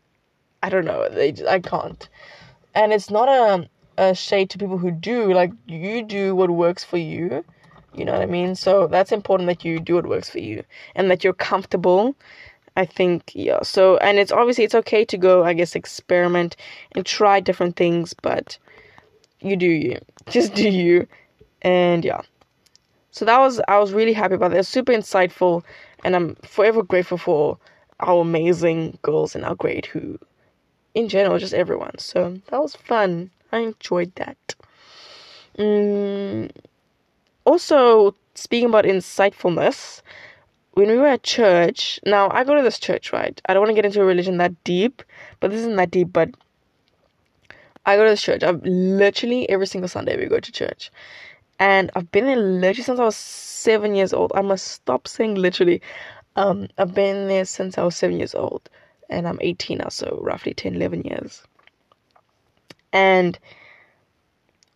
I 0.62 0.68
don't 0.68 0.84
know. 0.84 1.08
They 1.08 1.34
I 1.48 1.60
can't 1.60 2.08
and 2.76 2.92
it's 2.92 3.10
not 3.10 3.28
a 3.28 3.68
a 3.98 4.14
shade 4.14 4.50
to 4.50 4.58
people 4.58 4.78
who 4.78 4.90
do 4.90 5.32
like 5.32 5.50
you 5.66 6.04
do 6.04 6.36
what 6.36 6.50
works 6.50 6.84
for 6.84 6.98
you 6.98 7.42
you 7.94 8.04
know 8.04 8.12
what 8.12 8.20
i 8.20 8.26
mean 8.26 8.54
so 8.54 8.86
that's 8.86 9.10
important 9.10 9.48
that 9.48 9.64
you 9.64 9.80
do 9.80 9.94
what 9.94 10.06
works 10.06 10.28
for 10.30 10.38
you 10.38 10.62
and 10.94 11.10
that 11.10 11.24
you're 11.24 11.32
comfortable 11.32 12.14
i 12.76 12.84
think 12.84 13.32
yeah 13.34 13.62
so 13.62 13.96
and 13.98 14.18
it's 14.18 14.30
obviously 14.30 14.64
it's 14.64 14.74
okay 14.74 15.04
to 15.04 15.16
go 15.16 15.44
i 15.44 15.54
guess 15.54 15.74
experiment 15.74 16.56
and 16.92 17.06
try 17.06 17.40
different 17.40 17.74
things 17.74 18.12
but 18.22 18.58
you 19.40 19.56
do 19.56 19.66
you 19.66 19.98
just 20.28 20.54
do 20.54 20.68
you 20.68 21.08
and 21.66 22.04
yeah 22.04 22.20
so 23.10 23.24
that 23.24 23.38
was 23.38 23.60
i 23.68 23.78
was 23.78 23.92
really 23.92 24.12
happy 24.12 24.34
about 24.34 24.50
that 24.50 24.56
it 24.56 24.58
was 24.58 24.68
super 24.68 24.92
insightful 24.92 25.62
and 26.04 26.16
i'm 26.16 26.34
forever 26.36 26.82
grateful 26.82 27.18
for 27.18 27.58
our 28.00 28.20
amazing 28.20 28.98
girls 29.02 29.34
in 29.34 29.44
our 29.44 29.54
grade 29.54 29.86
who 29.86 30.18
in 30.96 31.08
general, 31.10 31.38
just 31.38 31.52
everyone. 31.52 31.98
So 31.98 32.40
that 32.50 32.60
was 32.60 32.74
fun. 32.74 33.30
I 33.52 33.58
enjoyed 33.58 34.14
that. 34.14 34.54
Mm, 35.58 36.50
also, 37.44 38.16
speaking 38.34 38.70
about 38.70 38.86
insightfulness, 38.86 40.00
when 40.72 40.88
we 40.88 40.96
were 40.96 41.06
at 41.06 41.22
church, 41.22 42.00
now 42.06 42.30
I 42.30 42.44
go 42.44 42.54
to 42.54 42.62
this 42.62 42.78
church, 42.78 43.12
right? 43.12 43.40
I 43.46 43.52
don't 43.52 43.60
want 43.60 43.70
to 43.70 43.74
get 43.74 43.84
into 43.84 44.00
a 44.00 44.06
religion 44.06 44.38
that 44.38 44.64
deep, 44.64 45.02
but 45.38 45.50
this 45.50 45.60
isn't 45.60 45.76
that 45.76 45.90
deep, 45.90 46.12
but 46.14 46.30
I 47.84 47.96
go 47.96 48.04
to 48.04 48.10
this 48.10 48.22
church. 48.22 48.42
I've 48.42 48.62
literally 48.64 49.48
every 49.50 49.66
single 49.66 49.88
Sunday 49.88 50.16
we 50.16 50.26
go 50.26 50.40
to 50.40 50.52
church. 50.52 50.90
And 51.58 51.90
I've 51.94 52.10
been 52.10 52.26
there 52.26 52.36
literally 52.36 52.82
since 52.82 53.00
I 53.00 53.04
was 53.04 53.16
seven 53.16 53.94
years 53.94 54.12
old. 54.12 54.32
I 54.34 54.42
must 54.42 54.66
stop 54.68 55.08
saying 55.08 55.36
literally. 55.36 55.80
Um, 56.36 56.68
I've 56.76 56.94
been 56.94 57.28
there 57.28 57.46
since 57.46 57.78
I 57.78 57.82
was 57.82 57.96
seven 57.96 58.18
years 58.18 58.34
old 58.34 58.68
and 59.08 59.26
I'm 59.26 59.38
18 59.40 59.78
now, 59.78 59.88
so 59.88 60.18
roughly 60.22 60.52
10, 60.52 60.74
11 60.76 61.02
years. 61.02 61.42
And 62.92 63.38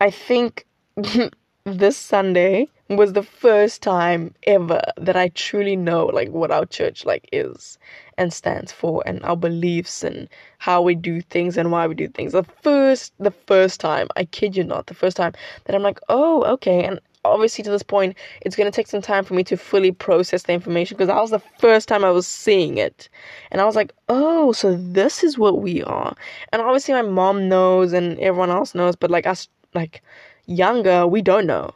I 0.01 0.11
think 0.11 0.67
this 1.65 1.97
Sunday 1.97 2.69
was 2.97 3.13
the 3.13 3.23
first 3.23 3.83
time 3.83 4.35
ever 4.45 4.83
that 4.97 5.17
I 5.17 5.29
truly 5.29 5.77
know 5.77 6.07
like 6.07 6.31
what 6.31 6.51
our 6.51 6.67
church 6.67 7.05
like 7.05 7.29
is 7.33 7.79
and 8.19 8.33
stands 8.33 8.73
for 8.73 9.03
and 9.07 9.23
our 9.25 9.37
beliefs 9.37 10.03
and 10.03 10.29
how 10.59 10.83
we 10.83 10.97
do 10.97 11.21
things 11.23 11.57
and 11.57 11.71
why 11.71 11.87
we 11.87 11.95
do 11.95 12.09
things. 12.09 12.33
The 12.33 12.43
first 12.43 13.13
the 13.19 13.31
first 13.31 13.79
time, 13.81 14.09
I 14.17 14.25
kid 14.25 14.57
you 14.57 14.65
not, 14.65 14.87
the 14.89 14.95
first 14.95 15.17
time 15.17 15.33
that 15.65 15.75
I'm 15.77 15.83
like, 15.83 16.01
"Oh, 16.09 16.43
okay." 16.55 16.85
And 16.85 17.01
obviously 17.25 17.63
to 17.63 17.71
this 17.71 17.83
point 17.83 18.17
it's 18.41 18.57
going 18.57 18.71
to 18.71 18.75
take 18.75 18.87
some 18.87 19.03
time 19.03 19.25
for 19.25 19.35
me 19.35 19.45
to 19.45 19.57
fully 19.57 19.93
process 19.93 20.45
the 20.45 20.53
information 20.55 20.97
because 20.97 21.09
that 21.09 21.21
was 21.21 21.31
the 21.31 21.43
first 21.59 21.87
time 21.87 22.05
I 22.05 22.11
was 22.11 22.27
seeing 22.27 22.79
it. 22.79 23.09
And 23.53 23.61
I 23.61 23.65
was 23.67 23.77
like, 23.77 23.93
"Oh, 24.09 24.53
so 24.53 24.77
this 24.77 25.23
is 25.23 25.39
what 25.39 25.61
we 25.63 25.83
are." 25.85 26.17
And 26.53 26.61
obviously 26.63 26.95
my 26.95 27.03
mom 27.03 27.49
knows 27.49 27.93
and 27.93 28.19
everyone 28.19 28.51
else 28.51 28.75
knows, 28.75 28.97
but 28.97 29.11
like 29.11 29.27
us 29.27 29.49
like 29.75 30.03
younger, 30.47 31.07
we 31.07 31.23
don't 31.23 31.47
know. 31.47 31.73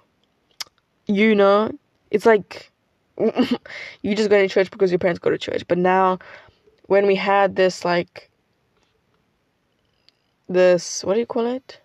You 1.06 1.34
know, 1.34 1.70
it's 2.10 2.26
like 2.26 2.70
you 3.18 4.14
just 4.14 4.30
go 4.30 4.40
to 4.40 4.48
church 4.48 4.70
because 4.70 4.90
your 4.90 4.98
parents 4.98 5.18
go 5.18 5.30
to 5.30 5.38
church. 5.38 5.66
But 5.68 5.78
now 5.78 6.18
when 6.86 7.06
we 7.06 7.14
had 7.16 7.56
this 7.56 7.84
like 7.84 8.30
this 10.48 11.04
what 11.04 11.14
do 11.14 11.20
you 11.20 11.26
call 11.26 11.46
it? 11.46 11.80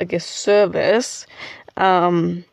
I 0.00 0.04
guess 0.04 0.26
service. 0.26 1.26
Um, 1.76 2.44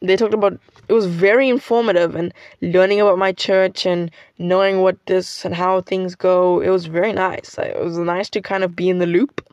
they 0.00 0.16
talked 0.16 0.34
about 0.34 0.58
it 0.88 0.92
was 0.92 1.06
very 1.06 1.48
informative 1.48 2.14
and 2.14 2.32
learning 2.60 3.00
about 3.00 3.18
my 3.18 3.32
church 3.32 3.84
and 3.84 4.10
knowing 4.38 4.80
what 4.80 4.96
this 5.06 5.44
and 5.44 5.54
how 5.54 5.80
things 5.80 6.14
go. 6.14 6.60
It 6.60 6.70
was 6.70 6.86
very 6.86 7.12
nice. 7.12 7.56
It 7.58 7.78
was 7.78 7.98
nice 7.98 8.30
to 8.30 8.40
kind 8.40 8.64
of 8.64 8.76
be 8.76 8.88
in 8.88 8.98
the 8.98 9.06
loop, 9.06 9.44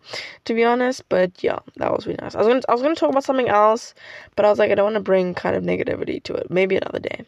to 0.45 0.53
be 0.53 0.63
honest. 0.63 1.07
But 1.09 1.43
yeah, 1.43 1.59
that 1.77 1.91
was 1.91 2.05
really 2.05 2.19
nice. 2.21 2.35
I 2.35 2.39
was 2.39 2.47
gonna 2.47 2.61
I 2.69 2.73
was 2.73 2.81
gonna 2.81 2.95
talk 2.95 3.09
about 3.09 3.23
something 3.23 3.49
else, 3.49 3.93
but 4.35 4.45
I 4.45 4.49
was 4.49 4.59
like 4.59 4.71
I 4.71 4.75
don't 4.75 4.85
want 4.85 4.95
to 4.95 5.01
bring 5.01 5.33
kind 5.33 5.55
of 5.55 5.63
negativity 5.63 6.21
to 6.23 6.33
it. 6.35 6.51
Maybe 6.51 6.77
another 6.77 6.99
day. 6.99 7.25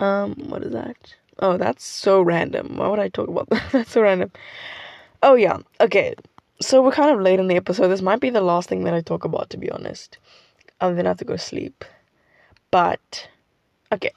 Um, 0.00 0.34
what 0.48 0.62
is 0.62 0.72
that? 0.72 0.96
Oh, 1.38 1.58
that's 1.58 1.84
so 1.84 2.22
random. 2.22 2.76
Why 2.76 2.88
would 2.88 2.98
I 2.98 3.08
talk 3.08 3.28
about 3.28 3.48
that? 3.50 3.62
that's 3.72 3.90
so 3.90 4.02
random. 4.02 4.32
Oh 5.22 5.34
yeah. 5.34 5.58
Okay. 5.80 6.14
So 6.62 6.80
we're 6.82 6.92
kind 6.92 7.10
of 7.10 7.20
late 7.20 7.38
in 7.38 7.48
the 7.48 7.56
episode. 7.56 7.88
This 7.88 8.00
might 8.00 8.20
be 8.20 8.30
the 8.30 8.40
last 8.40 8.70
thing 8.70 8.84
that 8.84 8.94
I 8.94 9.02
talk 9.02 9.24
about, 9.24 9.50
to 9.50 9.58
be 9.58 9.70
honest. 9.70 10.16
I'm 10.80 10.96
gonna 10.96 11.08
have 11.08 11.18
to 11.18 11.24
go 11.24 11.36
sleep. 11.36 11.84
But 12.70 13.28
okay. 13.92 14.12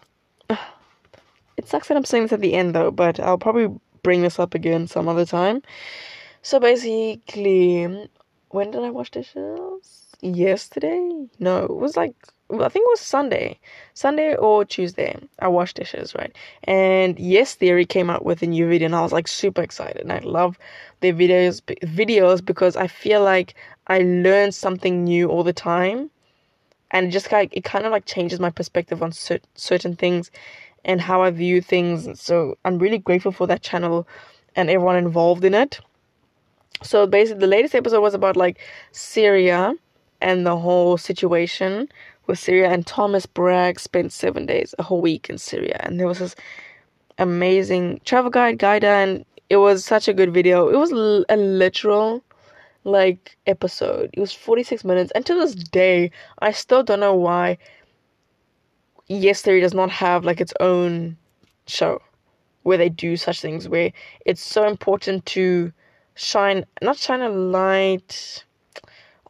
It 1.58 1.68
sucks 1.68 1.90
that 1.90 1.98
I'm 1.98 2.06
saying 2.06 2.24
this 2.24 2.34
at 2.34 2.42
the 2.42 2.54
end 2.54 2.74
though, 2.74 2.92
but 2.92 3.20
I'll 3.20 3.38
probably 3.38 3.70
bring 4.02 4.22
this 4.22 4.40
up 4.40 4.54
again 4.54 4.88
some 4.88 5.08
other 5.08 5.26
time. 5.26 5.62
So 6.42 6.60
basically, 6.60 8.10
when 8.50 8.72
did 8.72 8.84
I 8.84 8.90
wash 8.90 9.12
dishes? 9.12 10.16
Yesterday? 10.22 11.28
No, 11.40 11.64
it 11.66 11.76
was 11.76 11.98
like 11.98 12.16
I 12.52 12.68
think 12.70 12.84
it 12.84 12.90
was 12.90 13.00
Sunday, 13.00 13.60
Sunday 13.94 14.36
or 14.36 14.66
Tuesday. 14.66 15.16
I 15.38 15.48
washed 15.48 15.76
dishes, 15.76 16.16
right? 16.16 16.36
And 16.64 17.20
Yes 17.20 17.54
Theory 17.54 17.86
came 17.86 18.10
out 18.10 18.26
with 18.26 18.42
a 18.42 18.48
new 18.48 18.68
video, 18.68 18.88
and 18.88 18.96
I 18.96 19.02
was 19.02 19.12
like 19.12 19.28
super 19.28 19.62
excited. 19.62 20.02
And 20.02 20.12
I 20.12 20.20
love 20.20 20.58
their 21.02 21.14
videos, 21.14 21.62
videos 21.84 22.44
because 22.44 22.76
I 22.76 22.88
feel 22.88 23.24
like 23.24 23.54
I 23.86 24.00
learn 24.00 24.52
something 24.52 25.04
new 25.04 25.30
all 25.30 25.44
the 25.44 25.54
time, 25.54 26.10
and 26.92 27.12
just 27.12 27.32
like 27.32 27.56
it 27.56 27.64
kind 27.64 27.86
of 27.86 27.92
like 27.92 28.06
changes 28.06 28.40
my 28.40 28.50
perspective 28.50 29.02
on 29.04 29.12
cer- 29.12 29.40
certain 29.56 29.96
things 29.96 30.32
and 30.86 31.02
how 31.02 31.22
I 31.22 31.32
view 31.32 31.62
things. 31.62 32.22
So 32.22 32.58
I'm 32.66 32.80
really 32.80 32.98
grateful 32.98 33.32
for 33.32 33.48
that 33.48 33.62
channel 33.62 34.08
and 34.56 34.70
everyone 34.70 34.96
involved 34.96 35.44
in 35.44 35.54
it. 35.54 35.80
So 36.82 37.06
basically, 37.06 37.42
the 37.42 37.48
latest 37.48 37.76
episode 37.76 38.02
was 38.02 38.14
about 38.14 38.38
like 38.38 38.60
Syria 38.92 39.74
and 40.22 40.46
the 40.46 40.58
whole 40.58 40.98
situation 40.98 41.90
with 42.28 42.40
Syria. 42.40 42.70
And 42.70 42.86
Thomas 42.88 43.26
Brag 43.26 43.80
spent 43.80 44.14
seven 44.14 44.46
days, 44.46 44.74
a 44.80 44.84
whole 44.84 45.02
week 45.02 45.30
in 45.30 45.38
Syria, 45.38 45.78
and 45.82 46.00
there 46.00 46.08
was 46.08 46.20
this 46.20 46.36
amazing 47.18 48.00
travel 48.06 48.32
guide, 48.32 48.60
guide, 48.60 48.84
and 48.86 49.26
it 49.50 49.58
was 49.58 49.84
such 49.84 50.08
a 50.08 50.14
good 50.14 50.34
video. 50.34 50.70
It 50.70 50.78
was 50.78 50.92
a 50.92 51.36
literal 51.36 52.24
like 52.84 53.38
episode. 53.46 54.10
It 54.14 54.20
was 54.20 54.34
46 54.34 54.84
minutes, 54.84 55.12
and 55.16 55.26
to 55.26 55.36
this 55.36 55.56
day, 55.56 56.12
I 56.40 56.52
still 56.52 56.84
don't 56.84 57.00
know 57.00 57.16
why 57.16 57.58
Yes 59.08 59.42
Theory 59.42 59.62
does 59.62 59.74
not 59.74 59.90
have 59.90 60.24
like 60.24 60.40
its 60.40 60.54
own 60.60 61.18
show 61.68 62.02
where 62.64 62.78
they 62.78 62.90
do 62.90 63.16
such 63.18 63.42
things 63.42 63.68
where 63.68 63.92
it's 64.26 64.44
so 64.44 64.68
important 64.68 65.26
to 65.26 65.72
shine 66.16 66.66
not 66.82 66.98
shine 66.98 67.22
a 67.22 67.30
light 67.30 68.44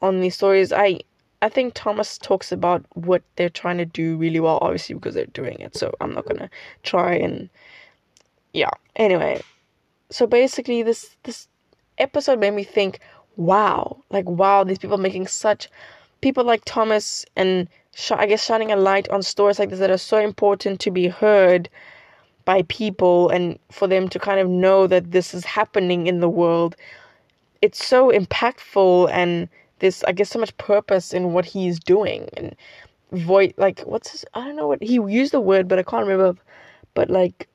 on 0.02 0.20
these 0.20 0.36
stories. 0.36 0.74
I 0.74 1.00
I 1.42 1.48
think 1.48 1.74
Thomas 1.74 2.18
talks 2.18 2.52
about 2.52 2.86
what 2.96 3.22
they're 3.36 3.50
trying 3.50 3.78
to 3.78 3.86
do 3.86 4.18
really 4.18 4.40
well, 4.40 4.60
obviously 4.62 4.96
because 4.96 5.16
they're 5.16 5.26
doing 5.28 5.60
it. 5.60 5.76
So 5.78 5.94
I'm 6.02 6.14
not 6.14 6.26
gonna 6.28 6.50
try 6.84 7.14
and 7.14 7.50
yeah. 8.54 8.72
Anyway, 8.96 9.42
so 10.10 10.28
basically 10.28 10.84
this 10.84 11.16
this 11.24 11.48
episode 11.98 12.40
made 12.40 12.54
me 12.54 12.64
think, 12.64 13.00
wow, 13.40 14.04
like 14.12 14.30
wow, 14.30 14.64
these 14.64 14.78
people 14.78 14.98
making 14.98 15.28
such 15.28 15.70
people 16.22 16.44
like 16.44 16.64
Thomas 16.66 17.26
and 17.36 17.68
sh- 17.96 18.12
I 18.12 18.26
guess 18.26 18.44
shining 18.44 18.72
a 18.72 18.76
light 18.76 19.10
on 19.10 19.24
stories 19.24 19.58
like 19.58 19.70
this 19.70 19.80
that 19.80 19.90
are 19.90 19.98
so 19.98 20.18
important 20.18 20.80
to 20.82 20.92
be 20.92 21.08
heard 21.08 21.70
by 22.46 22.64
people 22.64 23.30
and 23.30 23.58
for 23.72 23.88
them 23.88 24.10
to 24.10 24.20
kind 24.20 24.40
of 24.40 24.50
know 24.50 24.88
that 24.88 25.12
this 25.12 25.34
is 25.34 25.46
happening 25.46 26.08
in 26.08 26.20
the 26.20 26.30
world. 26.30 26.76
It's 27.62 27.86
so 27.86 28.12
impactful 28.12 29.10
and 29.12 29.48
there's 29.80 30.04
I 30.04 30.12
guess 30.12 30.30
so 30.30 30.40
much 30.40 30.56
purpose 30.58 31.14
in 31.14 31.32
what 31.34 31.46
he's 31.46 31.80
doing 31.80 32.30
and 32.36 32.56
voice 33.12 33.54
like 33.58 33.80
what's 33.82 34.12
his 34.12 34.26
I 34.34 34.46
don't 34.46 34.56
know 34.56 34.68
what 34.68 34.84
he 34.84 34.96
used 34.96 35.32
the 35.32 35.40
word 35.42 35.68
but 35.68 35.80
I 35.80 35.84
can't 35.84 36.06
remember 36.06 36.40
but 36.94 37.10
like 37.10 37.48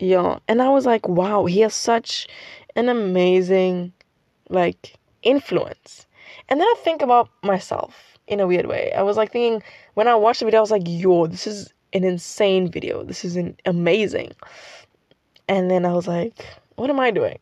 yeah 0.00 0.38
and 0.48 0.60
I 0.60 0.68
was 0.68 0.86
like 0.86 1.06
wow 1.06 1.44
he 1.44 1.60
has 1.60 1.74
such 1.74 2.26
an 2.74 2.88
amazing 2.88 3.92
like 4.48 4.96
influence 5.22 6.06
and 6.48 6.60
then 6.60 6.66
I 6.66 6.74
think 6.82 7.02
about 7.02 7.28
myself 7.42 8.10
in 8.30 8.40
a 8.40 8.46
weird 8.46 8.66
way. 8.66 8.92
I 8.92 9.02
was 9.02 9.16
like 9.16 9.32
thinking 9.32 9.62
when 9.94 10.08
I 10.08 10.14
watched 10.14 10.40
the 10.40 10.46
video, 10.46 10.60
I 10.60 10.62
was 10.62 10.70
like, 10.70 10.84
yo, 10.86 11.26
this 11.26 11.46
is 11.46 11.72
an 11.92 12.04
insane 12.04 12.70
video. 12.70 13.02
This 13.02 13.24
is 13.24 13.36
an 13.36 13.56
amazing. 13.66 14.32
And 15.48 15.70
then 15.70 15.84
I 15.84 15.92
was 15.92 16.06
like, 16.06 16.46
what 16.76 16.90
am 16.90 17.00
I 17.00 17.10
doing? 17.10 17.38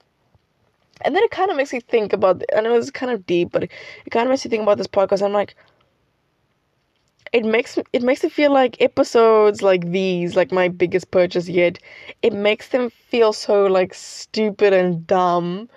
And 1.03 1.15
then 1.15 1.23
it 1.23 1.31
kind 1.31 1.51
of 1.51 1.57
makes 1.57 1.73
me 1.73 1.81
think 1.81 2.13
about, 2.13 2.43
I 2.57 2.63
know 2.63 2.75
it's 2.75 2.91
kind 2.91 3.13
of 3.13 3.25
deep, 3.27 3.53
but 3.53 3.65
it, 3.65 3.71
it 4.05 4.11
kind 4.11 4.27
of 4.27 4.31
makes 4.31 4.45
me 4.45 4.51
think 4.51 4.63
about 4.63 4.79
this 4.79 4.89
podcast. 4.89 5.23
I'm 5.23 5.33
like, 5.33 5.55
it 7.33 7.45
makes 7.45 7.79
it 7.93 8.03
makes 8.03 8.25
it 8.25 8.33
feel 8.33 8.53
like 8.53 8.81
episodes 8.81 9.63
like 9.63 9.91
these, 9.91 10.37
like 10.37 10.53
my 10.53 10.69
biggest 10.69 11.11
purchase 11.11 11.49
yet, 11.49 11.79
it 12.23 12.33
makes 12.33 12.69
them 12.69 12.91
feel 12.91 13.33
so 13.33 13.67
like 13.67 13.95
stupid 13.95 14.73
and 14.73 15.07
dumb 15.07 15.69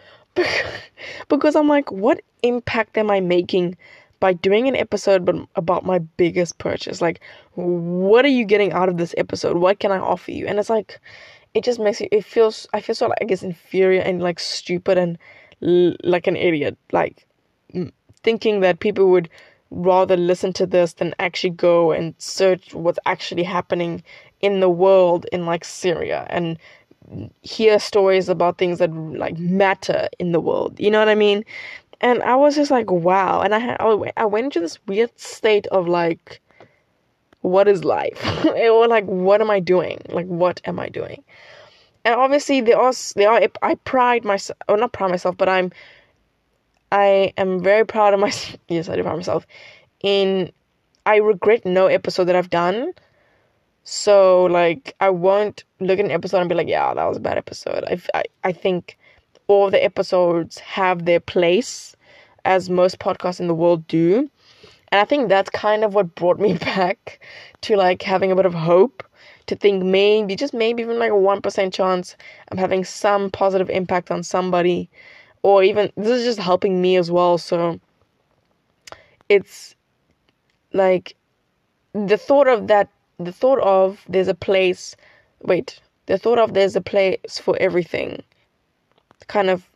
because 1.29 1.55
I'm 1.55 1.67
like, 1.67 1.91
what 1.91 2.21
impact 2.43 2.97
am 2.97 3.11
I 3.11 3.19
making 3.19 3.77
by 4.21 4.33
doing 4.33 4.67
an 4.67 4.75
episode 4.75 5.47
about 5.55 5.83
my 5.83 5.97
biggest 5.99 6.59
purchase. 6.59 7.01
Like, 7.01 7.19
what 7.55 8.23
are 8.23 8.29
you 8.29 8.45
getting 8.45 8.71
out 8.71 8.87
of 8.87 8.97
this 8.97 9.15
episode? 9.17 9.57
What 9.57 9.79
can 9.79 9.91
I 9.91 9.97
offer 9.97 10.31
you? 10.31 10.47
And 10.47 10.59
it's 10.59 10.69
like, 10.69 10.99
it 11.53 11.63
just 11.63 11.79
makes 11.79 11.99
you. 11.99 12.07
It 12.11 12.23
feels. 12.23 12.67
I 12.73 12.79
feel 12.79 12.95
so 12.95 13.07
like 13.07 13.17
I 13.19 13.25
guess 13.25 13.43
inferior 13.43 13.99
and 14.01 14.21
like 14.21 14.39
stupid 14.39 14.97
and 14.97 15.17
l- 15.61 15.97
like 16.03 16.27
an 16.27 16.37
idiot. 16.37 16.77
Like 16.93 17.27
thinking 18.23 18.61
that 18.61 18.79
people 18.79 19.09
would 19.09 19.29
rather 19.71 20.17
listen 20.17 20.53
to 20.53 20.65
this 20.65 20.93
than 20.93 21.15
actually 21.19 21.49
go 21.49 21.91
and 21.91 22.13
search 22.17 22.73
what's 22.73 22.99
actually 23.05 23.43
happening 23.43 24.03
in 24.41 24.59
the 24.59 24.69
world 24.69 25.25
in 25.31 25.45
like 25.45 25.63
Syria 25.63 26.27
and 26.29 26.57
hear 27.41 27.79
stories 27.79 28.29
about 28.29 28.57
things 28.57 28.79
that 28.79 28.93
like 28.93 29.37
matter 29.37 30.07
in 30.19 30.31
the 30.31 30.39
world. 30.39 30.79
You 30.79 30.91
know 30.91 30.99
what 30.99 31.09
I 31.09 31.15
mean? 31.15 31.43
and 32.01 32.23
I 32.23 32.35
was 32.35 32.55
just 32.55 32.71
like, 32.71 32.89
wow. 32.91 33.41
And 33.41 33.53
I 33.53 34.11
I 34.17 34.25
went 34.25 34.45
into 34.45 34.59
this 34.59 34.79
weird 34.87 35.17
state 35.19 35.67
of 35.67 35.87
like, 35.87 36.41
what 37.41 37.67
is 37.67 37.83
life? 37.83 38.45
or 38.45 38.87
like, 38.87 39.05
what 39.05 39.39
am 39.39 39.49
I 39.49 39.59
doing? 39.59 40.01
Like, 40.09 40.25
what 40.25 40.61
am 40.65 40.79
I 40.79 40.89
doing? 40.89 41.23
And 42.03 42.15
obviously, 42.15 42.61
there 42.61 42.79
are 42.79 42.93
there 43.15 43.29
are 43.29 43.41
I 43.61 43.75
pride 43.75 44.25
myself, 44.25 44.57
or 44.67 44.77
not 44.77 44.91
pride 44.91 45.11
myself, 45.11 45.37
but 45.37 45.47
I'm 45.47 45.71
I 46.91 47.33
am 47.37 47.61
very 47.61 47.85
proud 47.85 48.13
of 48.13 48.19
myself. 48.19 48.57
Yes, 48.67 48.89
I 48.89 48.95
do 48.95 49.03
pride 49.03 49.15
myself. 49.17 49.45
In 50.03 50.51
I 51.05 51.17
regret 51.17 51.65
no 51.65 51.87
episode 51.87 52.25
that 52.25 52.35
I've 52.35 52.49
done. 52.49 52.93
So 53.83 54.45
like, 54.45 54.95
I 54.99 55.09
won't 55.09 55.63
look 55.79 55.99
at 55.99 56.05
an 56.05 56.11
episode 56.11 56.39
and 56.39 56.49
be 56.49 56.55
like, 56.55 56.67
yeah, 56.67 56.93
that 56.93 57.05
was 57.05 57.17
a 57.17 57.21
bad 57.21 57.37
episode. 57.37 57.83
I 57.85 57.99
I, 58.13 58.23
I 58.43 58.51
think 58.51 58.97
all 59.47 59.69
the 59.69 59.83
episodes 59.83 60.59
have 60.59 61.05
their 61.05 61.19
place, 61.19 61.95
as 62.45 62.69
most 62.69 62.99
podcasts 62.99 63.39
in 63.39 63.47
the 63.47 63.55
world 63.55 63.87
do. 63.87 64.29
And 64.91 64.99
I 64.99 65.05
think 65.05 65.29
that's 65.29 65.49
kind 65.49 65.83
of 65.83 65.93
what 65.93 66.15
brought 66.15 66.39
me 66.39 66.53
back 66.75 67.25
to 67.61 67.75
like 67.75 68.01
having 68.01 68.31
a 68.31 68.35
bit 68.35 68.45
of 68.45 68.53
hope 68.53 69.03
to 69.47 69.55
think 69.55 69.83
maybe, 69.83 70.35
just 70.35 70.53
maybe 70.53 70.83
even 70.83 70.99
like 70.99 71.11
a 71.11 71.15
1% 71.15 71.73
chance 71.73 72.15
of 72.51 72.57
having 72.57 72.83
some 72.83 73.29
positive 73.29 73.69
impact 73.69 74.11
on 74.11 74.23
somebody. 74.23 74.89
Or 75.43 75.63
even, 75.63 75.91
this 75.95 76.19
is 76.19 76.25
just 76.25 76.39
helping 76.39 76.81
me 76.81 76.97
as 76.97 77.09
well. 77.09 77.37
So 77.37 77.79
it's 79.29 79.75
like 80.73 81.15
the 81.93 82.17
thought 82.17 82.47
of 82.47 82.67
that, 82.67 82.89
the 83.17 83.31
thought 83.31 83.59
of 83.59 84.03
there's 84.07 84.27
a 84.27 84.35
place, 84.35 84.95
wait, 85.41 85.79
the 86.05 86.17
thought 86.17 86.39
of 86.39 86.53
there's 86.53 86.75
a 86.75 86.81
place 86.81 87.39
for 87.39 87.57
everything 87.59 88.23
kind 89.27 89.49
of 89.49 89.69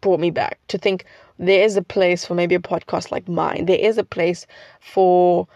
brought 0.00 0.20
me 0.20 0.30
back 0.30 0.58
to 0.68 0.78
think 0.78 1.04
there 1.38 1.62
is 1.62 1.76
a 1.76 1.82
place 1.82 2.24
for 2.24 2.34
maybe 2.34 2.54
a 2.54 2.60
podcast 2.60 3.10
like 3.10 3.28
mine. 3.28 3.66
There 3.66 3.78
is 3.78 3.98
a 3.98 4.04
place 4.04 4.46
for 4.80 5.46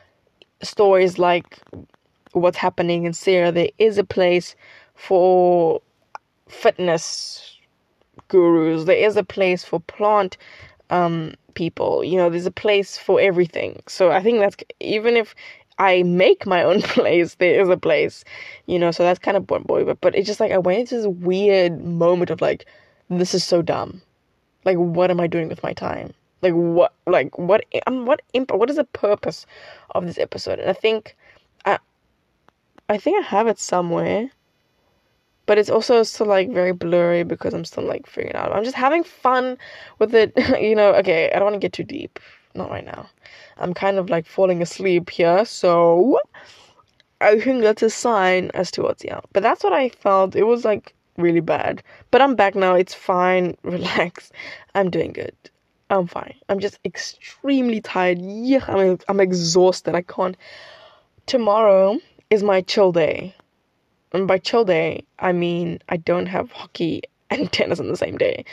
stories 0.63 1.19
like 1.19 1.59
what's 2.33 2.59
happening 2.59 3.05
in 3.05 3.13
Syria. 3.13 3.53
There 3.53 3.71
is 3.79 3.99
a 3.99 4.05
place 4.05 4.55
for 4.95 5.81
fitness 6.49 7.52
gurus. 8.33 8.85
There 8.85 8.97
is 8.97 9.17
a 9.17 9.23
place 9.23 9.63
for 9.65 9.79
plant 9.81 10.37
um, 10.91 11.35
people. 11.55 12.03
You 12.03 12.17
know, 12.17 12.31
there's 12.31 12.47
a 12.47 12.51
place 12.51 12.99
for 12.99 13.21
everything. 13.21 13.83
So 13.87 14.11
I 14.11 14.23
think 14.23 14.41
that's 14.41 14.57
even 14.81 15.17
if 15.17 15.35
I 15.79 16.03
make 16.03 16.47
my 16.47 16.63
own 16.63 16.83
place. 16.97 17.35
There 17.35 17.61
is 17.61 17.69
a 17.69 17.77
place, 17.77 18.25
you 18.67 18.79
know. 18.79 18.91
So 18.91 19.03
that's 19.03 19.19
kind 19.19 19.37
of 19.37 19.47
boy, 19.47 19.85
but 19.85 20.01
but 20.01 20.15
it's 20.15 20.27
just 20.27 20.41
like 20.41 20.53
I 20.53 20.59
went 20.59 20.81
into 20.81 20.97
this 20.97 21.07
weird 21.07 21.85
moment 21.85 22.31
of 22.31 22.41
like, 22.41 22.67
this 23.09 23.35
is 23.35 23.45
so 23.45 23.63
dumb. 23.63 24.03
Like, 24.65 24.77
what 24.77 25.11
am 25.11 25.21
I 25.21 25.27
doing 25.27 25.49
with 25.49 25.63
my 25.63 25.73
time? 25.73 26.15
Like, 26.41 26.55
what? 26.55 26.95
Like, 27.07 27.37
what? 27.39 27.65
Um, 27.87 28.07
what 28.07 28.23
imp? 28.33 28.53
What 28.53 28.71
is 28.71 28.77
the 28.77 28.85
purpose 28.85 29.47
of 29.95 30.07
this 30.07 30.19
episode? 30.19 30.59
And 30.59 30.71
I 30.71 30.73
think, 30.73 31.17
I, 31.65 31.79
I 32.89 32.99
think 32.99 33.25
I 33.25 33.29
have 33.29 33.49
it 33.49 33.59
somewhere 33.59 34.31
but 35.47 35.59
it's 35.59 35.71
also 35.71 36.03
still 36.03 36.27
like 36.27 36.51
very 36.51 36.73
blurry 36.73 37.25
because 37.25 37.55
I'm 37.55 37.65
still 37.65 37.85
like 37.85 38.07
figuring 38.07 38.37
out. 38.37 38.53
I'm 38.53 38.65
just 38.65 38.77
having 38.77 39.05
fun 39.05 39.59
with 39.99 40.15
it, 40.15 40.33
you 40.61 40.75
know. 40.75 40.95
Okay, 40.95 41.31
I 41.31 41.35
don't 41.37 41.45
want 41.45 41.55
to 41.55 41.61
get 41.61 41.73
too 41.73 41.85
deep, 41.85 42.19
not 42.55 42.71
right 42.71 42.85
now. 42.85 43.09
I'm 43.59 43.75
kind 43.75 43.99
of 43.99 44.11
like 44.11 44.27
falling 44.27 44.63
asleep 44.63 45.11
here, 45.11 45.45
so 45.45 46.19
I 47.21 47.39
think 47.41 47.63
that's 47.63 47.83
a 47.83 47.91
sign 47.91 48.51
as 48.55 48.71
to 48.73 48.83
what's 48.83 49.05
yeah. 49.05 49.21
But 49.33 49.43
that's 49.43 49.65
what 49.65 49.73
I 49.73 49.89
felt. 49.89 50.37
It 50.37 50.45
was 50.45 50.65
like 50.65 50.95
really 51.17 51.41
bad, 51.41 51.83
but 52.11 52.23
I'm 52.23 52.35
back 52.35 52.55
now. 52.55 52.75
It's 52.75 52.95
fine. 52.95 53.57
Relax. 53.63 54.31
I'm 54.75 54.91
doing 54.91 55.13
good. 55.13 55.35
I'm 55.91 56.07
fine. 56.07 56.35
I'm 56.49 56.59
just 56.59 56.79
extremely 56.85 57.81
tired. 57.81 58.19
Yeah, 58.21 58.65
I'm 58.67 58.99
I'm 59.09 59.21
exhausted. 59.21 59.95
I 59.95 60.03
can't. 60.03 60.37
Tomorrow 61.27 61.99
is 62.31 62.43
my 62.43 62.63
chill 62.63 62.93
day. 62.93 63.35
And 64.13 64.29
by 64.29 64.39
chill 64.39 64.65
day, 64.65 65.05
I 65.19 65.33
mean 65.33 65.81
I 65.89 65.97
don't 65.97 66.27
have 66.27 66.53
hockey 66.53 67.03
and 67.31 67.51
tennis 67.53 67.81
on 67.81 67.89
the 67.89 67.97
same 67.97 68.19
day, 68.19 68.45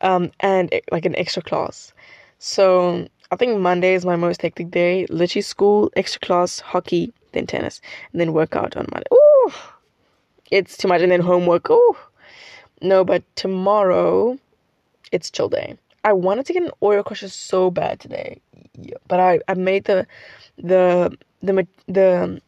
um, 0.00 0.30
and 0.40 0.72
like 0.90 1.04
an 1.04 1.16
extra 1.16 1.42
class. 1.42 1.92
So 2.38 3.06
I 3.30 3.36
think 3.36 3.60
Monday 3.60 3.94
is 3.94 4.04
my 4.04 4.16
most 4.16 4.42
hectic 4.42 4.70
day. 4.70 5.06
Literally 5.08 5.42
school, 5.42 5.90
extra 5.96 6.20
class, 6.20 6.60
hockey, 6.60 7.12
then 7.32 7.46
tennis, 7.46 7.80
and 8.12 8.20
then 8.20 8.32
workout 8.32 8.76
on 8.76 8.86
Monday. 8.92 9.06
Ooh, 9.12 9.52
it's 10.50 10.76
too 10.76 10.88
much, 10.88 11.00
and 11.02 11.12
then 11.12 11.20
homework. 11.20 11.70
Ooh, 11.70 11.96
no, 12.80 13.04
but 13.04 13.22
tomorrow, 13.36 14.38
it's 15.12 15.30
chill 15.30 15.48
day. 15.48 15.76
I 16.04 16.12
wanted 16.12 16.46
to 16.46 16.52
get 16.52 16.64
an 16.64 16.72
Oreo 16.82 17.04
crusher 17.04 17.28
so 17.28 17.70
bad 17.70 18.00
today, 18.00 18.40
but 19.06 19.20
I 19.20 19.38
I 19.46 19.54
made 19.54 19.84
the 19.84 20.06
the 20.58 21.16
the 21.42 21.66
the 21.86 22.42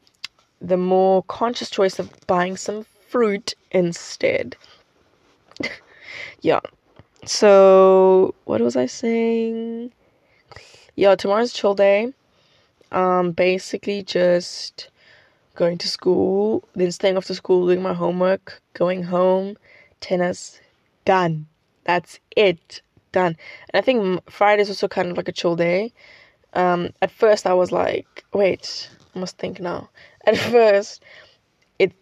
the 0.65 0.77
more 0.79 1.23
conscious 1.25 1.69
choice 1.69 1.99
of 1.99 2.11
buying 2.27 2.57
some 2.57 2.87
fruit 3.09 3.55
instead. 3.71 4.57
yeah. 6.41 6.61
So, 7.27 8.35
what 8.45 8.61
was 8.61 8.77
I 8.77 8.87
saying? 8.87 9.93
Yeah, 10.97 11.15
tomorrow's 11.17 11.53
chill 11.53 11.75
day. 11.75 12.13
Um, 12.93 13.33
basically 13.33 14.03
just 14.03 14.89
going 15.55 15.79
to 15.79 15.89
school, 15.89 16.65
then 16.75 16.93
staying 16.93 17.17
after 17.17 17.35
school, 17.35 17.67
doing 17.67 17.83
my 17.83 17.95
homework, 17.95 18.63
going 18.73 19.03
home, 19.03 19.57
tennis, 20.01 20.61
done. 21.05 21.47
That's 21.85 22.21
it, 22.37 22.81
done. 23.13 23.37
And 23.73 23.81
I 23.81 23.81
think 23.81 24.31
Friday's 24.31 24.69
also 24.69 24.89
kind 24.89 25.11
of 25.11 25.17
like 25.17 25.29
a 25.29 25.33
chill 25.33 25.57
day. 25.57 25.93
Um, 26.55 26.91
at 27.03 27.11
first 27.11 27.47
I 27.47 27.55
was 27.55 27.73
like, 27.73 28.25
wait, 28.33 28.89
I 29.15 29.19
must 29.19 29.39
think 29.39 29.61
now. 29.61 29.91
At 30.27 30.39
first, 30.39 31.03
it 31.79 31.93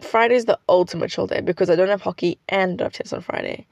Friday's 0.00 0.46
the 0.46 0.58
ultimate 0.68 1.10
chill 1.10 1.26
day 1.26 1.40
because 1.40 1.68
I 1.68 1.76
don't 1.76 1.88
have 1.88 2.00
hockey 2.00 2.38
and 2.48 2.80
I 2.80 2.84
have 2.84 2.92
tennis 2.92 3.12
on 3.12 3.20
Friday. 3.20 3.66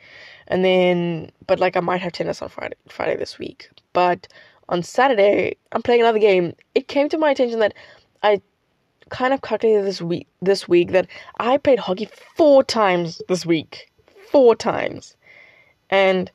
And 0.48 0.64
then 0.64 1.30
but 1.46 1.58
like 1.58 1.76
I 1.76 1.80
might 1.80 2.02
have 2.02 2.12
tennis 2.12 2.42
on 2.42 2.50
Friday 2.50 2.76
Friday 2.88 3.16
this 3.16 3.38
week. 3.38 3.70
But 3.94 4.28
on 4.68 4.82
Saturday 4.82 5.56
I'm 5.72 5.82
playing 5.82 6.02
another 6.02 6.18
game. 6.18 6.54
It 6.74 6.88
came 6.88 7.08
to 7.08 7.18
my 7.18 7.30
attention 7.30 7.60
that 7.60 7.74
I 8.22 8.42
kind 9.08 9.32
of 9.32 9.42
calculated 9.42 9.86
this 9.86 10.02
week 10.02 10.26
this 10.42 10.68
week 10.68 10.92
that 10.92 11.06
I 11.38 11.56
played 11.56 11.78
hockey 11.78 12.08
four 12.36 12.62
times 12.62 13.22
this 13.28 13.46
week. 13.46 13.90
Four 14.30 14.54
times. 14.54 15.16
And 15.88 16.30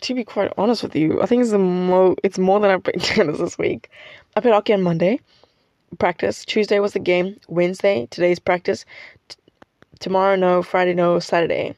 to 0.00 0.14
be 0.14 0.24
quite 0.24 0.52
honest 0.56 0.82
with 0.82 0.96
you, 0.96 1.22
I 1.22 1.26
think 1.26 1.42
it's 1.42 1.52
the 1.52 1.58
mo 1.58 2.16
it's 2.24 2.38
more 2.38 2.58
than 2.58 2.72
I 2.72 2.78
played 2.78 3.00
tennis 3.00 3.38
this 3.38 3.58
week. 3.58 3.90
I 4.34 4.40
played 4.40 4.54
hockey 4.54 4.72
on 4.72 4.82
Monday 4.82 5.20
practice. 5.98 6.44
Tuesday 6.44 6.78
was 6.78 6.92
the 6.92 6.98
game. 6.98 7.38
Wednesday, 7.48 8.06
today's 8.10 8.38
practice. 8.38 8.84
T- 9.28 9.36
tomorrow, 9.98 10.36
no. 10.36 10.62
Friday, 10.62 10.94
no. 10.94 11.18
Saturday 11.18 11.76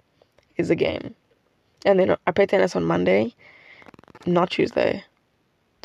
is 0.56 0.68
the 0.68 0.76
game. 0.76 1.14
And 1.84 1.98
then 1.98 2.16
I 2.26 2.30
played 2.30 2.48
tennis 2.48 2.76
on 2.76 2.84
Monday, 2.84 3.34
not 4.26 4.50
Tuesday. 4.50 5.04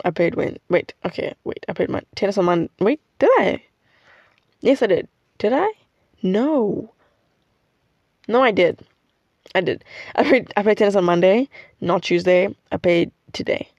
I 0.06 0.12
played 0.12 0.36
when. 0.36 0.58
Wait, 0.70 0.94
okay, 1.06 1.34
wait. 1.44 1.66
I 1.68 1.74
played 1.74 1.90
my 1.90 2.02
tennis 2.16 2.38
on 2.38 2.46
Monday. 2.46 2.70
Wait, 2.80 3.02
did 3.20 3.30
I? 3.40 3.64
Yes, 4.62 4.84
I 4.84 4.88
did. 4.88 5.08
Did 5.40 5.54
I? 5.54 5.68
No. 6.22 6.94
No, 8.28 8.44
I 8.44 8.52
did. 8.52 8.82
I 9.56 9.62
did. 9.62 9.84
I 10.16 10.24
played. 10.24 10.54
I 10.56 10.64
played 10.64 10.78
tennis 10.78 10.96
on 10.96 11.06
Monday, 11.06 11.50
not 11.82 12.04
Tuesday. 12.04 12.54
I 12.72 12.78
played 12.78 13.12
today. 13.34 13.70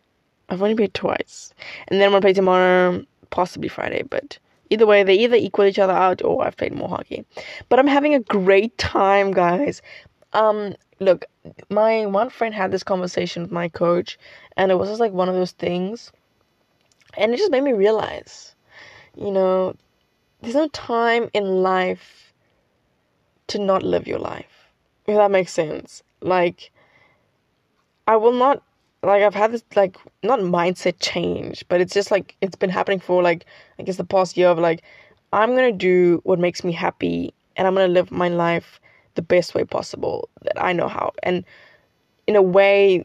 I've 0.48 0.62
only 0.62 0.74
played 0.74 0.94
twice, 0.94 1.52
and 1.88 2.00
then 2.00 2.06
I'm 2.06 2.12
gonna 2.12 2.22
play 2.22 2.32
tomorrow 2.32 3.04
possibly 3.30 3.68
Friday, 3.68 4.02
but 4.02 4.38
either 4.70 4.86
way, 4.86 5.02
they 5.02 5.14
either 5.14 5.36
equal 5.36 5.64
each 5.64 5.78
other 5.78 5.92
out 5.92 6.22
or 6.22 6.44
I've 6.44 6.56
played 6.56 6.74
more 6.74 6.88
hockey. 6.88 7.24
But 7.68 7.78
I'm 7.78 7.86
having 7.86 8.14
a 8.14 8.20
great 8.20 8.76
time, 8.78 9.32
guys. 9.32 9.82
Um, 10.32 10.74
look, 11.00 11.24
my 11.70 12.06
one 12.06 12.30
friend 12.30 12.54
had 12.54 12.70
this 12.70 12.82
conversation 12.82 13.42
with 13.42 13.52
my 13.52 13.68
coach, 13.68 14.18
and 14.56 14.70
it 14.70 14.76
was 14.76 14.88
just 14.88 15.00
like 15.00 15.12
one 15.12 15.28
of 15.28 15.34
those 15.34 15.52
things, 15.52 16.12
and 17.16 17.32
it 17.32 17.38
just 17.38 17.50
made 17.50 17.62
me 17.62 17.72
realize, 17.72 18.54
you 19.16 19.30
know, 19.30 19.74
there's 20.40 20.54
no 20.54 20.68
time 20.68 21.28
in 21.32 21.62
life 21.62 22.32
to 23.48 23.58
not 23.58 23.82
live 23.82 24.06
your 24.06 24.18
life. 24.18 24.70
If 25.06 25.16
that 25.16 25.30
makes 25.30 25.52
sense. 25.52 26.02
Like, 26.20 26.70
I 28.06 28.16
will 28.16 28.32
not 28.32 28.62
like 29.02 29.22
I've 29.22 29.34
had 29.34 29.52
this 29.52 29.64
like 29.76 29.96
not 30.22 30.40
mindset 30.40 30.96
change, 31.00 31.64
but 31.68 31.80
it's 31.80 31.94
just 31.94 32.10
like 32.10 32.36
it's 32.40 32.56
been 32.56 32.70
happening 32.70 33.00
for 33.00 33.22
like 33.22 33.46
I 33.78 33.82
guess 33.82 33.96
the 33.96 34.04
past 34.04 34.36
year 34.36 34.48
of 34.48 34.58
like 34.58 34.82
I'm 35.32 35.54
gonna 35.54 35.72
do 35.72 36.20
what 36.24 36.38
makes 36.38 36.64
me 36.64 36.72
happy 36.72 37.32
and 37.56 37.66
I'm 37.66 37.74
gonna 37.74 37.88
live 37.92 38.10
my 38.10 38.28
life 38.28 38.80
the 39.14 39.22
best 39.22 39.54
way 39.54 39.64
possible 39.64 40.28
that 40.42 40.60
I 40.62 40.72
know 40.72 40.88
how 40.88 41.12
and 41.22 41.44
in 42.26 42.36
a 42.36 42.42
way 42.42 43.04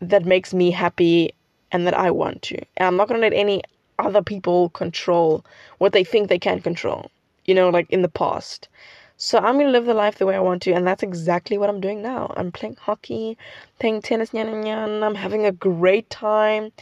that 0.00 0.24
makes 0.24 0.52
me 0.52 0.70
happy 0.70 1.34
and 1.72 1.86
that 1.86 1.94
I 1.94 2.10
want 2.10 2.42
to. 2.42 2.56
And 2.76 2.86
I'm 2.86 2.96
not 2.96 3.08
gonna 3.08 3.20
let 3.20 3.32
any 3.32 3.62
other 3.98 4.22
people 4.22 4.70
control 4.70 5.44
what 5.78 5.92
they 5.92 6.04
think 6.04 6.28
they 6.28 6.38
can 6.38 6.60
control. 6.60 7.10
You 7.44 7.54
know, 7.54 7.68
like 7.68 7.90
in 7.90 8.02
the 8.02 8.08
past. 8.08 8.68
So 9.16 9.38
I'm 9.38 9.58
gonna 9.58 9.70
live 9.70 9.86
the 9.86 9.94
life 9.94 10.18
the 10.18 10.26
way 10.26 10.34
I 10.34 10.40
want 10.40 10.62
to, 10.62 10.72
and 10.72 10.86
that's 10.86 11.02
exactly 11.02 11.56
what 11.56 11.70
I'm 11.70 11.80
doing 11.80 12.02
now. 12.02 12.32
I'm 12.36 12.50
playing 12.50 12.76
hockey, 12.80 13.38
playing 13.78 14.02
tennis, 14.02 14.30
nyan, 14.30 14.64
nyan, 14.64 15.02
I'm 15.02 15.14
having 15.14 15.46
a 15.46 15.52
great 15.52 16.10
time, 16.10 16.72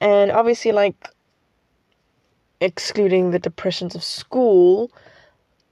and 0.00 0.30
obviously, 0.30 0.72
like, 0.72 0.94
excluding 2.60 3.30
the 3.30 3.38
depressions 3.38 3.94
of 3.94 4.04
school, 4.04 4.90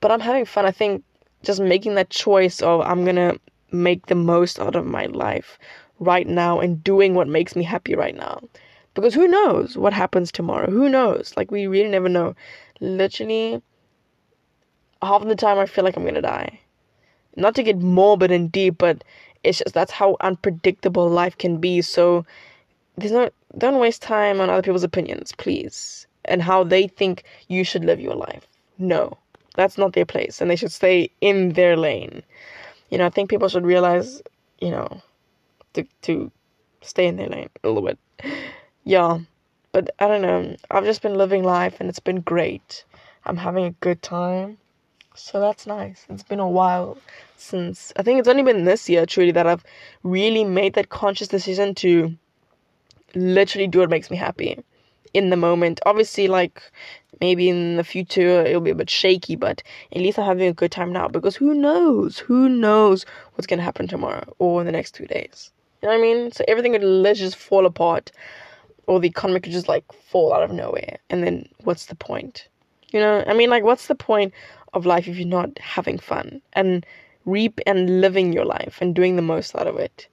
but 0.01 0.11
I'm 0.11 0.21
having 0.21 0.45
fun. 0.45 0.67
I 0.67 0.73
think 0.73 1.05
just 1.43 1.61
making 1.61 1.95
that 1.95 2.11
choice 2.11 2.61
of 2.61 2.81
I'm 2.81 3.05
gonna 3.05 3.37
make 3.71 4.07
the 4.07 4.15
most 4.15 4.59
out 4.59 4.77
of 4.77 4.87
my 4.87 5.07
life 5.07 5.59
right 6.01 6.27
now 6.27 6.61
and 6.61 6.83
doing 6.83 7.15
what 7.15 7.29
makes 7.29 7.57
me 7.57 7.63
happy 7.63 7.95
right 7.95 8.15
now. 8.15 8.41
Because 8.95 9.15
who 9.15 9.29
knows 9.29 9.77
what 9.77 9.93
happens 9.93 10.33
tomorrow? 10.33 10.71
Who 10.71 10.89
knows? 10.89 11.35
Like, 11.37 11.51
we 11.51 11.67
really 11.67 11.91
never 11.91 12.09
know. 12.09 12.35
Literally, 12.81 13.63
half 15.07 15.23
of 15.23 15.29
the 15.29 15.37
time 15.37 15.59
I 15.59 15.67
feel 15.67 15.85
like 15.85 15.97
I'm 15.97 16.05
gonna 16.05 16.23
die. 16.23 16.61
Not 17.37 17.55
to 17.57 17.63
get 17.63 17.79
morbid 17.79 18.31
and 18.31 18.51
deep, 18.51 18.79
but 18.79 19.05
it's 19.45 19.59
just 19.59 19.75
that's 19.75 19.93
how 19.93 20.17
unpredictable 20.21 21.09
life 21.09 21.37
can 21.39 21.59
be. 21.59 21.83
So 21.83 22.25
there's 22.97 23.13
no 23.13 23.31
don't 23.59 23.79
waste 23.79 24.03
time 24.03 24.41
on 24.41 24.51
other 24.51 24.63
people's 24.63 24.85
opinions, 24.85 25.33
please, 25.33 26.07
and 26.25 26.43
how 26.43 26.65
they 26.65 26.89
think 26.89 27.25
you 27.49 27.65
should 27.65 27.85
live 27.85 28.01
your 28.01 28.15
life. 28.15 28.47
No, 28.79 29.17
that's 29.55 29.79
not 29.79 29.93
their 29.93 30.07
place, 30.07 30.41
and 30.41 30.51
they 30.51 30.57
should 30.57 30.73
stay 30.73 31.11
in 31.21 31.53
their 31.53 31.77
lane. 31.77 32.23
You 32.91 32.99
know, 32.99 33.07
I 33.07 33.11
think 33.11 33.31
people 33.31 33.49
should 33.49 33.65
realize, 33.65 34.23
you 34.61 34.71
know, 34.71 35.03
to 35.75 35.85
to 36.03 36.31
stay 36.83 37.07
in 37.07 37.17
their 37.17 37.29
lane 37.29 37.51
a 37.65 37.69
little 37.69 37.83
bit. 37.83 37.99
Yeah, 38.85 39.19
but 39.73 39.91
I 39.99 40.09
don't 40.09 40.23
know. 40.23 40.57
I've 40.71 40.85
just 40.85 41.03
been 41.03 41.15
living 41.15 41.43
life, 41.43 41.77
and 41.81 41.89
it's 41.89 41.99
been 41.99 42.21
great. 42.21 42.85
I'm 43.25 43.37
having 43.37 43.65
a 43.65 43.71
good 43.71 44.03
time. 44.03 44.59
So 45.17 45.41
that's 45.41 45.67
nice. 45.67 46.07
It's 46.11 46.23
been 46.23 46.41
a 46.41 46.49
while 46.49 46.99
since 47.37 47.93
I 47.97 48.03
think 48.03 48.19
it's 48.21 48.29
only 48.29 48.43
been 48.43 48.65
this 48.65 48.89
year 48.89 49.07
truly 49.07 49.33
that 49.33 49.47
I've 49.47 49.65
really 50.03 50.45
made 50.45 50.75
that 50.75 50.91
conscious 50.91 51.29
decision 51.29 51.75
to 51.77 52.17
literally 53.15 53.67
do 53.67 53.81
what 53.81 53.91
makes 53.91 54.11
me 54.11 54.17
happy 54.17 54.63
in 55.15 55.31
the 55.31 55.37
moment. 55.37 55.81
Obviously, 55.87 56.29
like 56.29 56.63
maybe 57.21 57.49
in 57.49 57.77
the 57.77 57.85
future 57.85 58.45
it'll 58.45 58.61
be 58.61 58.71
a 58.71 58.75
bit 58.75 58.91
shaky, 58.91 59.37
but 59.37 59.63
at 59.93 60.03
least 60.03 60.19
I'm 60.19 60.27
having 60.27 60.49
a 60.49 60.53
good 60.53 60.71
time 60.73 60.93
now 60.93 61.09
because 61.09 61.37
who 61.37 61.55
knows? 61.55 62.19
Who 62.19 62.49
knows 62.49 63.07
what's 63.35 63.47
gonna 63.47 63.63
happen 63.63 63.89
tomorrow 63.89 64.25
or 64.39 64.61
in 64.61 64.67
the 64.67 64.73
next 64.73 64.95
two 64.95 65.07
days? 65.07 65.51
You 65.83 65.89
know 65.89 65.95
what 65.95 66.01
I 66.01 66.03
mean? 66.03 66.33
So 66.33 66.45
everything 66.49 66.73
could 66.73 66.85
literally 66.85 67.15
just 67.31 67.37
fall 67.37 67.67
apart. 67.67 68.13
or 68.87 69.01
the 69.01 69.09
economy 69.09 69.41
could 69.41 69.53
just 69.53 69.69
like 69.69 69.85
fall 69.93 70.33
out 70.33 70.43
of 70.43 70.53
nowhere 70.53 70.99
and 71.11 71.23
then 71.25 71.49
what's 71.65 71.87
the 71.87 71.95
point 71.95 72.49
you 72.93 73.01
know 73.01 73.25
i 73.27 73.35
mean 73.35 73.51
like 73.51 73.65
what's 73.65 73.89
the 73.89 73.95
point 73.95 74.33
of 74.77 74.87
life 74.87 75.09
if 75.09 75.17
you're 75.17 75.27
not 75.27 75.59
having 75.59 75.99
fun 75.99 76.41
and 76.53 76.87
reap 77.25 77.61
and 77.67 78.01
living 78.01 78.33
your 78.33 78.45
life 78.45 78.79
and 78.81 78.95
doing 78.95 79.17
the 79.17 79.23
most 79.23 79.57
out 79.57 79.67
of 79.67 79.77
it 79.77 80.07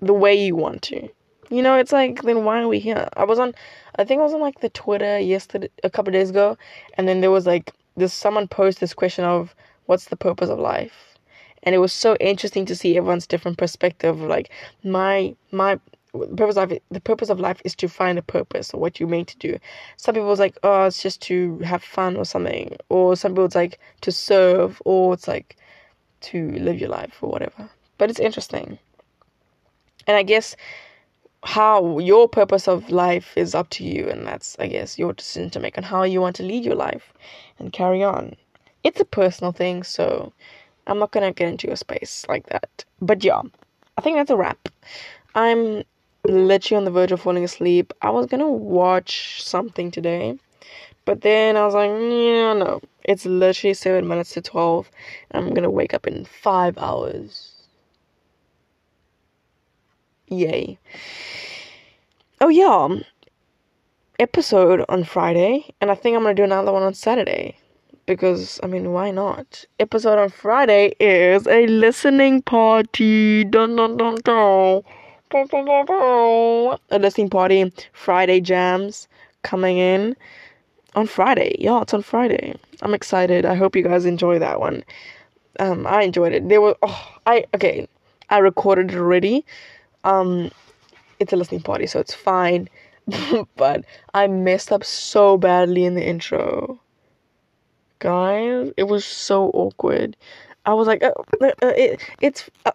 the 0.00 0.14
way 0.14 0.34
you 0.34 0.54
want 0.56 0.82
to. 0.82 1.08
You 1.50 1.62
know 1.62 1.76
it's 1.76 1.92
like 1.92 2.22
then 2.22 2.44
why 2.44 2.62
are 2.62 2.68
we 2.68 2.78
here? 2.78 3.08
I 3.16 3.24
was 3.24 3.38
on 3.38 3.54
i 3.96 4.04
think 4.04 4.20
i 4.20 4.24
was 4.24 4.32
on 4.32 4.40
like 4.40 4.60
the 4.60 4.68
twitter 4.70 5.18
yesterday 5.18 5.68
a 5.82 5.90
couple 5.90 6.12
days 6.12 6.30
ago 6.30 6.56
and 6.94 7.08
then 7.08 7.20
there 7.20 7.30
was 7.30 7.44
like 7.44 7.72
this 7.96 8.14
someone 8.14 8.46
posed 8.46 8.78
this 8.78 8.94
question 8.94 9.24
of 9.24 9.54
what's 9.90 10.06
the 10.06 10.16
purpose 10.16 10.48
of 10.48 10.58
life? 10.60 11.18
And 11.64 11.74
it 11.74 11.78
was 11.78 11.92
so 11.92 12.14
interesting 12.20 12.64
to 12.66 12.76
see 12.76 12.96
everyone's 12.96 13.26
different 13.26 13.58
perspective 13.58 14.20
like 14.20 14.50
my 14.84 15.34
my 15.50 15.78
the 16.12 16.36
purpose 16.36 16.56
of 16.56 16.72
it, 16.72 16.82
the 16.90 17.00
purpose 17.00 17.30
of 17.30 17.40
life 17.40 17.60
is 17.64 17.74
to 17.76 17.88
find 17.88 18.18
a 18.18 18.22
purpose 18.22 18.74
or 18.74 18.80
what 18.80 18.98
you're 18.98 19.08
made 19.08 19.28
to 19.28 19.38
do. 19.38 19.58
Some 19.96 20.14
people 20.14 20.28
was 20.28 20.40
like, 20.40 20.58
oh, 20.62 20.86
it's 20.86 21.02
just 21.02 21.20
to 21.22 21.58
have 21.58 21.82
fun 21.82 22.16
or 22.16 22.24
something, 22.24 22.76
or 22.88 23.16
some 23.16 23.32
people 23.32 23.44
it's 23.44 23.54
like 23.54 23.78
to 24.02 24.12
serve, 24.12 24.82
or 24.84 25.14
it's 25.14 25.28
like 25.28 25.56
to 26.22 26.50
live 26.52 26.78
your 26.78 26.90
life 26.90 27.18
or 27.22 27.30
whatever. 27.30 27.68
But 27.98 28.10
it's 28.10 28.20
interesting, 28.20 28.78
and 30.06 30.16
I 30.16 30.22
guess 30.22 30.56
how 31.42 31.98
your 31.98 32.28
purpose 32.28 32.68
of 32.68 32.90
life 32.90 33.36
is 33.36 33.54
up 33.54 33.70
to 33.70 33.84
you, 33.84 34.08
and 34.08 34.26
that's 34.26 34.56
I 34.58 34.66
guess 34.66 34.98
your 34.98 35.12
decision 35.12 35.50
to 35.50 35.60
make 35.60 35.78
on 35.78 35.84
how 35.84 36.02
you 36.02 36.20
want 36.20 36.36
to 36.36 36.42
lead 36.42 36.64
your 36.64 36.74
life 36.74 37.12
and 37.58 37.72
carry 37.72 38.02
on. 38.02 38.34
It's 38.82 39.00
a 39.00 39.04
personal 39.04 39.52
thing, 39.52 39.82
so 39.82 40.32
I'm 40.86 40.98
not 40.98 41.12
gonna 41.12 41.32
get 41.32 41.48
into 41.48 41.70
a 41.70 41.76
space 41.76 42.26
like 42.28 42.46
that. 42.46 42.84
But 43.00 43.22
yeah, 43.22 43.42
I 43.96 44.00
think 44.00 44.16
that's 44.16 44.30
a 44.30 44.36
wrap. 44.36 44.68
I'm 45.34 45.84
literally 46.24 46.78
on 46.78 46.84
the 46.84 46.90
verge 46.90 47.12
of 47.12 47.20
falling 47.20 47.44
asleep. 47.44 47.92
I 48.02 48.10
was 48.10 48.26
gonna 48.26 48.50
watch 48.50 49.42
something 49.42 49.90
today, 49.90 50.38
but 51.04 51.22
then 51.22 51.56
I 51.56 51.64
was 51.64 51.74
like, 51.74 51.90
yeah, 51.90 52.52
no. 52.54 52.80
It's 53.04 53.26
literally 53.26 53.74
seven 53.74 54.06
minutes 54.06 54.32
to 54.34 54.42
twelve, 54.42 54.90
and 55.30 55.44
I'm 55.44 55.54
gonna 55.54 55.70
wake 55.70 55.94
up 55.94 56.06
in 56.06 56.24
five 56.24 56.76
hours. 56.78 57.52
Yay. 60.28 60.78
Oh 62.40 62.48
yeah. 62.48 62.72
Um, 62.72 63.04
episode 64.18 64.84
on 64.88 65.02
Friday, 65.02 65.74
and 65.80 65.90
I 65.90 65.94
think 65.94 66.16
I'm 66.16 66.22
gonna 66.22 66.34
do 66.34 66.44
another 66.44 66.72
one 66.72 66.82
on 66.82 66.94
Saturday. 66.94 67.56
Because 68.06 68.60
I 68.62 68.66
mean 68.66 68.92
why 68.92 69.10
not? 69.10 69.64
Episode 69.78 70.18
on 70.18 70.30
Friday 70.30 70.94
is 71.00 71.46
a 71.46 71.66
listening 71.66 72.42
party. 72.42 73.44
Dun 73.44 73.76
dun 73.76 73.96
dun 73.96 74.16
dun 74.24 74.82
a 76.90 76.98
listening 76.98 77.30
party, 77.30 77.72
Friday 77.92 78.40
jams 78.40 79.08
coming 79.42 79.78
in 79.78 80.16
on 80.94 81.06
Friday. 81.06 81.56
Yeah, 81.58 81.82
it's 81.82 81.94
on 81.94 82.02
Friday. 82.02 82.56
I'm 82.82 82.94
excited. 82.94 83.46
I 83.46 83.54
hope 83.54 83.76
you 83.76 83.82
guys 83.82 84.04
enjoy 84.04 84.38
that 84.38 84.60
one. 84.60 84.84
Um, 85.58 85.86
I 85.86 86.02
enjoyed 86.02 86.32
it. 86.32 86.48
There 86.48 86.60
were 86.60 86.76
oh, 86.82 87.16
I 87.26 87.44
okay. 87.54 87.88
I 88.28 88.38
recorded 88.38 88.90
it 88.90 88.96
already. 88.96 89.44
Um, 90.04 90.50
it's 91.18 91.32
a 91.32 91.36
listening 91.36 91.62
party, 91.62 91.86
so 91.86 92.00
it's 92.00 92.14
fine. 92.14 92.68
but 93.56 93.84
I 94.14 94.26
messed 94.26 94.72
up 94.72 94.84
so 94.84 95.36
badly 95.36 95.84
in 95.84 95.94
the 95.94 96.04
intro, 96.04 96.80
guys. 97.98 98.72
It 98.76 98.84
was 98.84 99.04
so 99.04 99.50
awkward. 99.50 100.16
I 100.66 100.74
was 100.74 100.86
like, 100.86 101.02
uh, 101.02 101.12
uh, 101.40 101.50
uh 101.62 101.72
it, 101.76 102.00
it's. 102.20 102.50
Uh, 102.64 102.72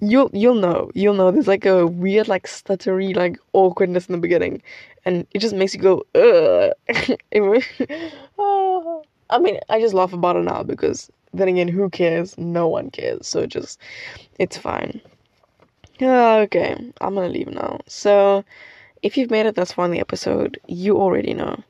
you'll 0.00 0.30
you'll 0.32 0.54
know. 0.54 0.90
You'll 0.94 1.14
know. 1.14 1.30
There's 1.30 1.48
like 1.48 1.66
a 1.66 1.86
weird 1.86 2.28
like 2.28 2.46
stuttery 2.46 3.14
like 3.14 3.38
awkwardness 3.52 4.06
in 4.06 4.12
the 4.12 4.18
beginning 4.20 4.62
and 5.04 5.26
it 5.32 5.38
just 5.38 5.54
makes 5.54 5.74
you 5.74 5.80
go 5.80 6.04
Ugh. 6.14 6.72
Ah. 8.38 9.00
i 9.30 9.38
mean 9.38 9.58
i 9.70 9.80
just 9.80 9.94
laugh 9.94 10.12
about 10.12 10.36
it 10.36 10.42
now 10.42 10.62
because 10.62 11.10
then 11.32 11.48
again 11.48 11.68
who 11.68 11.90
cares? 11.90 12.36
No 12.38 12.66
one 12.68 12.90
cares. 12.90 13.26
So 13.26 13.46
just 13.46 13.80
it's 14.38 14.56
fine. 14.56 15.00
Okay. 16.00 16.76
I'm 17.00 17.14
gonna 17.14 17.28
leave 17.28 17.48
now. 17.48 17.80
So 17.86 18.44
if 19.02 19.16
you've 19.16 19.30
made 19.30 19.46
it 19.46 19.54
thus 19.54 19.72
far 19.72 19.84
in 19.84 19.90
the 19.90 20.00
episode 20.00 20.58
you 20.66 20.96
already 20.96 21.34
know 21.34 21.62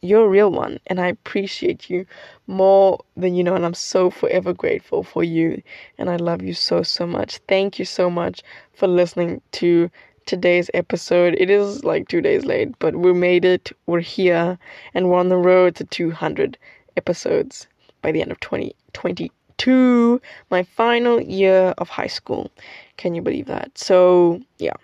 you're 0.00 0.24
a 0.24 0.28
real 0.28 0.50
one 0.50 0.78
and 0.86 1.00
I 1.00 1.08
appreciate 1.08 1.90
you 1.90 2.06
more 2.46 3.00
than 3.16 3.34
you 3.34 3.42
know 3.42 3.54
and 3.54 3.64
I'm 3.64 3.74
so 3.74 4.10
forever 4.10 4.52
grateful 4.52 5.02
for 5.02 5.24
you 5.24 5.62
and 5.98 6.08
I 6.08 6.16
love 6.16 6.42
you 6.42 6.54
so 6.54 6.82
so 6.82 7.06
much. 7.06 7.38
Thank 7.48 7.78
you 7.78 7.84
so 7.84 8.08
much 8.08 8.42
for 8.74 8.86
listening 8.86 9.40
to 9.52 9.90
today's 10.26 10.70
episode. 10.74 11.34
It 11.38 11.50
is 11.50 11.84
like 11.84 12.08
2 12.08 12.20
days 12.20 12.44
late, 12.44 12.78
but 12.78 12.94
we 12.94 13.12
made 13.12 13.44
it. 13.44 13.72
We're 13.86 14.00
here 14.00 14.58
and 14.94 15.08
we're 15.08 15.18
on 15.18 15.30
the 15.30 15.36
road 15.36 15.74
to 15.76 15.84
200 15.84 16.58
episodes 16.96 17.66
by 18.02 18.12
the 18.12 18.22
end 18.22 18.30
of 18.30 18.38
2022, 18.40 20.20
my 20.50 20.62
final 20.62 21.20
year 21.20 21.74
of 21.78 21.88
high 21.88 22.06
school. 22.06 22.50
Can 22.98 23.14
you 23.14 23.22
believe 23.22 23.46
that? 23.46 23.76
So, 23.76 24.40
yeah. 24.58 24.74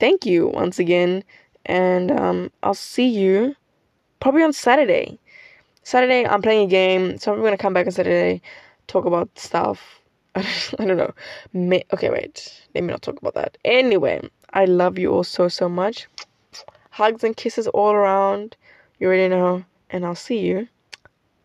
Thank 0.00 0.24
you 0.24 0.46
once 0.46 0.78
again 0.78 1.24
and 1.66 2.10
um, 2.12 2.50
I'll 2.62 2.74
see 2.74 3.08
you 3.08 3.56
probably 4.20 4.42
on 4.42 4.52
Saturday. 4.52 5.18
Saturday, 5.82 6.26
I'm 6.26 6.42
playing 6.42 6.66
a 6.66 6.70
game, 6.70 7.18
so 7.18 7.32
I'm 7.32 7.42
gonna 7.42 7.56
come 7.56 7.72
back 7.72 7.86
on 7.86 7.92
Saturday, 7.92 8.42
talk 8.86 9.04
about 9.04 9.30
stuff. 9.38 10.00
I 10.34 10.44
don't 10.78 10.96
know. 10.96 11.12
May- 11.52 11.84
okay, 11.92 12.10
wait. 12.10 12.66
Let 12.74 12.84
me 12.84 12.90
not 12.90 13.02
talk 13.02 13.18
about 13.18 13.34
that. 13.34 13.56
Anyway, 13.64 14.20
I 14.52 14.66
love 14.66 14.98
you 14.98 15.12
all 15.12 15.24
so, 15.24 15.48
so 15.48 15.68
much. 15.68 16.08
Hugs 16.90 17.24
and 17.24 17.36
kisses 17.36 17.66
all 17.68 17.92
around. 17.92 18.56
You 18.98 19.08
already 19.08 19.28
know. 19.28 19.64
And 19.90 20.04
I'll 20.04 20.14
see 20.14 20.38
you 20.40 20.68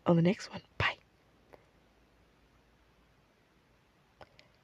on 0.06 0.16
the 0.16 0.22
next 0.22 0.52
one. 0.52 0.62
Bye. 0.78 0.98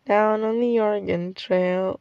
Down 0.05 0.43
on 0.43 0.59
the 0.59 0.79
Oregon 0.79 1.33
Trail. 1.33 1.99